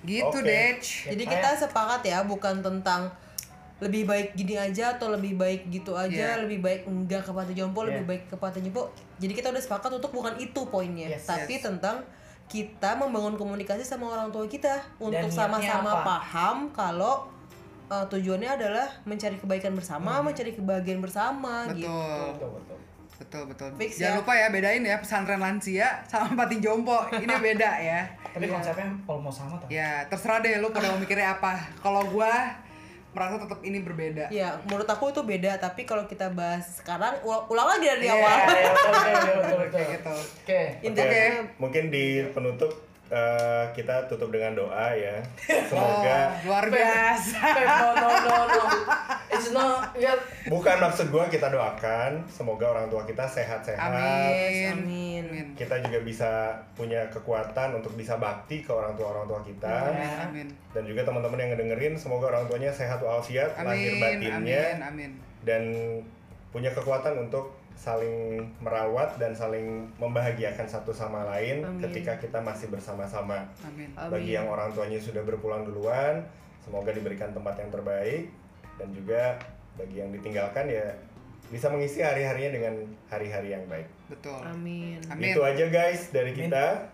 Gitu, 0.01 0.25
Oke. 0.33 0.41
Dech. 0.41 0.85
Jadi 1.07 1.23
Ya, 1.23 1.31
kita 1.31 1.49
kayak- 1.51 1.61
sepakat 1.61 2.03
ya, 2.03 2.19
bukan 2.25 2.65
tentang 2.65 3.13
lebih 3.79 4.05
baik 4.05 4.33
gini 4.35 4.57
aja 4.57 4.93
atau 4.95 5.09
lebih 5.09 5.37
baik 5.37 5.69
gitu 5.69 5.93
aja, 5.93 6.37
Iya. 6.37 6.41
lebih 6.41 6.61
baik 6.61 6.85
enggak 6.85 7.21
ke 7.21 7.33
panti 7.33 7.53
jompo, 7.53 7.85
lebih 7.85 8.05
Iya. 8.05 8.09
baik 8.09 8.23
ke 8.29 8.37
panti 8.37 8.61
jompo. 8.61 8.89
Jadi 9.17 9.33
kita 9.35 9.49
udah 9.49 9.61
sepakat 9.61 9.93
untuk 9.95 10.09
bukan 10.11 10.37
itu 10.37 10.61
poinnya, 10.67 11.09
Yes, 11.11 11.25
tapi 11.25 11.57
yes. 11.57 11.65
tentang 11.65 12.01
kita 12.51 12.91
membangun 12.93 13.35
komunikasi 13.35 13.81
sama 13.81 14.11
orang 14.11 14.29
tua 14.29 14.43
kita 14.45 14.83
untuk 14.99 15.31
sama-sama 15.31 16.03
paham 16.03 16.67
kalau 16.71 17.31
uh, 17.87 18.03
tujuannya 18.05 18.51
adalah 18.53 18.91
mencari 19.05 19.35
kebaikan 19.37 19.73
bersama, 19.73 20.19
Hmm. 20.19 20.27
mencari 20.27 20.51
kebahagiaan 20.51 20.99
bersama 20.99 21.65
Betul. 21.65 21.79
gitu. 21.79 21.95
betul 22.35 22.51
betul 22.53 22.79
Betul, 23.21 23.43
betul. 23.47 23.69
Fix 23.77 24.01
Jangan 24.01 24.11
ya. 24.11 24.19
lupa 24.19 24.33
ya 24.33 24.49
bedain 24.49 24.81
ya 24.81 24.97
pesantren 24.97 25.37
lansia 25.39 26.01
sama 26.09 26.33
pati 26.35 26.57
jompo. 26.59 26.97
Ini 27.13 27.29
beda 27.39 27.71
ya. 27.79 28.01
tapi 28.27 28.49
konsepnya 28.49 28.89
almost 29.05 29.39
sama 29.39 29.61
tuh 29.61 29.69
Ya, 29.69 30.09
terserah 30.09 30.41
deh 30.41 30.57
lu 30.57 30.71
pada 30.71 30.89
mau 30.89 30.97
mikirnya 30.97 31.37
apa. 31.37 31.53
Kalau 31.79 32.01
gua 32.07 32.33
merasa 33.11 33.37
tetap 33.37 33.61
ini 33.61 33.83
berbeda. 33.83 34.31
Ya, 34.31 34.57
menurut 34.65 34.87
aku 34.87 35.11
itu 35.11 35.21
beda, 35.21 35.59
tapi 35.59 35.83
kalau 35.83 36.07
kita 36.07 36.31
bahas 36.31 36.79
sekarang 36.79 37.19
ul- 37.21 37.45
ulang 37.49 37.69
lagi 37.69 37.85
dari 37.85 38.07
Iya. 38.07 38.15
awal. 38.15 38.37
Iya, 38.41 38.71
betul, 38.71 38.93
betul, 38.95 39.13
betul, 39.13 39.59
betul, 39.59 39.69
Kayak 39.69 40.01
oke 40.51 40.59
Oke, 40.77 40.87
Intinya 40.87 41.25
mungkin 41.57 41.85
di 41.89 42.27
penutup 42.31 42.71
eh, 43.07 43.65
kita 43.71 44.07
tutup 44.07 44.31
dengan 44.31 44.55
doa 44.55 44.91
ya. 44.95 45.19
Semoga 45.71 46.31
Oh, 46.31 46.47
luar 46.47 46.65
biasa. 46.67 47.39
No 47.67 47.89
no 47.93 48.09
no 48.11 48.37
no 48.47 48.63
it's 49.31 49.51
not 49.51 49.95
ya 49.95 50.11
bukan 50.47 50.77
maksud 50.79 51.07
gua 51.09 51.27
kita 51.27 51.49
doakan, 51.49 52.23
semoga 52.27 52.67
orang 52.67 52.87
tua 52.87 53.03
kita 53.03 53.23
sehat-sehat. 53.25 53.79
Amin. 53.79 54.75
Amin. 54.75 55.25
Kita 55.55 55.79
juga 55.79 56.03
bisa 56.03 56.31
punya 56.75 57.07
kekuatan 57.09 57.79
untuk 57.79 57.95
bisa 57.95 58.15
bakti 58.17 58.61
ke 58.61 58.71
orang 58.71 58.95
tua 58.95 59.15
orang 59.15 59.27
tua 59.27 59.41
kita. 59.43 59.91
Ya. 59.91 60.27
Amin. 60.27 60.51
Dan 60.71 60.83
juga 60.83 61.03
teman-teman 61.03 61.39
yang 61.39 61.51
ngedengerin, 61.55 61.95
semoga 61.95 62.31
orang 62.31 62.47
tuanya 62.47 62.71
sehat 62.71 62.99
walafiat, 62.99 63.55
lahir 63.59 63.91
Amin. 63.91 64.03
batinnya, 64.03 64.35
Amin. 64.39 64.79
Amin. 64.83 65.11
dan 65.41 65.63
punya 66.51 66.71
kekuatan 66.71 67.15
untuk 67.17 67.55
saling 67.81 68.45
merawat 68.61 69.17
dan 69.17 69.33
saling 69.33 69.89
membahagiakan 69.97 70.69
satu 70.69 70.93
sama 70.93 71.25
lain 71.33 71.65
Amin. 71.65 71.81
ketika 71.81 72.21
kita 72.21 72.37
masih 72.45 72.69
bersama-sama. 72.69 73.49
Amin. 73.65 73.89
Bagi 73.97 74.37
yang 74.37 74.53
orang 74.53 74.69
tuanya 74.77 75.01
sudah 75.01 75.25
berpulang 75.25 75.65
duluan, 75.65 76.21
semoga 76.61 76.93
diberikan 76.93 77.33
tempat 77.33 77.57
yang 77.57 77.73
terbaik 77.73 78.29
dan 78.77 78.89
juga 78.93 79.41
bagi 79.81 79.97
yang 79.97 80.13
ditinggalkan 80.13 80.69
ya 80.69 80.93
bisa 81.49 81.73
mengisi 81.73 82.05
hari-harinya 82.05 82.53
dengan 82.53 82.75
hari-hari 83.09 83.57
yang 83.57 83.65
baik. 83.65 83.89
Betul. 84.13 84.45
Amin. 84.45 85.01
Amin. 85.09 85.33
Itu 85.33 85.41
aja 85.41 85.65
guys 85.73 86.13
dari 86.13 86.37
kita. 86.37 86.85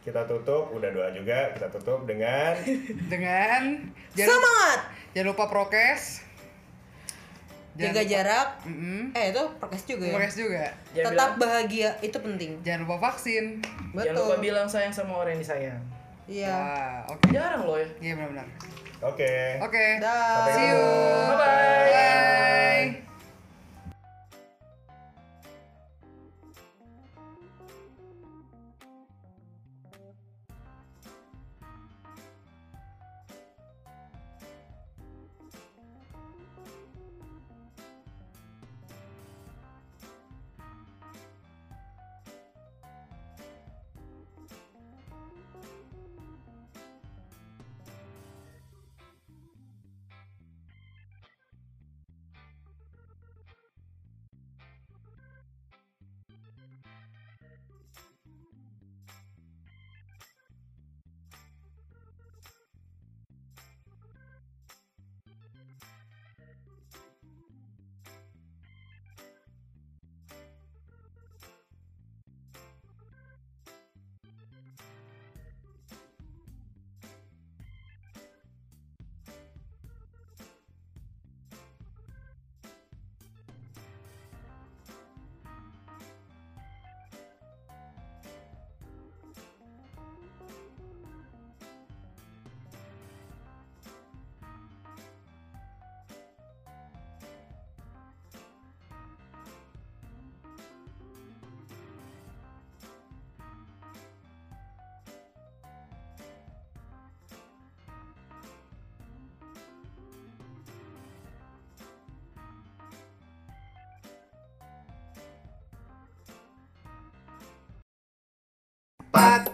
Kita 0.00 0.24
tutup, 0.24 0.72
udah 0.72 0.88
doa 0.96 1.12
juga, 1.12 1.52
kita 1.52 1.68
tutup 1.68 2.08
dengan 2.08 2.56
Dengan 3.12 3.92
jangan, 4.16 4.32
Semangat. 4.32 4.80
jangan 5.12 5.28
lupa 5.36 5.44
prokes. 5.52 6.24
Jaga 7.82 7.92
lupa- 7.96 8.10
jarak. 8.10 8.48
Mm-mm. 8.62 9.00
Eh, 9.12 9.24
itu 9.28 9.42
prokes 9.56 9.84
juga 9.84 10.04
ya. 10.04 10.14
Prokes 10.14 10.36
juga. 10.36 10.64
Jangan 10.90 11.06
Tetap 11.06 11.28
bilang- 11.28 11.40
bahagia, 11.40 11.90
itu 12.00 12.18
penting. 12.18 12.52
Jangan 12.60 12.80
lupa 12.82 12.96
vaksin. 13.02 13.44
jangan 13.92 14.12
lupa 14.12 14.26
Betul. 14.30 14.40
bilang 14.40 14.66
sayang 14.66 14.92
sama 14.92 15.12
orang 15.16 15.32
yang 15.32 15.42
disayang 15.42 15.80
Iya. 16.24 16.46
Wah, 16.48 16.98
oke. 17.10 17.26
jarang 17.28 17.62
loh 17.64 17.74
ya 17.74 17.88
Iya 17.98 18.12
benar-benar. 18.14 18.46
Oke. 19.02 19.32
Oke. 19.58 19.84
Dah. 19.98 20.46
Sampai 20.46 20.52
See 20.52 20.66
you. 20.68 20.82
Bye-bye. 21.26 21.88
Bye. 21.90 23.09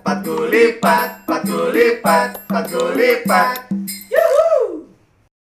Pat 0.06 0.22
gulipat, 0.22 1.26
pat 1.26 1.42
gulipat, 1.42 2.38
pat 2.46 2.64
gulipat. 2.70 3.65